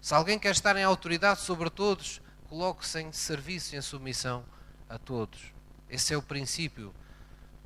Se 0.02 0.14
alguém 0.14 0.40
quer 0.40 0.52
estar 0.52 0.78
em 0.78 0.84
autoridade 0.84 1.42
sobre 1.42 1.70
todos, 1.70 2.22
coloque-se 2.48 3.02
em 3.02 3.12
serviço 3.12 3.76
e 3.76 3.78
em 3.78 3.82
submissão 3.82 4.46
a 4.88 4.98
todos. 4.98 5.52
Esse 5.90 6.14
é 6.14 6.18
o 6.18 6.22
princípio 6.22 6.96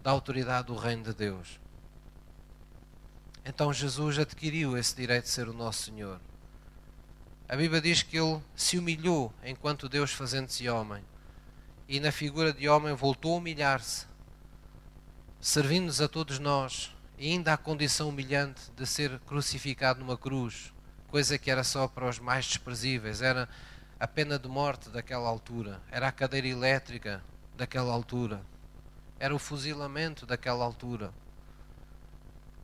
da 0.01 0.09
autoridade 0.09 0.65
do 0.65 0.75
reino 0.75 1.03
de 1.03 1.13
Deus. 1.13 1.59
Então 3.45 3.71
Jesus 3.71 4.17
adquiriu 4.17 4.75
esse 4.75 4.95
direito 4.95 5.25
de 5.25 5.29
ser 5.29 5.47
o 5.47 5.53
nosso 5.53 5.83
Senhor. 5.83 6.19
A 7.47 7.55
Bíblia 7.55 7.79
diz 7.79 8.01
que 8.01 8.17
ele 8.17 8.41
se 8.55 8.77
humilhou 8.77 9.31
enquanto 9.43 9.87
Deus 9.87 10.11
fazendo-se 10.11 10.67
homem. 10.67 11.03
E 11.87 11.99
na 11.99 12.11
figura 12.11 12.51
de 12.51 12.67
homem 12.67 12.95
voltou 12.95 13.35
a 13.35 13.37
humilhar-se, 13.37 14.07
servindo-nos 15.39 16.01
a 16.01 16.07
todos 16.07 16.39
nós 16.39 16.95
e 17.19 17.31
ainda 17.31 17.53
a 17.53 17.57
condição 17.57 18.09
humilhante 18.09 18.71
de 18.75 18.87
ser 18.87 19.19
crucificado 19.19 19.99
numa 19.99 20.17
cruz, 20.17 20.73
coisa 21.07 21.37
que 21.37 21.51
era 21.51 21.63
só 21.63 21.87
para 21.87 22.09
os 22.09 22.17
mais 22.17 22.47
desprezíveis, 22.47 23.21
era 23.21 23.47
a 23.99 24.07
pena 24.07 24.39
de 24.39 24.47
morte 24.47 24.89
daquela 24.89 25.29
altura, 25.29 25.79
era 25.91 26.07
a 26.07 26.11
cadeira 26.11 26.47
elétrica 26.47 27.23
daquela 27.55 27.93
altura, 27.93 28.41
era 29.19 29.33
o 29.35 29.39
fuzilamento 29.39 30.25
daquela 30.25 30.65
altura, 30.65 31.13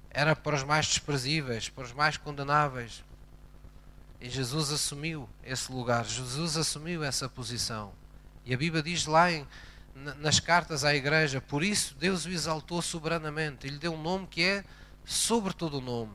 era 0.09 0.35
para 0.35 0.55
os 0.55 0.63
mais 0.63 0.87
desprezíveis, 0.87 1.69
para 1.69 1.83
os 1.83 1.93
mais 1.93 2.17
condenáveis. 2.17 3.03
E 4.21 4.29
Jesus 4.29 4.71
assumiu 4.71 5.27
esse 5.43 5.71
lugar, 5.71 6.05
Jesus 6.05 6.55
assumiu 6.55 7.03
essa 7.03 7.27
posição. 7.27 7.91
E 8.45 8.53
a 8.53 8.57
Bíblia 8.57 8.83
diz 8.83 9.05
lá 9.07 9.31
em 9.31 9.47
nas 9.93 10.39
cartas 10.39 10.85
à 10.85 10.95
igreja, 10.95 11.41
por 11.41 11.63
isso 11.63 11.95
Deus 11.95 12.25
o 12.25 12.29
exaltou 12.29 12.81
soberanamente, 12.81 13.67
ele 13.67 13.77
deu 13.77 13.93
um 13.93 14.01
nome 14.01 14.25
que 14.27 14.41
é 14.41 14.63
sobre 15.03 15.53
todo 15.53 15.79
o 15.79 15.81
nome, 15.81 16.13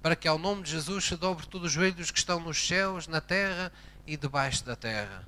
para 0.00 0.14
que 0.14 0.28
ao 0.28 0.38
nome 0.38 0.62
de 0.62 0.70
Jesus 0.70 1.04
se 1.04 1.16
dobre 1.16 1.46
todos 1.46 1.68
os 1.68 1.72
joelhos 1.72 2.10
que 2.10 2.18
estão 2.18 2.38
nos 2.38 2.66
céus, 2.66 3.08
na 3.08 3.20
terra 3.20 3.72
e 4.06 4.16
debaixo 4.16 4.64
da 4.64 4.76
terra. 4.76 5.26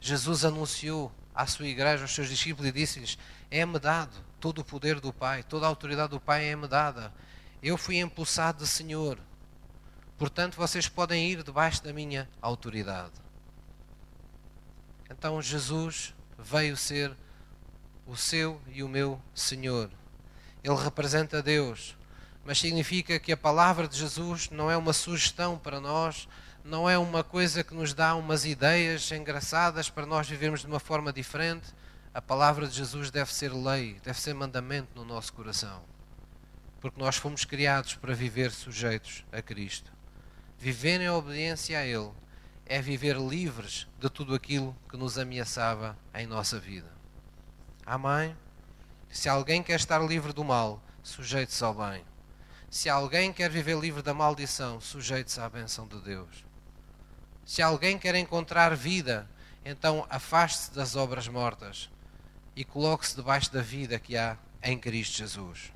Jesus 0.00 0.44
anunciou 0.44 1.12
à 1.34 1.46
sua 1.46 1.66
igreja, 1.66 2.02
aos 2.02 2.14
seus 2.14 2.28
discípulos, 2.28 2.68
e 2.68 2.72
disse-lhes: 2.72 3.18
É-me 3.50 3.78
dado 3.78 4.16
todo 4.40 4.60
o 4.60 4.64
poder 4.64 5.00
do 5.00 5.12
Pai, 5.12 5.42
toda 5.42 5.66
a 5.66 5.68
autoridade 5.68 6.10
do 6.10 6.20
Pai 6.20 6.44
é-me 6.46 6.66
dada. 6.66 7.12
Eu 7.62 7.76
fui 7.76 7.98
empossado 7.98 8.64
de 8.64 8.68
Senhor, 8.68 9.18
portanto 10.18 10.56
vocês 10.56 10.88
podem 10.88 11.30
ir 11.30 11.42
debaixo 11.42 11.82
da 11.82 11.92
minha 11.92 12.28
autoridade. 12.40 13.12
Então 15.10 15.40
Jesus 15.40 16.14
veio 16.38 16.76
ser 16.76 17.16
o 18.06 18.16
seu 18.16 18.60
e 18.68 18.82
o 18.82 18.88
meu 18.88 19.20
Senhor. 19.34 19.90
Ele 20.62 20.76
representa 20.76 21.42
Deus, 21.42 21.96
mas 22.44 22.58
significa 22.58 23.18
que 23.18 23.32
a 23.32 23.36
palavra 23.36 23.88
de 23.88 23.96
Jesus 23.96 24.50
não 24.50 24.70
é 24.70 24.76
uma 24.76 24.92
sugestão 24.92 25.58
para 25.58 25.80
nós, 25.80 26.28
não 26.64 26.90
é 26.90 26.98
uma 26.98 27.22
coisa 27.22 27.62
que 27.62 27.74
nos 27.74 27.94
dá 27.94 28.14
umas 28.14 28.44
ideias 28.44 29.10
engraçadas 29.12 29.88
para 29.88 30.06
nós 30.06 30.28
vivermos 30.28 30.60
de 30.60 30.66
uma 30.66 30.80
forma 30.80 31.12
diferente. 31.12 31.72
A 32.12 32.20
palavra 32.20 32.66
de 32.66 32.74
Jesus 32.74 33.10
deve 33.10 33.32
ser 33.32 33.52
lei, 33.52 34.00
deve 34.02 34.20
ser 34.20 34.34
mandamento 34.34 34.88
no 34.94 35.04
nosso 35.04 35.32
coração. 35.32 35.84
Porque 36.80 37.00
nós 37.00 37.16
fomos 37.16 37.44
criados 37.44 37.94
para 37.94 38.14
viver 38.14 38.50
sujeitos 38.50 39.24
a 39.30 39.40
Cristo. 39.40 39.95
Viver 40.58 41.00
em 41.00 41.08
obediência 41.10 41.78
a 41.78 41.84
Ele 41.84 42.10
é 42.64 42.80
viver 42.80 43.16
livres 43.16 43.86
de 44.00 44.08
tudo 44.10 44.34
aquilo 44.34 44.76
que 44.88 44.96
nos 44.96 45.18
ameaçava 45.18 45.96
em 46.14 46.26
nossa 46.26 46.58
vida. 46.58 46.90
Amém? 47.84 48.36
Se 49.08 49.28
alguém 49.28 49.62
quer 49.62 49.76
estar 49.76 49.98
livre 49.98 50.32
do 50.32 50.42
mal, 50.42 50.82
sujeite-se 51.02 51.62
ao 51.62 51.74
bem. 51.74 52.04
Se 52.68 52.88
alguém 52.88 53.32
quer 53.32 53.48
viver 53.48 53.78
livre 53.78 54.02
da 54.02 54.12
maldição, 54.12 54.80
sujeite-se 54.80 55.40
à 55.40 55.48
benção 55.48 55.86
de 55.86 56.00
Deus. 56.00 56.44
Se 57.44 57.62
alguém 57.62 57.96
quer 57.96 58.14
encontrar 58.16 58.74
vida, 58.74 59.28
então 59.64 60.04
afaste-se 60.10 60.74
das 60.74 60.96
obras 60.96 61.28
mortas 61.28 61.88
e 62.56 62.64
coloque-se 62.64 63.14
debaixo 63.14 63.52
da 63.52 63.62
vida 63.62 63.98
que 64.00 64.16
há 64.16 64.36
em 64.62 64.78
Cristo 64.78 65.18
Jesus. 65.18 65.72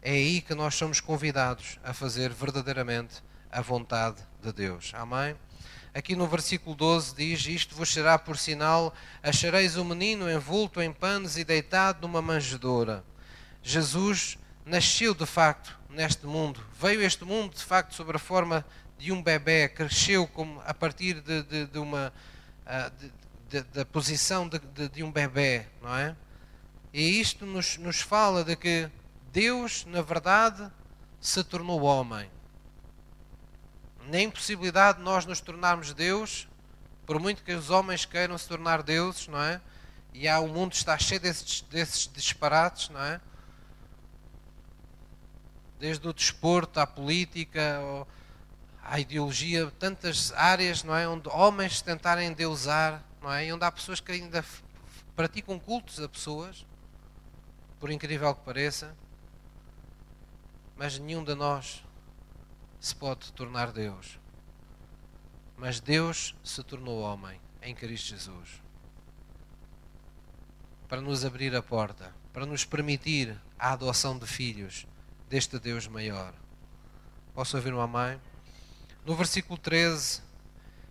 É 0.00 0.12
aí 0.12 0.40
que 0.40 0.54
nós 0.54 0.74
somos 0.74 1.00
convidados 1.00 1.78
a 1.84 1.92
fazer 1.92 2.32
verdadeiramente 2.32 3.22
a 3.52 3.60
vontade 3.60 4.16
de 4.42 4.52
Deus. 4.52 4.92
Amém? 4.94 5.36
aqui 5.94 6.16
no 6.16 6.26
versículo 6.26 6.74
12 6.74 7.14
diz: 7.14 7.46
Isto 7.46 7.74
vos 7.74 7.92
será 7.92 8.18
por 8.18 8.36
sinal, 8.36 8.94
achareis 9.22 9.76
o 9.76 9.84
menino 9.84 10.30
envolto 10.30 10.80
em 10.80 10.92
panos 10.92 11.36
e 11.36 11.44
deitado 11.44 12.02
numa 12.02 12.22
manjedoura. 12.22 13.04
Jesus 13.62 14.38
nasceu 14.64 15.14
de 15.14 15.26
facto 15.26 15.78
neste 15.90 16.26
mundo, 16.26 16.64
veio 16.78 17.02
este 17.02 17.24
mundo 17.24 17.54
de 17.54 17.62
facto 17.62 17.94
sob 17.94 18.14
a 18.14 18.18
forma 18.18 18.64
de 18.98 19.12
um 19.12 19.22
bebê, 19.22 19.68
cresceu 19.68 20.26
como 20.26 20.60
a 20.64 20.72
partir 20.72 21.20
de, 21.20 21.42
de, 21.42 21.66
de 21.66 21.78
uma. 21.78 22.12
Ah, 22.64 22.90
de, 23.48 23.62
da 23.64 23.84
posição 23.84 24.48
de, 24.48 25.02
um 25.04 25.12
bebê, 25.12 25.66
não 25.82 25.94
é? 25.94 26.16
E 26.90 27.20
isto 27.20 27.44
nos, 27.44 27.76
nos 27.76 28.00
fala 28.00 28.42
de 28.42 28.56
que 28.56 28.88
Deus, 29.30 29.84
na 29.84 30.00
verdade, 30.00 30.70
se 31.20 31.44
tornou 31.44 31.82
homem. 31.82 32.30
Na 34.08 34.20
impossibilidade 34.20 34.98
de 34.98 35.04
nós 35.04 35.24
nos 35.24 35.40
tornarmos 35.40 35.92
Deus, 35.92 36.48
por 37.06 37.20
muito 37.20 37.42
que 37.42 37.52
os 37.52 37.70
homens 37.70 38.04
queiram 38.04 38.36
se 38.36 38.48
tornar 38.48 38.82
deuses, 38.82 39.28
não 39.28 39.40
é? 39.40 39.60
E 40.12 40.28
há, 40.28 40.40
o 40.40 40.48
mundo 40.48 40.72
está 40.72 40.98
cheio 40.98 41.20
desses, 41.20 41.60
desses 41.62 42.10
disparates, 42.12 42.88
não 42.88 43.00
é? 43.00 43.20
Desde 45.78 46.06
o 46.06 46.12
desporto 46.12 46.80
à 46.80 46.86
política, 46.86 47.80
à 48.82 48.98
ideologia, 48.98 49.70
tantas 49.78 50.32
áreas, 50.32 50.82
não 50.82 50.94
é? 50.94 51.08
Onde 51.08 51.28
homens 51.28 51.80
tentarem 51.80 52.32
deusar, 52.32 53.02
não 53.22 53.32
é? 53.32 53.46
E 53.46 53.52
onde 53.52 53.64
há 53.64 53.70
pessoas 53.70 54.00
que 54.00 54.12
ainda 54.12 54.44
praticam 55.14 55.58
cultos 55.58 56.00
a 56.00 56.08
pessoas, 56.08 56.66
por 57.78 57.90
incrível 57.90 58.34
que 58.34 58.42
pareça, 58.42 58.94
mas 60.76 60.98
nenhum 60.98 61.22
de 61.22 61.34
nós 61.34 61.82
se 62.82 62.94
pode 62.96 63.32
tornar 63.32 63.70
Deus. 63.70 64.18
Mas 65.56 65.78
Deus 65.78 66.34
se 66.42 66.62
tornou 66.64 67.00
homem 67.00 67.40
em 67.62 67.74
Cristo 67.74 68.08
Jesus 68.08 68.60
para 70.88 71.00
nos 71.00 71.24
abrir 71.24 71.56
a 71.56 71.62
porta, 71.62 72.12
para 72.34 72.44
nos 72.44 72.66
permitir 72.66 73.40
a 73.58 73.72
adoção 73.72 74.18
de 74.18 74.26
filhos 74.26 74.86
deste 75.26 75.58
Deus 75.58 75.86
maior. 75.86 76.34
Posso 77.32 77.56
ouvir 77.56 77.72
uma 77.72 77.86
mãe? 77.86 78.20
No 79.06 79.14
versículo 79.14 79.56
13, 79.56 80.20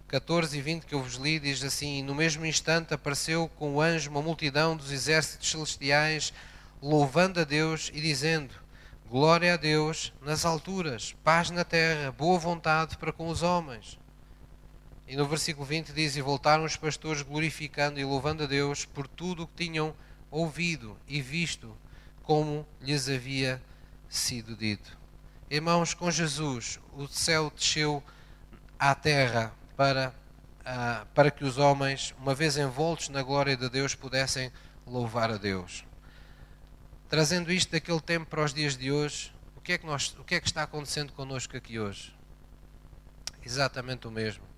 14 0.08 0.58
e 0.58 0.62
20 0.62 0.86
que 0.86 0.96
eu 0.96 1.04
vos 1.04 1.16
li, 1.16 1.40
diz 1.40 1.64
assim: 1.64 2.02
no 2.02 2.16
mesmo 2.16 2.46
instante 2.46 2.94
apareceu 2.94 3.48
com 3.50 3.76
o 3.76 3.82
anjo 3.82 4.10
uma 4.10 4.22
multidão 4.22 4.76
dos 4.76 4.92
exércitos 4.92 5.52
celestiais, 5.52 6.34
louvando 6.82 7.40
a 7.42 7.44
Deus 7.44 7.92
e 7.94 8.02
dizendo: 8.02 8.56
Glória 9.12 9.56
a 9.56 9.58
Deus 9.58 10.14
nas 10.22 10.46
alturas, 10.46 11.14
paz 11.22 11.50
na 11.50 11.66
terra, 11.66 12.14
boa 12.14 12.40
vontade 12.40 12.96
para 12.96 13.12
com 13.12 13.28
os 13.28 13.44
homens. 13.44 14.00
E 15.06 15.18
no 15.18 15.28
versículo 15.28 15.66
20 15.66 15.92
diz: 15.92 16.16
E 16.16 16.22
voltaram 16.22 16.64
os 16.64 16.78
pastores 16.78 17.22
glorificando 17.22 18.00
e 18.00 18.06
louvando 18.06 18.44
a 18.44 18.48
Deus 18.48 18.86
por 18.86 19.10
tudo 19.10 19.44
o 19.44 19.48
que 19.48 19.66
tinham 19.66 19.94
ouvido 20.32 20.98
e 21.10 21.22
visto, 21.22 21.76
como 22.24 22.66
lhes 22.80 23.10
havia 23.10 23.62
sido 24.08 24.56
dito. 24.56 24.98
Irmãos, 25.50 25.94
com 25.94 26.10
Jesus, 26.10 26.80
o 26.94 27.06
céu 27.06 27.52
desceu 27.54 28.02
à 28.80 28.96
terra 28.96 29.54
para, 29.76 30.16
uh, 30.62 31.06
para 31.08 31.30
que 31.30 31.44
os 31.44 31.58
homens, 31.58 32.16
uma 32.18 32.34
vez 32.34 32.56
envoltos 32.56 33.10
na 33.10 33.22
glória 33.22 33.58
de 33.58 33.68
Deus, 33.68 33.94
pudessem 33.94 34.50
louvar 34.88 35.30
a 35.30 35.36
Deus. 35.36 35.84
Trazendo 37.12 37.52
isto 37.52 37.72
daquele 37.72 38.02
tempo 38.02 38.26
para 38.26 38.44
os 38.44 38.52
dias 38.52 38.76
de 38.76 38.92
hoje, 38.92 39.32
o 39.56 39.62
que 39.62 39.74
é 39.74 39.78
que, 39.78 39.86
nós, 39.86 40.16
o 40.18 40.24
que, 40.24 40.34
é 40.34 40.42
que 40.42 40.48
está 40.48 40.64
acontecendo 40.64 41.14
connosco 41.14 41.56
aqui 41.56 41.78
hoje? 41.78 42.12
Exatamente 43.46 44.08
o 44.08 44.12
mesmo 44.12 44.52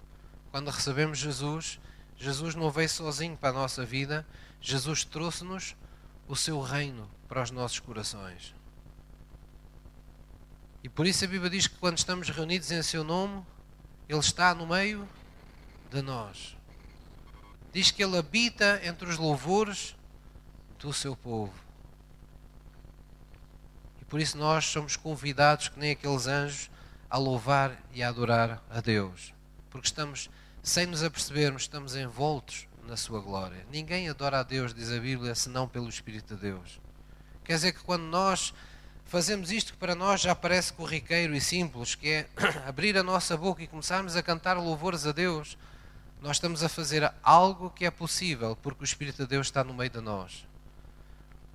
quando 0.54 0.70
recebemos 0.70 1.18
Jesus, 1.18 1.80
Jesus 2.16 2.54
não 2.54 2.70
veio 2.70 2.88
sozinho 2.88 3.36
para 3.36 3.50
a 3.50 3.54
nossa 3.54 3.84
vida, 3.84 4.24
Jesus 4.62 5.04
trouxe-nos 5.04 5.76
o 6.28 6.36
seu 6.36 6.62
reino 6.62 7.10
para 7.28 7.42
os 7.42 7.50
nossos 7.50 7.80
corações. 7.80 8.54
E 10.84 10.90
por 10.90 11.08
isso 11.08 11.26
a 11.26 11.28
Bíblia 11.28 11.50
diz 11.50 11.66
que 11.66 11.76
quando 11.80 11.98
estamos 11.98 12.30
reunidos 12.30 12.70
em 12.70 12.84
seu 12.84 13.04
nome, 13.04 13.44
Ele 14.08 14.20
está 14.20 14.54
no 14.54 14.68
meio 14.68 15.10
de 15.90 16.04
nós. 16.04 16.56
Diz 17.74 17.90
que 17.90 18.04
Ele 18.04 18.16
habita 18.16 18.80
entre 18.84 19.10
os 19.10 19.18
louvores 19.18 19.96
do 20.78 20.94
seu 20.94 21.16
povo. 21.16 21.63
Por 24.14 24.22
isso 24.22 24.38
nós 24.38 24.66
somos 24.66 24.96
convidados, 24.96 25.70
que 25.70 25.80
nem 25.80 25.90
aqueles 25.90 26.28
anjos, 26.28 26.70
a 27.10 27.18
louvar 27.18 27.76
e 27.92 28.04
a 28.04 28.10
adorar 28.10 28.62
a 28.70 28.80
Deus. 28.80 29.34
Porque 29.72 29.88
estamos 29.88 30.30
sem 30.62 30.86
nos 30.86 31.04
apercebermos, 31.04 31.64
estamos 31.64 31.96
envoltos 31.96 32.68
na 32.88 32.96
sua 32.96 33.20
glória. 33.20 33.66
Ninguém 33.72 34.08
adora 34.08 34.42
a 34.42 34.44
Deus, 34.44 34.72
diz 34.72 34.92
a 34.92 35.00
Bíblia, 35.00 35.34
senão 35.34 35.68
pelo 35.68 35.90
Espírito 35.90 36.36
de 36.36 36.42
Deus. 36.42 36.80
Quer 37.44 37.56
dizer 37.56 37.72
que 37.72 37.84
quando 37.84 38.04
nós 38.04 38.54
fazemos 39.04 39.52
isto 39.52 39.72
que 39.74 39.80
para 39.80 39.96
nós 39.96 40.22
já 40.22 40.36
parece 40.36 40.74
corriqueiro 40.74 41.34
e 41.34 41.42
simples, 41.42 41.96
que 41.96 42.08
é 42.08 42.28
abrir 42.70 42.96
a 42.96 43.02
nossa 43.02 43.36
boca 43.36 43.64
e 43.64 43.68
começarmos 43.68 44.16
a 44.16 44.22
cantar 44.22 44.58
louvores 44.58 45.08
a 45.08 45.12
Deus, 45.12 45.58
nós 46.22 46.38
estamos 46.38 46.64
a 46.64 46.70
fazer 46.70 47.12
algo 47.24 47.72
que 47.72 47.84
é 47.84 47.90
possível, 47.90 48.56
porque 48.62 48.84
o 48.84 48.86
Espírito 48.86 49.24
de 49.24 49.28
Deus 49.30 49.48
está 49.48 49.64
no 49.64 49.74
meio 49.74 49.90
de 49.90 50.02
nós. 50.02 50.46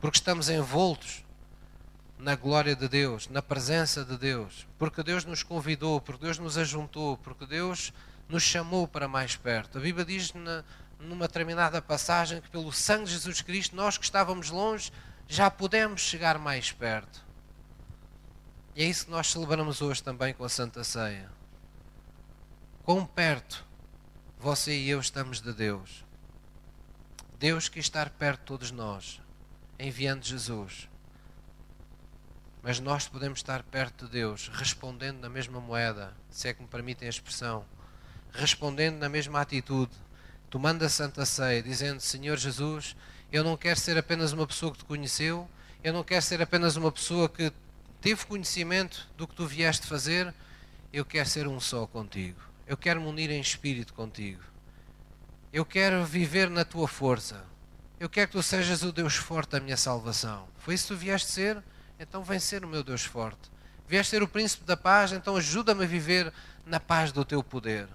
Porque 0.00 0.18
estamos 0.18 0.50
envoltos 0.50 1.22
na 2.18 2.34
glória 2.34 2.74
de 2.74 2.88
Deus, 2.88 3.28
na 3.28 3.40
presença 3.40 4.04
de 4.04 4.16
Deus, 4.16 4.66
porque 4.76 5.02
Deus 5.02 5.24
nos 5.24 5.42
convidou, 5.42 6.00
porque 6.00 6.24
Deus 6.24 6.38
nos 6.38 6.58
ajuntou, 6.58 7.16
porque 7.18 7.46
Deus 7.46 7.92
nos 8.28 8.42
chamou 8.42 8.88
para 8.88 9.06
mais 9.06 9.36
perto. 9.36 9.78
A 9.78 9.80
Bíblia 9.80 10.04
diz 10.04 10.32
na, 10.34 10.64
numa 10.98 11.28
determinada 11.28 11.80
passagem 11.80 12.40
que 12.40 12.50
pelo 12.50 12.72
sangue 12.72 13.04
de 13.04 13.12
Jesus 13.12 13.40
Cristo, 13.40 13.76
nós 13.76 13.96
que 13.96 14.04
estávamos 14.04 14.50
longe, 14.50 14.92
já 15.28 15.50
podemos 15.50 16.00
chegar 16.00 16.38
mais 16.38 16.72
perto. 16.72 17.24
E 18.74 18.82
é 18.82 18.86
isso 18.86 19.06
que 19.06 19.10
nós 19.10 19.30
celebramos 19.30 19.80
hoje 19.80 20.02
também 20.02 20.34
com 20.34 20.44
a 20.44 20.48
Santa 20.48 20.82
Ceia. 20.84 21.30
Quão 22.82 23.04
perto 23.04 23.64
você 24.38 24.76
e 24.76 24.88
eu 24.88 25.00
estamos 25.00 25.40
de 25.40 25.52
Deus. 25.52 26.04
Deus 27.38 27.68
quis 27.68 27.84
estar 27.84 28.10
perto 28.10 28.40
de 28.40 28.46
todos 28.46 28.70
nós, 28.70 29.20
enviando 29.78 30.24
Jesus. 30.24 30.88
Mas 32.62 32.80
nós 32.80 33.08
podemos 33.08 33.38
estar 33.38 33.62
perto 33.62 34.06
de 34.06 34.12
Deus, 34.12 34.50
respondendo 34.52 35.20
na 35.20 35.28
mesma 35.28 35.60
moeda, 35.60 36.12
se 36.30 36.48
é 36.48 36.54
que 36.54 36.60
me 36.60 36.68
permitem 36.68 37.06
a 37.06 37.10
expressão 37.10 37.64
respondendo 38.32 38.98
na 38.98 39.08
mesma 39.08 39.40
atitude, 39.40 39.92
tomando 40.50 40.84
a 40.84 40.88
Santa 40.88 41.24
Ceia, 41.24 41.62
dizendo: 41.62 42.00
Senhor 42.00 42.36
Jesus, 42.36 42.96
eu 43.32 43.44
não 43.44 43.56
quero 43.56 43.78
ser 43.78 43.98
apenas 43.98 44.32
uma 44.32 44.46
pessoa 44.46 44.72
que 44.72 44.78
te 44.78 44.84
conheceu, 44.84 45.48
eu 45.82 45.92
não 45.92 46.04
quero 46.04 46.22
ser 46.22 46.40
apenas 46.40 46.76
uma 46.76 46.90
pessoa 46.92 47.28
que 47.28 47.52
teve 48.00 48.24
conhecimento 48.26 49.08
do 49.16 49.26
que 49.26 49.34
tu 49.34 49.46
vieste 49.46 49.86
fazer, 49.86 50.32
eu 50.92 51.04
quero 51.04 51.28
ser 51.28 51.46
um 51.46 51.60
só 51.60 51.86
contigo. 51.86 52.40
Eu 52.66 52.76
quero 52.76 53.00
me 53.00 53.06
unir 53.06 53.30
em 53.30 53.40
espírito 53.40 53.94
contigo. 53.94 54.42
Eu 55.52 55.64
quero 55.64 56.04
viver 56.04 56.50
na 56.50 56.64
tua 56.64 56.86
força. 56.86 57.42
Eu 57.98 58.08
quero 58.08 58.28
que 58.28 58.32
tu 58.32 58.42
sejas 58.42 58.82
o 58.82 58.92
Deus 58.92 59.16
forte 59.16 59.52
da 59.52 59.60
minha 59.60 59.76
salvação. 59.76 60.46
Foi 60.58 60.74
isso 60.74 60.88
que 60.88 60.94
tu 60.94 60.98
vieste 60.98 61.30
ser? 61.30 61.62
Então 61.98 62.22
vem 62.22 62.38
ser 62.38 62.64
o 62.64 62.68
meu 62.68 62.82
Deus 62.82 63.04
forte. 63.04 63.50
Vieste 63.86 64.10
ser 64.10 64.22
o 64.22 64.28
príncipe 64.28 64.64
da 64.64 64.76
paz, 64.76 65.12
então 65.12 65.36
ajuda-me 65.36 65.84
a 65.84 65.88
viver 65.88 66.32
na 66.64 66.78
paz 66.78 67.10
do 67.10 67.24
teu 67.24 67.42
poder 67.42 67.88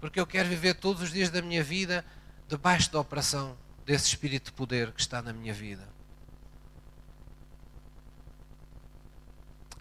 porque 0.00 0.20
eu 0.20 0.26
quero 0.26 0.48
viver 0.48 0.74
todos 0.74 1.02
os 1.02 1.10
dias 1.10 1.30
da 1.30 1.42
minha 1.42 1.62
vida 1.62 2.04
debaixo 2.48 2.92
da 2.92 3.00
operação 3.00 3.56
desse 3.84 4.06
espírito 4.06 4.46
de 4.46 4.52
poder 4.52 4.92
que 4.92 5.00
está 5.00 5.22
na 5.22 5.32
minha 5.32 5.54
vida. 5.54 5.88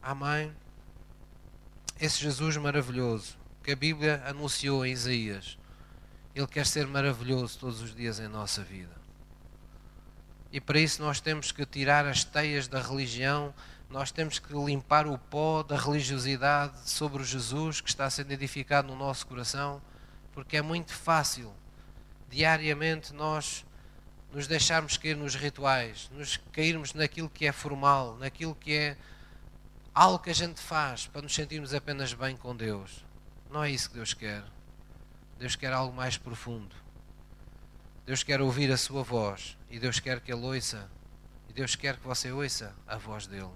Amém. 0.01 0.51
Esse 1.99 2.20
Jesus 2.20 2.57
maravilhoso 2.57 3.38
que 3.63 3.72
a 3.72 3.76
Bíblia 3.76 4.24
anunciou 4.26 4.86
em 4.86 4.91
Isaías, 4.91 5.57
ele 6.34 6.47
quer 6.47 6.66
ser 6.66 6.86
maravilhoso 6.88 7.57
todos 7.59 7.82
os 7.82 7.95
dias 7.95 8.20
em 8.20 8.28
nossa 8.28 8.63
vida. 8.63 8.94
E 10.55 10.61
para 10.61 10.79
isso 10.79 11.01
nós 11.01 11.19
temos 11.19 11.51
que 11.51 11.65
tirar 11.65 12.05
as 12.05 12.23
teias 12.23 12.65
da 12.65 12.81
religião, 12.81 13.53
nós 13.89 14.09
temos 14.09 14.39
que 14.39 14.53
limpar 14.53 15.05
o 15.05 15.17
pó 15.17 15.61
da 15.61 15.77
religiosidade 15.77 16.89
sobre 16.89 17.21
o 17.21 17.25
Jesus 17.25 17.81
que 17.81 17.89
está 17.89 18.09
sendo 18.09 18.31
edificado 18.31 18.87
no 18.87 18.95
nosso 18.95 19.27
coração 19.27 19.81
porque 20.31 20.55
é 20.55 20.61
muito 20.61 20.93
fácil 20.93 21.53
diariamente 22.29 23.13
nós 23.13 23.65
nos 24.31 24.47
deixarmos 24.47 24.95
cair 24.95 25.17
nos 25.17 25.35
rituais, 25.35 26.09
nos 26.13 26.37
cairmos 26.53 26.93
naquilo 26.93 27.29
que 27.29 27.45
é 27.45 27.51
formal, 27.51 28.15
naquilo 28.15 28.55
que 28.55 28.73
é 28.73 28.97
algo 29.93 30.19
que 30.19 30.29
a 30.29 30.33
gente 30.33 30.61
faz 30.61 31.05
para 31.05 31.21
nos 31.21 31.35
sentirmos 31.35 31.73
apenas 31.73 32.13
bem 32.13 32.37
com 32.37 32.55
Deus. 32.55 33.03
Não 33.51 33.61
é 33.61 33.69
isso 33.69 33.89
que 33.89 33.95
Deus 33.97 34.13
quer. 34.13 34.41
Deus 35.37 35.57
quer 35.57 35.73
algo 35.73 35.93
mais 35.93 36.17
profundo. 36.17 36.84
Deus 38.05 38.21
quer 38.21 38.39
ouvir 38.39 38.71
a 38.71 38.77
sua 38.77 39.01
voz 39.01 39.57
e 39.69 39.79
Deus 39.79 39.99
quer 39.99 40.19
que 40.19 40.31
Ele 40.31 40.45
ouça 40.45 40.89
e 41.49 41.53
Deus 41.53 41.75
quer 41.75 41.97
que 41.97 42.05
você 42.05 42.31
ouça 42.31 42.75
a 42.85 42.97
voz 42.97 43.25
dele. 43.25 43.49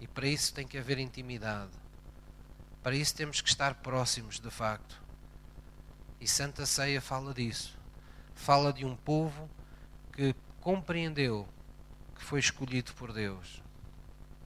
E 0.00 0.06
para 0.06 0.28
isso 0.28 0.54
tem 0.54 0.66
que 0.66 0.78
haver 0.78 0.98
intimidade. 0.98 1.72
Para 2.80 2.94
isso 2.94 3.16
temos 3.16 3.40
que 3.40 3.48
estar 3.48 3.74
próximos, 3.74 4.38
de 4.38 4.50
facto. 4.50 5.02
E 6.20 6.28
Santa 6.28 6.64
Ceia 6.64 7.00
fala 7.00 7.34
disso. 7.34 7.76
Fala 8.34 8.72
de 8.72 8.84
um 8.84 8.94
povo 8.94 9.50
que 10.12 10.32
compreendeu 10.60 11.48
que 12.14 12.22
foi 12.22 12.38
escolhido 12.38 12.92
por 12.94 13.12
Deus, 13.12 13.62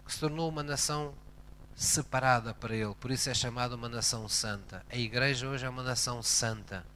que 0.05 0.13
se 0.13 0.21
tornou 0.21 0.49
uma 0.49 0.63
nação 0.63 1.15
separada 1.75 2.55
para 2.55 2.75
Ele, 2.75 2.95
por 2.95 3.11
isso 3.11 3.29
é 3.29 3.35
chamada 3.35 3.75
uma 3.77 3.89
nação 3.89 4.29
santa. 4.29 4.85
A 4.91 4.97
Igreja 4.97 5.49
hoje 5.49 5.65
é 5.65 5.69
uma 5.69 5.83
nação 5.83 6.23
santa. 6.23 6.87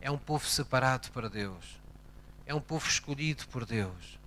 É 0.00 0.10
um 0.10 0.18
povo 0.18 0.46
separado 0.46 1.10
para 1.10 1.28
Deus, 1.28 1.80
é 2.46 2.54
um 2.54 2.60
povo 2.60 2.86
escolhido 2.88 3.46
por 3.48 3.64
Deus 3.64 4.18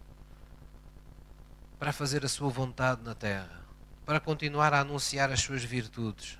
para 1.79 1.91
fazer 1.91 2.23
a 2.23 2.29
sua 2.29 2.49
vontade 2.49 3.01
na 3.01 3.15
terra, 3.15 3.61
para 4.05 4.19
continuar 4.19 4.71
a 4.73 4.81
anunciar 4.81 5.31
as 5.31 5.41
suas 5.41 5.63
virtudes, 5.63 6.37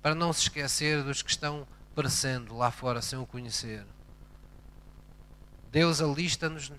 para 0.00 0.14
não 0.14 0.32
se 0.32 0.42
esquecer 0.42 1.02
dos 1.02 1.20
que 1.20 1.30
estão 1.30 1.66
perecendo 1.94 2.56
lá 2.56 2.70
fora 2.70 3.02
sem 3.02 3.18
o 3.18 3.26
conhecer. 3.26 3.84
Deus 5.70 6.00
alista-nos, 6.00 6.72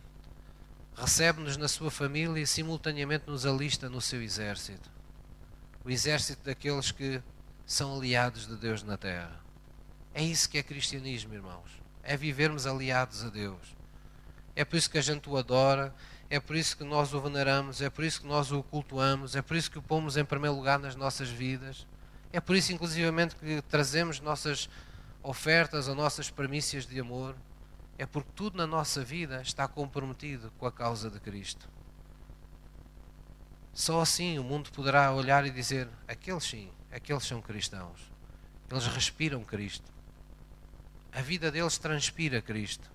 recebe-nos 0.96 1.58
na 1.58 1.68
sua 1.68 1.92
família 1.92 2.42
e 2.42 2.48
simultaneamente 2.48 3.26
nos 3.28 3.46
alista 3.46 3.90
no 3.90 4.00
seu 4.00 4.22
exército. 4.22 4.90
O 5.84 5.90
exército 5.90 6.46
daqueles 6.46 6.92
que 6.92 7.22
são 7.66 7.98
aliados 7.98 8.48
de 8.48 8.56
Deus 8.56 8.82
na 8.82 8.98
terra. 8.98 9.40
É 10.14 10.24
isso 10.24 10.50
que 10.50 10.58
é 10.58 10.64
cristianismo, 10.64 11.34
irmãos. 11.34 11.79
É 12.04 12.16
vivermos 12.18 12.66
aliados 12.66 13.24
a 13.24 13.30
Deus. 13.30 13.76
É 14.56 14.66
por 14.66 14.76
isso 14.76 14.90
que 14.90 14.98
a 14.98 15.02
gente 15.02 15.30
o 15.30 15.38
adora, 15.38 15.94
é 16.30 16.40
por 16.40 16.56
isso 16.56 16.78
que 16.78 16.84
nós 16.84 17.14
o 17.14 17.20
veneramos, 17.20 17.82
é 17.82 17.90
por 17.90 18.04
isso 18.04 18.22
que 18.22 18.28
nós 18.28 18.52
o 18.52 18.62
cultuamos, 18.62 19.36
é 19.36 19.42
por 19.42 19.58
isso 19.58 19.72
que 19.72 19.80
o 19.80 19.82
pomos 19.82 20.18
em 20.18 20.26
primeiro 20.26 20.56
lugar 20.56 20.78
nas 20.78 20.96
nossas 20.96 21.30
vidas. 21.30 21.88
É 22.32 22.40
por 22.40 22.56
isso, 22.56 22.72
inclusivamente, 22.72 23.36
que 23.36 23.62
trazemos 23.64 24.20
nossas 24.20 24.70
ofertas 25.24 25.88
ou 25.88 25.96
nossas 25.96 26.30
premissas 26.30 26.86
de 26.86 27.00
amor. 27.00 27.36
É 27.98 28.06
porque 28.06 28.30
tudo 28.36 28.58
na 28.58 28.68
nossa 28.68 29.04
vida 29.04 29.42
está 29.42 29.68
comprometido 29.68 30.52
com 30.58 30.66
a 30.66 30.72
causa 30.72 31.10
de 31.10 31.20
Cristo. 31.20 31.68
Só 33.74 34.02
assim 34.02 34.38
o 34.38 34.44
mundo 34.44 34.72
poderá 34.72 35.12
olhar 35.12 35.46
e 35.46 35.50
dizer: 35.50 35.90
aqueles 36.08 36.44
sim, 36.44 36.70
aqueles 36.92 37.24
são 37.24 37.42
cristãos. 37.42 38.12
Eles 38.70 38.86
respiram 38.86 39.44
Cristo. 39.44 39.92
A 41.12 41.22
vida 41.22 41.52
deles 41.52 41.78
transpira 41.78 42.42
Cristo. 42.42 42.90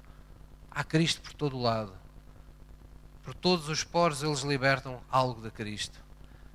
Há 0.71 0.85
Cristo 0.85 1.21
por 1.21 1.33
todo 1.35 1.57
o 1.57 1.63
lado. 1.63 1.93
Por 3.23 3.35
todos 3.35 3.69
os 3.69 3.83
poros 3.83 4.23
eles 4.23 4.41
libertam 4.41 5.01
algo 5.11 5.43
de 5.43 5.51
Cristo. 5.51 6.03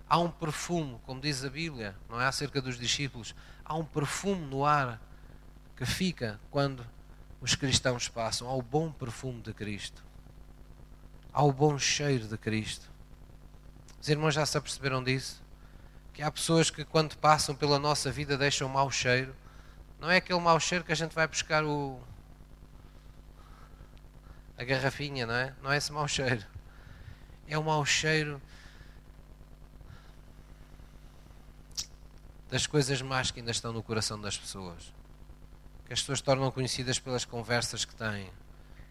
Há 0.08 0.18
um 0.18 0.32
perfume, 0.32 1.00
como 1.06 1.22
diz 1.22 1.44
a 1.44 1.50
Bíblia, 1.50 1.96
não 2.10 2.20
é 2.20 2.26
acerca 2.26 2.62
dos 2.62 2.80
discípulos, 2.80 3.36
há 3.64 3.76
um 3.76 3.86
perfume 3.86 4.46
no 4.48 4.66
ar 4.66 5.00
que 5.76 5.86
fica 5.86 6.40
quando 6.50 6.86
os 7.40 7.56
cristãos 7.56 8.08
passam. 8.08 8.48
Há 8.48 8.54
o 8.54 8.62
bom 8.62 8.92
perfume 8.92 9.42
de 9.42 9.54
Cristo. 9.54 10.04
Há 11.32 11.44
o 11.44 11.54
bom 11.54 11.78
cheiro 11.78 12.28
de 12.28 12.38
Cristo. 12.38 12.90
Os 14.02 14.08
irmãos 14.10 14.34
já 14.34 14.46
se 14.46 14.58
aperceberam 14.58 15.04
disso? 15.04 15.42
Que 16.14 16.22
há 16.22 16.32
pessoas 16.32 16.70
que, 16.70 16.84
quando 16.84 17.16
passam 17.18 17.56
pela 17.56 17.78
nossa 17.78 18.12
vida, 18.12 18.38
deixam 18.38 18.68
mau 18.68 18.90
cheiro. 18.90 19.36
Não 20.00 20.10
é 20.10 20.18
aquele 20.18 20.40
mau 20.40 20.60
cheiro 20.60 20.84
que 20.84 20.92
a 20.92 20.96
gente 20.96 21.14
vai 21.14 21.28
buscar 21.28 21.64
o. 21.64 22.02
a 24.58 24.64
garrafinha, 24.64 25.26
não 25.26 25.34
é? 25.34 25.54
Não 25.62 25.72
é 25.72 25.78
esse 25.78 25.92
mau 25.92 26.08
cheiro. 26.08 26.46
É 27.48 27.58
o 27.58 27.64
mau 27.64 27.86
cheiro 27.86 28.42
das 32.50 32.66
coisas 32.66 33.02
más 33.02 33.30
que 33.30 33.40
ainda 33.40 33.52
estão 33.52 33.74
no 33.74 33.84
coração 33.84 34.20
das 34.20 34.38
pessoas. 34.38 34.94
Que 35.86 35.94
as 35.94 36.00
pessoas 36.00 36.22
tornam 36.22 36.50
conhecidas 36.52 36.98
pelas 36.98 37.26
conversas 37.26 37.84
que 37.84 37.96
têm, 37.96 38.32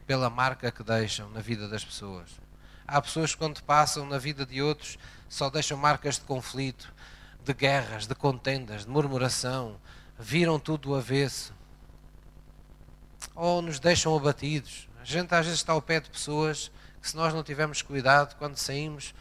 pela 0.07 0.29
marca 0.29 0.71
que 0.71 0.83
deixam 0.83 1.31
na 1.31 1.41
vida 1.41 1.69
das 1.69 1.85
pessoas. 1.85 2.31
Há 2.87 3.01
pessoas 3.01 3.33
que, 3.33 3.39
quando 3.39 3.63
passam 3.63 4.07
na 4.07 4.19
vida 4.19 4.47
de 4.47 4.63
outros, 4.63 4.99
só 5.29 5.51
deixam 5.51 5.77
marcas 5.77 6.17
de 6.17 6.23
conflito, 6.23 6.93
de 7.45 7.53
guerras, 7.53 8.07
de 8.07 8.15
contendas, 8.15 8.85
de 8.85 8.91
murmuração, 8.91 9.79
viram 10.19 10.59
tudo 10.59 10.89
do 10.89 10.95
avesso. 10.95 11.55
Ou 13.35 13.63
nos 13.63 13.79
deixam 13.79 14.17
abatidos. 14.17 14.89
A 15.01 15.05
gente 15.05 15.35
às 15.35 15.47
vezes 15.47 15.61
está 15.61 15.73
ao 15.73 15.83
pé 15.83 16.01
de 16.01 16.11
pessoas 16.11 16.71
que, 17.01 17.09
se 17.09 17.17
nós 17.17 17.33
não 17.33 17.43
tivermos 17.43 17.83
cuidado, 17.83 18.37
quando 18.37 18.57
saímos, 18.57 19.15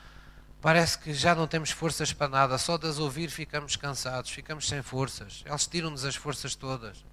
parece 0.61 0.97
que 0.97 1.13
já 1.13 1.35
não 1.35 1.47
temos 1.47 1.71
forças 1.71 2.11
para 2.11 2.27
nada. 2.27 2.57
Só 2.57 2.77
de 2.77 2.87
as 2.87 2.99
ouvir 2.99 3.29
ficamos 3.29 3.75
cansados, 3.75 4.31
ficamos 4.31 4.67
sem 4.67 4.81
forças. 4.81 5.43
Eles 5.45 5.67
tiram-nos 5.67 6.03
as 6.03 6.15
forças 6.15 6.55
todas. 6.55 7.05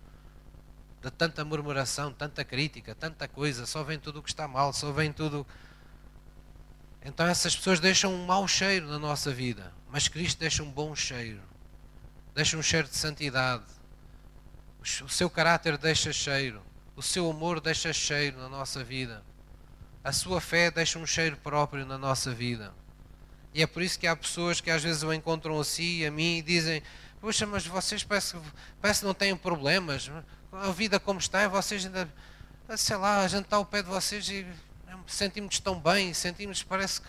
De 1.03 1.11
tanta 1.11 1.45
murmuração, 1.45 2.13
tanta 2.13 2.45
crítica, 2.45 2.95
tanta 2.95 3.29
coisa, 3.29 3.67
só 3.67 3.83
vem 3.83 3.99
tudo 3.99 4.21
o 4.21 4.23
que 4.23 4.31
está 4.31 4.49
mal, 4.49 4.73
só 4.73 4.91
vem 4.91 5.13
tudo 5.13 5.47
então 7.05 7.27
essas 7.27 7.55
pessoas 7.55 7.79
deixam 7.79 8.15
um 8.15 8.25
mau 8.25 8.49
cheiro 8.49 8.89
na 8.89 8.99
nossa 8.99 9.31
vida, 9.31 9.71
mas 9.91 10.09
Cristo 10.09 10.39
deixa 10.39 10.63
um 10.63 10.71
bom 10.71 10.97
cheiro. 10.97 11.43
Deixa 12.35 12.57
um 12.57 12.63
cheiro 12.63 12.89
de 12.89 12.97
santidade. 12.97 13.63
O 15.03 15.09
seu 15.09 15.31
caráter 15.31 15.79
deixa 15.79 16.13
cheiro. 16.13 16.63
O 16.95 17.03
seu 17.03 17.31
amor 17.31 17.61
deixa 17.61 17.93
cheiro 17.93 18.39
na 18.39 18.49
nossa 18.49 18.85
vida. 18.85 19.25
A 20.03 20.13
sua 20.13 20.41
fé 20.41 20.71
deixa 20.71 20.99
um 20.99 21.07
cheiro 21.07 21.37
próprio 21.39 21.87
na 21.87 21.97
nossa 21.97 22.35
vida. 22.35 22.75
E 23.55 23.63
é 23.63 23.67
por 23.67 23.83
isso 23.83 23.99
que 23.99 24.07
há 24.07 24.15
pessoas 24.15 24.61
que 24.61 24.71
às 24.71 24.83
vezes 24.83 25.03
o 25.03 25.13
encontram 25.13 25.59
assim 25.59 26.01
e 26.01 26.07
a 26.07 26.11
mim 26.11 26.39
e 26.39 26.43
dizem: 26.43 26.83
Poxa, 27.21 27.47
mas 27.47 27.67
vocês 27.67 28.05
parece, 28.05 28.37
parece 28.81 29.01
que 29.01 29.07
não 29.07 29.15
têm 29.15 29.35
problemas. 29.35 30.11
A 30.53 30.71
vida 30.71 31.01
como 31.01 31.19
está, 31.19 31.49
vocês 31.49 31.87
ainda. 31.87 32.07
Sei 32.77 32.97
lá, 32.97 33.23
a 33.23 33.29
gente 33.29 33.45
está 33.45 33.57
ao 33.57 33.65
pé 33.65 33.83
de 33.83 33.89
vocês 33.89 34.29
e 34.29 34.47
sentimos 35.07 35.59
tão 35.59 35.81
bem, 35.81 36.13
sentimos 36.13 36.63
parece 36.63 37.01
que 37.01 37.09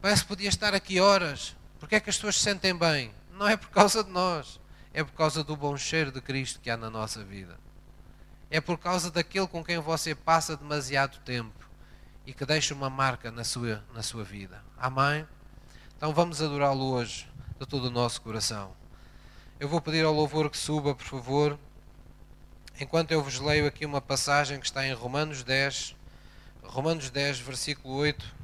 parece 0.00 0.22
que 0.22 0.28
podia 0.28 0.48
estar 0.48 0.74
aqui 0.74 1.00
horas. 1.00 1.56
Porque 1.80 1.96
é 1.96 2.00
que 2.00 2.08
as 2.08 2.16
pessoas 2.16 2.36
se 2.36 2.42
sentem 2.42 2.76
bem? 2.76 3.12
Não 3.32 3.48
é 3.48 3.56
por 3.56 3.70
causa 3.70 4.04
de 4.04 4.10
nós, 4.10 4.60
é 4.96 5.04
por 5.04 5.12
causa 5.12 5.44
do 5.44 5.54
bom 5.54 5.76
cheiro 5.76 6.10
de 6.10 6.22
Cristo 6.22 6.58
que 6.58 6.70
há 6.70 6.76
na 6.76 6.88
nossa 6.88 7.22
vida. 7.22 7.58
É 8.50 8.62
por 8.62 8.78
causa 8.78 9.10
daquele 9.10 9.46
com 9.46 9.62
quem 9.62 9.78
você 9.78 10.14
passa 10.14 10.56
demasiado 10.56 11.18
tempo 11.18 11.68
e 12.24 12.32
que 12.32 12.46
deixa 12.46 12.72
uma 12.72 12.88
marca 12.88 13.30
na 13.30 13.44
sua, 13.44 13.84
na 13.92 14.02
sua 14.02 14.24
vida. 14.24 14.64
Amém? 14.78 15.28
Então 15.94 16.14
vamos 16.14 16.40
adorá-lo 16.40 16.92
hoje 16.92 17.28
de 17.60 17.66
todo 17.66 17.88
o 17.88 17.90
nosso 17.90 18.22
coração. 18.22 18.72
Eu 19.60 19.68
vou 19.68 19.82
pedir 19.82 20.02
ao 20.02 20.14
louvor 20.14 20.48
que 20.48 20.56
suba, 20.56 20.94
por 20.94 21.04
favor, 21.04 21.58
enquanto 22.80 23.12
eu 23.12 23.22
vos 23.22 23.38
leio 23.38 23.66
aqui 23.66 23.84
uma 23.84 24.00
passagem 24.00 24.58
que 24.58 24.64
está 24.64 24.86
em 24.86 24.94
Romanos 24.94 25.42
10, 25.42 25.94
Romanos 26.62 27.10
10, 27.10 27.40
versículo 27.40 27.96
8. 27.96 28.34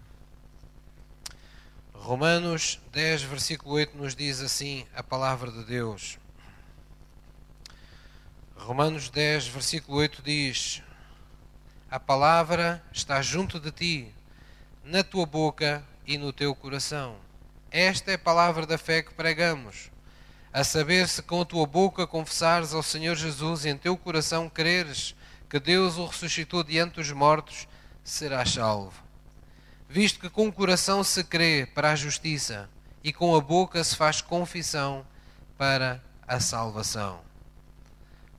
Romanos 1.94 2.78
10, 2.92 3.22
versículo 3.22 3.76
8 3.76 3.96
nos 3.96 4.14
diz 4.14 4.42
assim 4.42 4.84
a 4.94 5.02
palavra 5.02 5.50
de 5.50 5.64
Deus. 5.64 6.20
Romanos 8.62 9.10
10, 9.10 9.48
versículo 9.48 9.98
8 9.98 10.22
diz: 10.22 10.82
A 11.90 11.98
palavra 11.98 12.80
está 12.92 13.20
junto 13.20 13.58
de 13.58 13.72
ti, 13.72 14.14
na 14.84 15.02
tua 15.02 15.26
boca 15.26 15.84
e 16.06 16.16
no 16.16 16.32
teu 16.32 16.54
coração. 16.54 17.16
Esta 17.72 18.12
é 18.12 18.14
a 18.14 18.18
palavra 18.18 18.64
da 18.64 18.78
fé 18.78 19.02
que 19.02 19.12
pregamos. 19.14 19.90
A 20.52 20.62
saber, 20.62 21.08
se 21.08 21.20
com 21.22 21.40
a 21.40 21.44
tua 21.44 21.66
boca 21.66 22.06
confessares 22.06 22.72
ao 22.72 22.84
Senhor 22.84 23.16
Jesus 23.16 23.64
e 23.64 23.68
em 23.70 23.76
teu 23.76 23.96
coração 23.96 24.48
creres 24.48 25.16
que 25.50 25.58
Deus 25.58 25.98
o 25.98 26.06
ressuscitou 26.06 26.62
diante 26.62 26.94
dos 26.94 27.10
mortos, 27.10 27.66
serás 28.04 28.52
salvo. 28.52 29.02
Visto 29.88 30.20
que 30.20 30.30
com 30.30 30.46
o 30.46 30.52
coração 30.52 31.02
se 31.02 31.24
crê 31.24 31.66
para 31.66 31.90
a 31.90 31.96
justiça 31.96 32.70
e 33.02 33.12
com 33.12 33.34
a 33.34 33.40
boca 33.40 33.82
se 33.82 33.96
faz 33.96 34.20
confissão 34.20 35.04
para 35.58 36.00
a 36.28 36.38
salvação. 36.38 37.31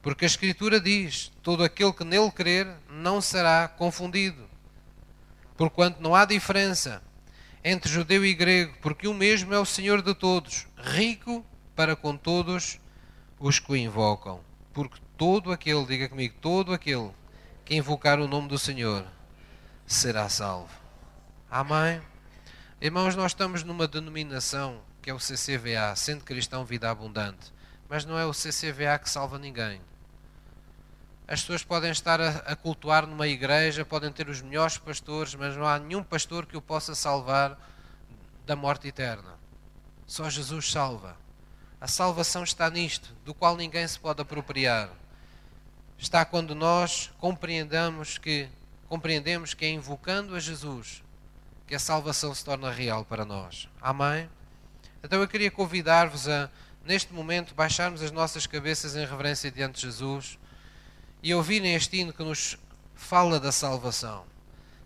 Porque 0.03 0.25
a 0.25 0.27
Escritura 0.27 0.81
diz: 0.81 1.31
todo 1.41 1.63
aquele 1.63 1.93
que 1.93 2.03
nele 2.03 2.29
crer 2.29 2.67
não 2.89 3.21
será 3.21 3.69
confundido. 3.69 4.47
Porquanto 5.55 6.01
não 6.01 6.13
há 6.13 6.25
diferença 6.25 7.01
entre 7.63 7.89
judeu 7.89 8.25
e 8.25 8.33
grego, 8.33 8.75
porque 8.81 9.07
o 9.07 9.13
mesmo 9.13 9.53
é 9.53 9.59
o 9.59 9.65
Senhor 9.65 10.01
de 10.01 10.13
todos, 10.13 10.67
rico 10.77 11.43
para 11.73 11.95
com 11.95 12.17
todos 12.17 12.81
os 13.39 13.59
que 13.59 13.71
o 13.71 13.75
invocam. 13.77 14.41
Porque 14.73 14.99
todo 15.17 15.53
aquele, 15.53 15.85
diga 15.85 16.09
comigo, 16.09 16.35
todo 16.41 16.73
aquele 16.73 17.11
que 17.63 17.73
invocar 17.73 18.19
o 18.19 18.27
nome 18.27 18.49
do 18.49 18.59
Senhor 18.59 19.07
será 19.87 20.27
salvo. 20.27 20.69
Amém? 21.49 22.01
Irmãos, 22.81 23.15
nós 23.15 23.31
estamos 23.31 23.63
numa 23.63 23.87
denominação 23.87 24.81
que 25.01 25.09
é 25.09 25.13
o 25.13 25.19
CCVA, 25.19 25.95
Centro 25.95 26.25
Cristão 26.25 26.65
Vida 26.65 26.89
Abundante, 26.89 27.53
mas 27.87 28.03
não 28.03 28.19
é 28.19 28.25
o 28.25 28.33
CCVA 28.33 28.99
que 28.99 29.09
salva 29.09 29.39
ninguém. 29.39 29.79
As 31.27 31.41
pessoas 31.41 31.63
podem 31.63 31.91
estar 31.91 32.19
a, 32.19 32.29
a 32.39 32.55
cultuar 32.55 33.07
numa 33.07 33.27
igreja, 33.27 33.85
podem 33.85 34.11
ter 34.11 34.27
os 34.27 34.41
melhores 34.41 34.77
pastores, 34.77 35.35
mas 35.35 35.55
não 35.55 35.65
há 35.65 35.79
nenhum 35.79 36.03
pastor 36.03 36.45
que 36.45 36.57
o 36.57 36.61
possa 36.61 36.93
salvar 36.93 37.57
da 38.45 38.55
morte 38.55 38.87
eterna. 38.87 39.33
Só 40.05 40.29
Jesus 40.29 40.71
salva. 40.71 41.15
A 41.79 41.87
salvação 41.87 42.43
está 42.43 42.69
nisto, 42.69 43.13
do 43.25 43.33
qual 43.33 43.55
ninguém 43.55 43.87
se 43.87 43.99
pode 43.99 44.21
apropriar. 44.21 44.89
Está 45.97 46.25
quando 46.25 46.53
nós 46.53 47.11
que 48.21 48.49
compreendemos 48.89 49.53
que 49.53 49.65
é 49.65 49.69
invocando 49.69 50.35
a 50.35 50.39
Jesus 50.39 51.03
que 51.65 51.75
a 51.75 51.79
salvação 51.79 52.35
se 52.35 52.43
torna 52.43 52.69
real 52.69 53.05
para 53.05 53.25
nós. 53.25 53.69
Amém? 53.81 54.29
Então 55.03 55.19
eu 55.21 55.27
queria 55.27 55.49
convidar-vos 55.49 56.27
a, 56.27 56.49
neste 56.85 57.13
momento, 57.13 57.55
baixarmos 57.55 58.01
as 58.01 58.11
nossas 58.11 58.45
cabeças 58.45 58.95
em 58.95 59.05
reverência 59.05 59.49
diante 59.49 59.75
de 59.75 59.81
Jesus 59.81 60.37
e 61.23 61.33
ouvirem 61.33 61.73
este 61.73 61.97
hino 61.97 62.11
que 62.11 62.21
nos 62.21 62.57
fala 62.93 63.39
da 63.39 63.51
salvação, 63.51 64.25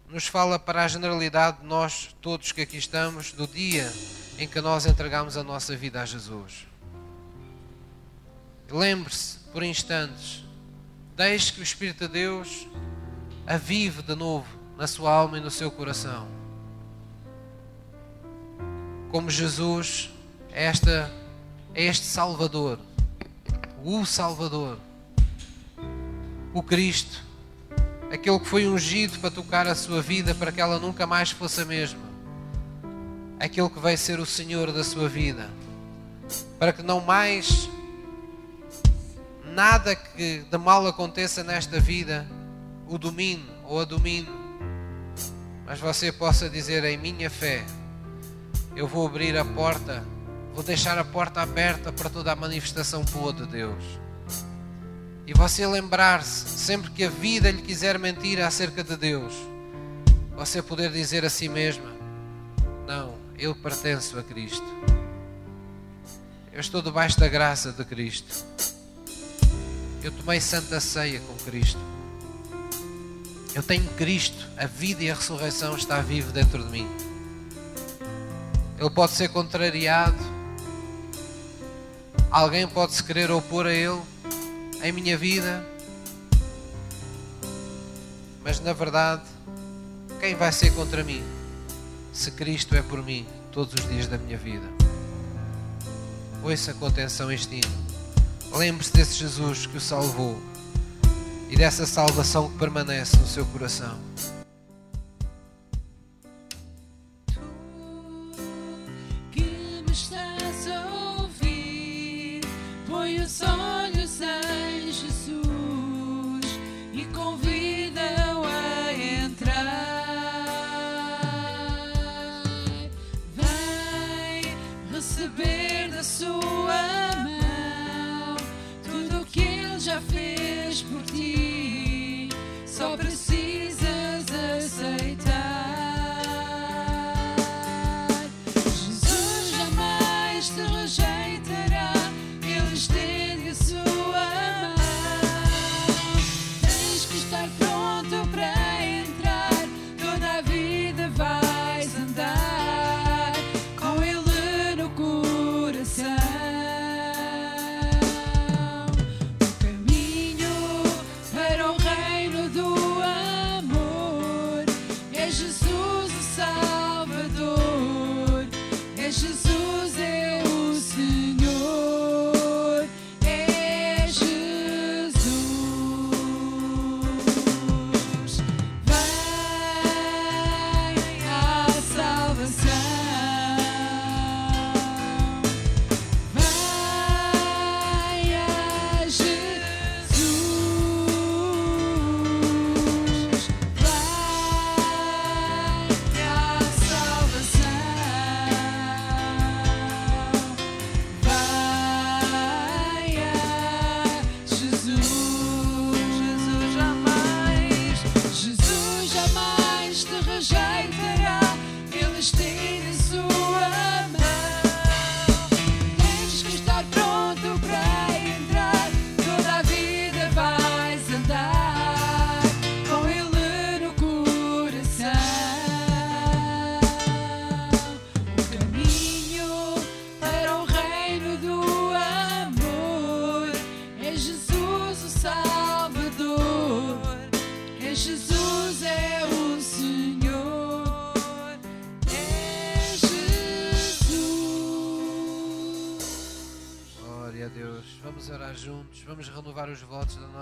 nos 0.08 0.28
fala 0.28 0.60
para 0.60 0.86
a 0.86 0.88
generalidade 0.88 1.62
de 1.62 1.66
nós 1.66 2.16
todos 2.22 2.52
que 2.52 2.62
aqui 2.62 2.78
estamos, 2.78 3.32
do 3.32 3.48
dia 3.48 3.92
em 4.38 4.48
que 4.48 4.62
nós 4.62 4.86
entregamos 4.86 5.36
a 5.36 5.44
nossa 5.44 5.76
vida 5.76 6.00
a 6.00 6.06
Jesus. 6.06 6.68
Lembre-se, 8.70 9.40
por 9.52 9.64
instantes, 9.64 10.44
deixe 11.16 11.54
que 11.54 11.60
o 11.60 11.64
Espírito 11.64 12.08
de 12.08 12.14
Deus 12.14 12.68
avive 13.48 14.04
de 14.04 14.14
novo 14.14 14.48
na 14.78 14.86
sua 14.86 15.12
alma 15.12 15.40
e 15.40 15.42
no 15.42 15.50
seu 15.50 15.72
coração. 15.72 16.28
Como 19.10 19.30
Jesus 19.30 20.12
é, 20.52 20.66
esta, 20.66 21.12
é 21.74 21.86
este 21.86 22.06
Salvador, 22.06 22.80
o 23.84 24.06
Salvador, 24.06 24.78
o 26.58 26.64
Cristo, 26.64 27.24
aquele 28.12 28.40
que 28.40 28.48
foi 28.48 28.68
ungido 28.68 29.20
para 29.20 29.30
tocar 29.30 29.68
a 29.68 29.76
sua 29.76 30.02
vida 30.02 30.34
para 30.34 30.52
que 30.52 30.60
ela 30.60 30.80
nunca 30.80 31.06
mais 31.06 31.30
fosse 31.30 31.62
a 31.62 31.66
mesma, 31.66 32.02
aquele 33.40 33.70
que 33.70 33.80
vai 33.80 33.96
ser 33.96 34.20
o 34.20 34.26
Senhor 34.26 34.72
da 34.72 34.84
sua 34.84 35.08
vida, 35.08 35.52
para 36.58 36.74
que 36.74 36.82
não 36.82 37.00
mais 37.00 37.70
nada 39.46 39.96
que 39.96 40.40
de 40.50 40.58
mal 40.58 40.88
aconteça 40.88 41.44
nesta 41.44 41.80
vida 41.80 42.28
o 42.88 42.98
domine 42.98 43.46
ou 43.64 43.80
a 43.80 43.86
domine, 43.86 44.28
mas 45.64 45.80
você 45.80 46.12
possa 46.12 46.50
dizer 46.50 46.84
em 46.86 46.98
minha 46.98 47.30
fé: 47.30 47.64
eu 48.76 48.88
vou 48.88 49.06
abrir 49.06 49.38
a 49.38 49.46
porta, 49.46 50.04
vou 50.56 50.64
deixar 50.64 50.98
a 50.98 51.06
porta 51.06 51.40
aberta 51.40 51.92
para 51.92 52.10
toda 52.10 52.32
a 52.32 52.36
manifestação 52.36 53.04
boa 53.04 53.32
de 53.32 53.46
Deus. 53.46 54.07
E 55.28 55.34
você 55.34 55.68
lembrar-se, 55.68 56.48
sempre 56.58 56.90
que 56.90 57.04
a 57.04 57.10
vida 57.10 57.52
lhe 57.52 57.62
quiser 57.62 58.00
mentir 58.00 58.40
acerca 58.40 58.82
de 58.82 58.96
Deus, 58.96 59.34
você 60.34 60.62
poder 60.62 60.90
dizer 60.90 61.26
a 61.26 61.30
si 61.30 61.50
mesma: 61.50 61.92
Não, 62.88 63.14
eu 63.38 63.54
pertenço 63.54 64.18
a 64.18 64.24
Cristo. 64.24 64.66
Eu 66.54 66.62
estou 66.62 66.82
debaixo 66.82 67.20
da 67.20 67.28
graça 67.28 67.74
de 67.74 67.84
Cristo. 67.84 68.46
Eu 70.02 70.14
tomei 70.14 70.40
santa 70.40 70.80
ceia 70.80 71.20
com 71.20 71.34
Cristo. 71.44 71.80
Eu 73.54 73.62
tenho 73.62 73.84
Cristo, 73.96 74.48
a 74.56 74.66
vida 74.66 75.04
e 75.04 75.12
a 75.12 75.14
ressurreição 75.14 75.76
está 75.76 76.00
vivo 76.00 76.32
dentro 76.32 76.64
de 76.64 76.72
mim. 76.72 76.88
Ele 78.80 78.90
pode 78.90 79.12
ser 79.12 79.28
contrariado. 79.28 80.16
Alguém 82.32 82.66
pode 82.66 82.94
se 82.94 83.04
querer 83.04 83.30
opor 83.30 83.66
a 83.66 83.74
Ele 83.74 84.02
em 84.82 84.92
minha 84.92 85.18
vida. 85.18 85.66
Mas 88.44 88.60
na 88.60 88.74
verdade, 88.74 89.24
quem 90.20 90.36
vai 90.36 90.52
ser 90.52 90.74
contra 90.74 91.04
mim? 91.04 91.24
Se 92.14 92.32
Cristo 92.32 92.76
é 92.76 92.82
por 92.82 93.04
mim 93.04 93.26
todos 93.52 93.74
os 93.74 93.90
dias 93.90 94.08
da 94.08 94.18
minha 94.18 94.38
vida. 94.38 94.68
Ouça 96.44 96.74
com 96.74 96.86
atenção 96.86 97.32
este 97.32 97.56
hino. 97.56 97.88
Lembre-se 98.54 98.94
desse 98.94 99.16
Jesus 99.16 99.66
que 99.66 99.78
o 99.78 99.82
salvou 99.82 100.42
e 101.50 101.56
dessa 101.56 101.86
salvação 101.86 102.50
que 102.50 102.58
permanece 102.58 103.18
no 103.18 103.28
seu 103.28 103.46
coração. 103.48 103.98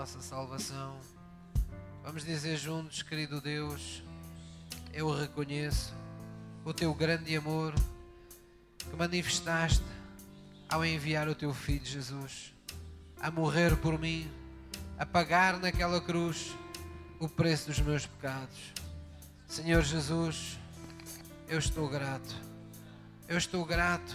Nossa 0.06 0.20
salvação. 0.20 0.98
Vamos 2.02 2.24
dizer 2.24 2.56
juntos, 2.56 3.02
querido 3.02 3.40
Deus, 3.40 4.02
eu 4.92 5.10
reconheço 5.10 5.92
o 6.64 6.72
teu 6.72 6.94
grande 6.94 7.36
amor 7.36 7.74
que 8.78 8.96
manifestaste 8.96 9.84
ao 10.68 10.84
enviar 10.84 11.28
o 11.28 11.34
teu 11.34 11.52
filho 11.52 11.84
Jesus 11.84 12.54
a 13.20 13.30
morrer 13.30 13.76
por 13.76 13.98
mim, 13.98 14.30
a 14.98 15.04
pagar 15.04 15.58
naquela 15.58 16.00
cruz 16.00 16.54
o 17.18 17.28
preço 17.28 17.66
dos 17.66 17.80
meus 17.80 18.06
pecados. 18.06 18.72
Senhor 19.48 19.82
Jesus, 19.82 20.58
eu 21.48 21.58
estou 21.58 21.88
grato. 21.88 22.34
Eu 23.28 23.38
estou 23.38 23.64
grato 23.64 24.14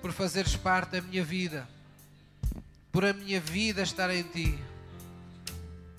por 0.00 0.12
fazeres 0.12 0.54
parte 0.54 0.92
da 0.92 1.00
minha 1.00 1.24
vida, 1.24 1.68
por 2.96 3.04
a 3.04 3.12
minha 3.12 3.38
vida 3.38 3.82
estar 3.82 4.08
em 4.08 4.22
Ti. 4.22 4.58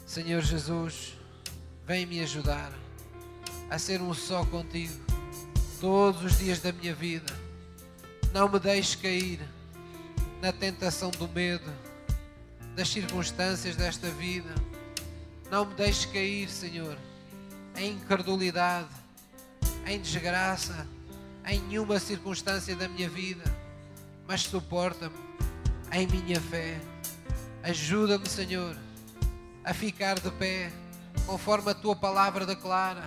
Senhor 0.03 0.41
Jesus, 0.41 1.13
vem 1.85 2.07
me 2.07 2.21
ajudar 2.21 2.73
a 3.69 3.77
ser 3.77 4.01
um 4.01 4.15
só 4.15 4.43
contigo 4.43 4.99
todos 5.79 6.23
os 6.23 6.39
dias 6.39 6.59
da 6.59 6.71
minha 6.71 6.95
vida. 6.95 7.31
Não 8.33 8.49
me 8.49 8.57
deixes 8.57 8.95
cair 8.95 9.39
na 10.41 10.51
tentação 10.51 11.11
do 11.11 11.27
medo, 11.27 11.71
das 12.75 12.89
circunstâncias 12.89 13.75
desta 13.75 14.09
vida 14.09 14.49
Não 15.51 15.65
me 15.65 15.75
deixes 15.75 16.05
cair, 16.07 16.49
Senhor, 16.49 16.97
em 17.75 17.91
incredulidade, 17.91 18.89
em 19.85 20.01
desgraça, 20.01 20.87
em 21.45 21.61
nenhuma 21.61 21.99
circunstância 21.99 22.75
da 22.75 22.87
minha 22.87 23.07
vida, 23.07 23.43
mas 24.27 24.41
suporta-me 24.41 25.26
em 25.91 26.07
minha 26.07 26.39
fé. 26.39 26.79
Ajuda-me, 27.63 28.27
Senhor, 28.27 28.75
a 29.63 29.73
ficar 29.73 30.19
de 30.19 30.31
pé, 30.31 30.71
conforme 31.25 31.71
a 31.71 31.73
tua 31.73 31.95
palavra 31.95 32.45
declara, 32.45 33.05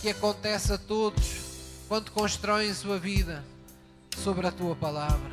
que 0.00 0.10
acontece 0.10 0.72
a 0.72 0.78
todos 0.78 1.40
quando 1.88 2.10
constroem 2.10 2.72
sua 2.74 2.98
vida 2.98 3.44
sobre 4.16 4.46
a 4.46 4.52
tua 4.52 4.76
palavra. 4.76 5.30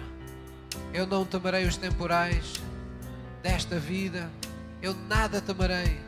Eu 0.93 1.05
não 1.05 1.25
temerei 1.25 1.65
os 1.65 1.77
temporais 1.77 2.53
desta 3.43 3.79
vida, 3.79 4.29
eu 4.81 4.93
nada 4.93 5.41
temerei, 5.41 5.99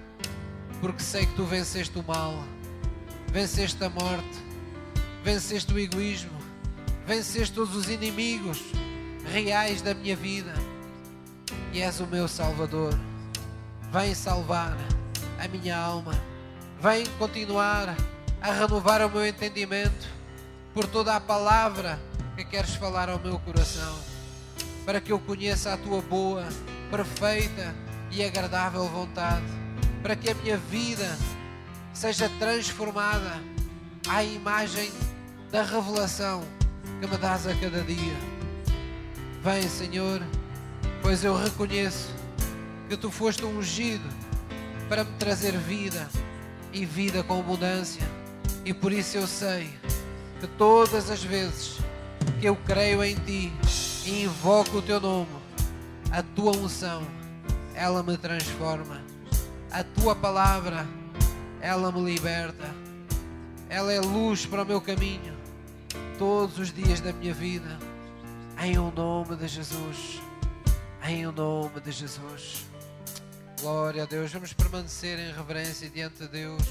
porque 0.81 1.03
sei 1.03 1.25
que 1.25 1.35
tu 1.35 1.43
venceste 1.43 1.97
o 1.97 2.03
mal, 2.03 2.33
venceste 3.31 3.83
a 3.83 3.89
morte, 3.89 4.39
venceste 5.23 5.73
o 5.73 5.79
egoísmo, 5.79 6.37
venceste 7.05 7.53
todos 7.53 7.75
os 7.75 7.89
inimigos 7.89 8.61
reais 9.29 9.81
da 9.81 9.93
minha 9.93 10.15
vida 10.15 10.53
e 11.71 11.81
és 11.81 11.99
o 11.99 12.07
meu 12.07 12.27
Salvador. 12.27 12.93
Vem 13.91 14.13
salvar 14.13 14.77
a 15.39 15.47
minha 15.47 15.77
alma, 15.77 16.13
vem 16.81 17.05
continuar 17.17 17.95
a 18.41 18.51
renovar 18.51 19.01
o 19.01 19.09
meu 19.09 19.25
entendimento 19.25 20.07
por 20.73 20.85
toda 20.87 21.15
a 21.15 21.19
palavra 21.19 21.99
que 22.35 22.43
queres 22.43 22.75
falar 22.75 23.09
ao 23.09 23.19
meu 23.19 23.39
coração, 23.39 23.99
para 24.85 25.01
que 25.01 25.11
eu 25.11 25.19
conheça 25.19 25.73
a 25.73 25.77
tua 25.77 26.01
boa, 26.01 26.47
perfeita 26.89 27.75
e 28.11 28.23
agradável 28.23 28.83
vontade, 28.87 29.45
para 30.01 30.15
que 30.15 30.29
a 30.29 30.35
minha 30.35 30.57
vida 30.57 31.17
seja 31.93 32.29
transformada 32.39 33.41
à 34.07 34.23
imagem 34.23 34.91
da 35.51 35.63
revelação 35.63 36.43
que 37.01 37.07
me 37.07 37.17
dás 37.17 37.47
a 37.47 37.55
cada 37.55 37.81
dia. 37.81 38.28
Vem, 39.41 39.69
Senhor, 39.69 40.21
pois 41.01 41.23
eu 41.23 41.33
reconheço 41.33 42.13
que 42.89 42.97
tu 42.97 43.09
foste 43.09 43.45
ungido 43.45 44.03
para 44.89 45.05
me 45.05 45.11
trazer 45.13 45.57
vida 45.57 46.09
e 46.73 46.85
vida 46.85 47.23
com 47.23 47.39
abundância, 47.39 48.05
e 48.65 48.73
por 48.73 48.91
isso 48.91 49.15
eu 49.15 49.25
sei 49.25 49.69
que 50.41 50.47
todas 50.57 51.09
as 51.09 51.23
vezes 51.23 51.77
que 52.41 52.47
eu 52.47 52.55
creio 52.57 53.01
em 53.01 53.15
ti 53.15 53.53
e 54.05 54.23
invoco 54.23 54.79
o 54.79 54.81
teu 54.81 54.99
nome, 54.99 55.29
a 56.11 56.21
tua 56.21 56.51
unção, 56.57 57.01
ela 57.73 58.03
me 58.03 58.17
transforma, 58.17 59.01
a 59.71 59.85
tua 59.85 60.13
palavra, 60.17 60.85
ela 61.61 61.93
me 61.93 62.03
liberta, 62.03 62.75
ela 63.69 63.93
é 63.93 64.01
luz 64.01 64.45
para 64.45 64.63
o 64.63 64.65
meu 64.65 64.81
caminho 64.81 65.33
todos 66.17 66.59
os 66.59 66.73
dias 66.73 66.99
da 66.99 67.13
minha 67.13 67.33
vida, 67.33 67.79
em 68.61 68.77
o 68.77 68.91
nome 68.91 69.37
de 69.37 69.47
Jesus, 69.47 70.21
em 71.07 71.25
o 71.25 71.31
nome 71.31 71.79
de 71.79 71.91
Jesus. 71.93 72.65
Glória 73.61 74.03
a 74.03 74.05
Deus, 74.05 74.33
vamos 74.33 74.51
permanecer 74.51 75.17
em 75.17 75.31
reverência 75.31 75.89
diante 75.89 76.17
de 76.17 76.27
Deus. 76.27 76.63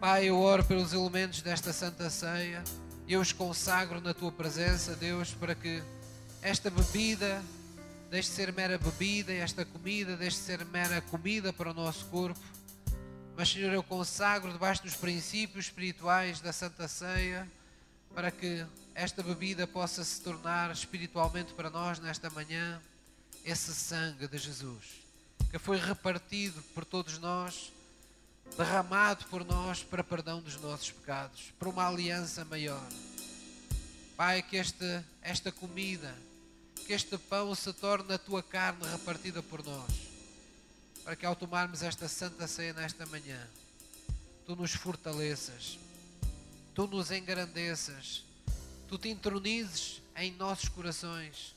Pai, 0.00 0.24
eu 0.24 0.38
oro 0.38 0.64
pelos 0.64 0.94
elementos 0.94 1.42
desta 1.42 1.70
Santa 1.70 2.08
Ceia. 2.08 2.64
Eu 3.06 3.20
os 3.20 3.30
consagro 3.30 4.00
na 4.00 4.14
tua 4.14 4.32
presença, 4.32 4.96
Deus, 4.96 5.34
para 5.34 5.54
que 5.54 5.82
esta 6.40 6.70
bebida 6.70 7.42
deixe 8.10 8.30
de 8.30 8.34
ser 8.34 8.50
mera 8.50 8.78
bebida, 8.78 9.34
esta 9.34 9.66
comida 9.66 10.16
deixe 10.16 10.38
de 10.38 10.44
ser 10.44 10.64
mera 10.64 11.02
comida 11.02 11.52
para 11.52 11.72
o 11.72 11.74
nosso 11.74 12.06
corpo. 12.06 12.40
Mas, 13.36 13.50
Senhor, 13.50 13.72
eu 13.72 13.82
consagro 13.82 14.50
debaixo 14.50 14.82
dos 14.82 14.94
princípios 14.94 15.66
espirituais 15.66 16.40
da 16.40 16.54
Santa 16.54 16.88
Ceia, 16.88 17.46
para 18.14 18.30
que 18.30 18.64
esta 18.94 19.22
bebida 19.22 19.66
possa 19.66 20.04
se 20.04 20.20
tornar 20.20 20.70
espiritualmente 20.70 21.52
para 21.52 21.68
nós 21.70 21.98
nesta 21.98 22.30
manhã 22.30 22.80
esse 23.44 23.74
sangue 23.74 24.28
de 24.28 24.38
Jesus, 24.38 24.84
que 25.50 25.58
foi 25.58 25.76
repartido 25.76 26.62
por 26.74 26.84
todos 26.84 27.18
nós 27.18 27.72
derramado 28.56 29.24
por 29.26 29.44
nós 29.44 29.82
para 29.82 30.04
perdão 30.04 30.40
dos 30.40 30.60
nossos 30.60 30.90
pecados, 30.90 31.52
para 31.58 31.68
uma 31.68 31.88
aliança 31.88 32.44
maior. 32.44 32.86
Pai, 34.16 34.42
que 34.42 34.56
esta, 34.56 35.04
esta 35.20 35.50
comida, 35.50 36.14
que 36.86 36.92
este 36.92 37.18
pão 37.18 37.52
se 37.54 37.72
torne 37.72 38.14
a 38.14 38.18
tua 38.18 38.42
carne 38.42 38.86
repartida 38.86 39.42
por 39.42 39.64
nós, 39.64 39.90
para 41.02 41.16
que 41.16 41.26
ao 41.26 41.34
tomarmos 41.34 41.82
esta 41.82 42.06
santa 42.06 42.46
ceia 42.46 42.72
nesta 42.72 43.04
manhã, 43.06 43.40
tu 44.46 44.54
nos 44.54 44.72
fortaleças, 44.72 45.78
tu 46.74 46.86
nos 46.86 47.10
engrandeças, 47.10 48.24
tu 48.88 48.98
te 48.98 49.08
entronizes 49.08 50.02
em 50.16 50.32
nossos 50.32 50.68
corações, 50.68 51.54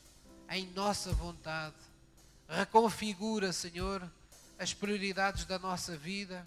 em 0.50 0.68
nossa 0.68 1.12
vontade. 1.12 1.76
Reconfigura, 2.48 3.52
Senhor, 3.52 4.10
as 4.58 4.74
prioridades 4.74 5.46
da 5.46 5.60
nossa 5.60 5.98
vida 5.98 6.46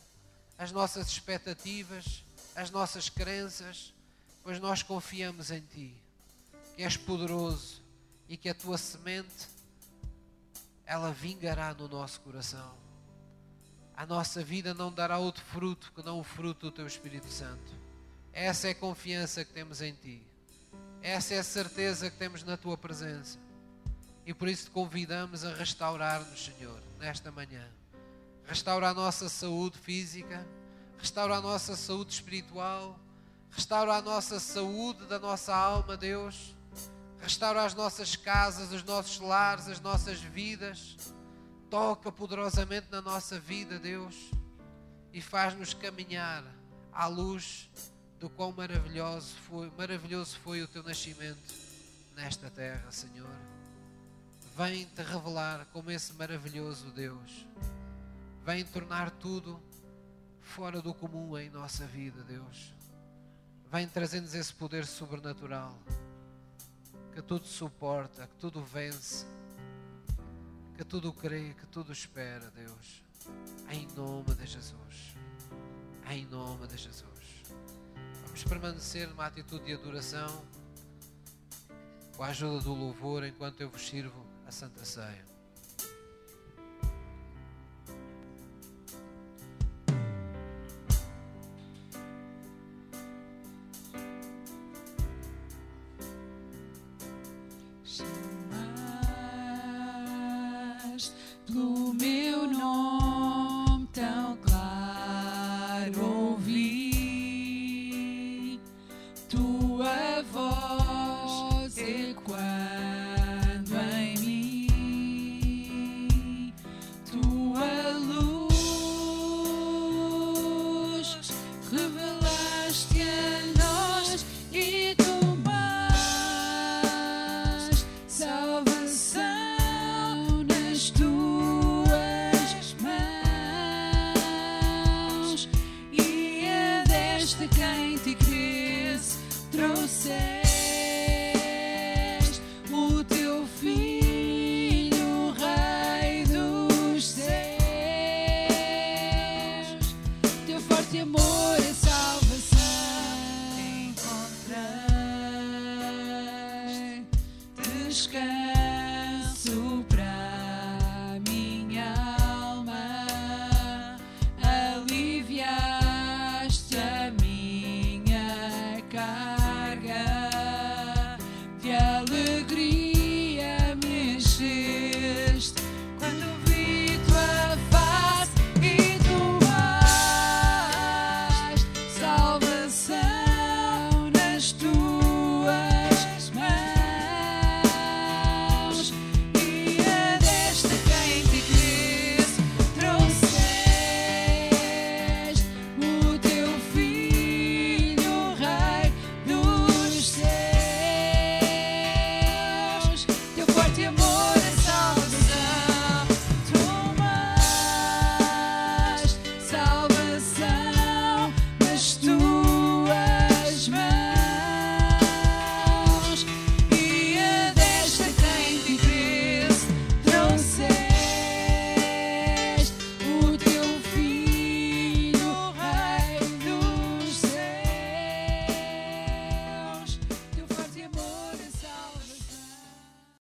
as 0.61 0.71
nossas 0.73 1.09
expectativas, 1.09 2.23
as 2.55 2.71
nossas 2.71 3.09
crenças, 3.09 3.95
pois 4.43 4.61
nós 4.61 4.83
confiamos 4.83 5.51
em 5.51 5.63
Ti, 5.63 5.95
que 6.77 6.83
és 6.83 6.99
poderoso 6.99 7.81
e 8.29 8.37
que 8.37 8.47
a 8.47 8.55
Tua 8.55 8.77
semente 8.77 9.49
ela 10.85 11.13
vingará 11.13 11.73
no 11.73 11.89
nosso 11.89 12.21
coração. 12.21 12.77
A 13.97 14.05
nossa 14.05 14.45
vida 14.45 14.75
não 14.75 14.93
dará 14.93 15.17
outro 15.17 15.43
fruto 15.47 15.91
que 15.95 16.03
não 16.03 16.21
o 16.21 16.25
fruto 16.25 16.67
do 16.67 16.73
Teu 16.73 16.87
Espírito 16.87 17.31
Santo. 17.31 17.73
Essa 18.33 18.69
é 18.69 18.71
a 18.71 18.75
confiança 18.75 19.45
que 19.45 19.53
temos 19.53 19.81
em 19.81 19.93
Ti. 19.93 20.23
Essa 21.03 21.35
é 21.35 21.39
a 21.39 21.45
certeza 21.45 22.11
que 22.11 22.17
temos 22.17 22.43
na 22.45 22.57
Tua 22.57 22.77
presença. 22.77 23.39
E 24.27 24.35
por 24.35 24.49
isso 24.49 24.67
te 24.67 24.71
convidamos 24.71 25.45
a 25.45 25.55
restaurar-nos, 25.55 26.45
Senhor, 26.45 26.81
nesta 26.99 27.31
manhã 27.33 27.67
restaura 28.51 28.89
a 28.89 28.95
nossa 28.95 29.29
saúde 29.29 29.79
física, 29.79 30.45
restaura 30.99 31.37
a 31.37 31.41
nossa 31.41 31.77
saúde 31.77 32.13
espiritual, 32.15 32.99
restaura 33.49 33.95
a 33.95 34.03
nossa 34.03 34.41
saúde 34.41 35.07
da 35.07 35.21
nossa 35.21 35.55
alma, 35.55 35.97
Deus, 35.97 36.53
restaura 37.21 37.65
as 37.65 37.75
nossas 37.75 38.17
casas, 38.17 38.73
os 38.73 38.83
nossos 38.83 39.21
lares, 39.21 39.69
as 39.69 39.81
nossas 39.81 40.21
vidas, 40.21 40.97
toca 41.71 42.11
poderosamente 42.11 42.89
na 42.91 43.01
nossa 43.01 43.39
vida, 43.39 43.79
Deus, 43.79 44.17
e 45.13 45.23
faz-nos 45.23 45.73
caminhar 45.73 46.43
à 46.93 47.07
luz 47.07 47.71
do 48.21 48.29
quão 48.31 48.53
maravilhoso 48.53 49.35
foi, 49.49 49.73
maravilhoso 49.77 50.39
foi 50.41 50.63
o 50.63 50.69
teu 50.69 50.83
nascimento 50.83 51.55
nesta 52.15 52.51
terra, 52.51 52.93
Senhor. 52.93 53.35
Vem 54.57 54.85
te 54.85 55.03
revelar 55.03 55.67
como 55.73 55.91
esse 55.91 56.13
maravilhoso 56.13 56.91
Deus 56.91 57.47
vem 58.45 58.65
tornar 58.65 59.11
tudo 59.13 59.61
fora 60.41 60.81
do 60.83 60.93
comum 60.95 61.39
em 61.39 61.49
nossa 61.51 61.87
vida, 61.87 62.23
Deus. 62.25 62.75
Vem 63.71 63.87
trazendo-nos 63.87 64.35
esse 64.35 64.53
poder 64.53 64.85
sobrenatural 64.87 65.77
que 67.15 67.23
tudo 67.23 67.47
suporta, 67.47 68.27
que 68.27 68.37
tudo 68.37 68.63
vence, 68.63 69.27
que 70.77 70.85
tudo 70.85 71.13
crê, 71.13 71.55
que 71.55 71.67
tudo 71.67 71.93
espera, 71.93 72.51
Deus. 72.51 73.03
Em 73.69 73.87
nome 73.95 74.35
de 74.35 74.47
Jesus. 74.47 75.15
Em 76.09 76.25
nome 76.27 76.67
de 76.67 76.77
Jesus. 76.77 77.10
Vamos 78.31 78.45
permanecer 78.45 79.09
numa 79.09 79.27
atitude 79.27 79.65
de 79.65 79.75
adoração 79.75 80.45
com 82.17 82.23
a 82.23 82.29
ajuda 82.29 82.63
do 82.63 82.73
louvor 82.73 83.25
enquanto 83.25 83.61
eu 83.61 83.69
vos 83.69 83.85
sirvo 83.85 84.25
a 84.47 84.53
Santa 84.53 84.85
Ceia. 84.85 85.30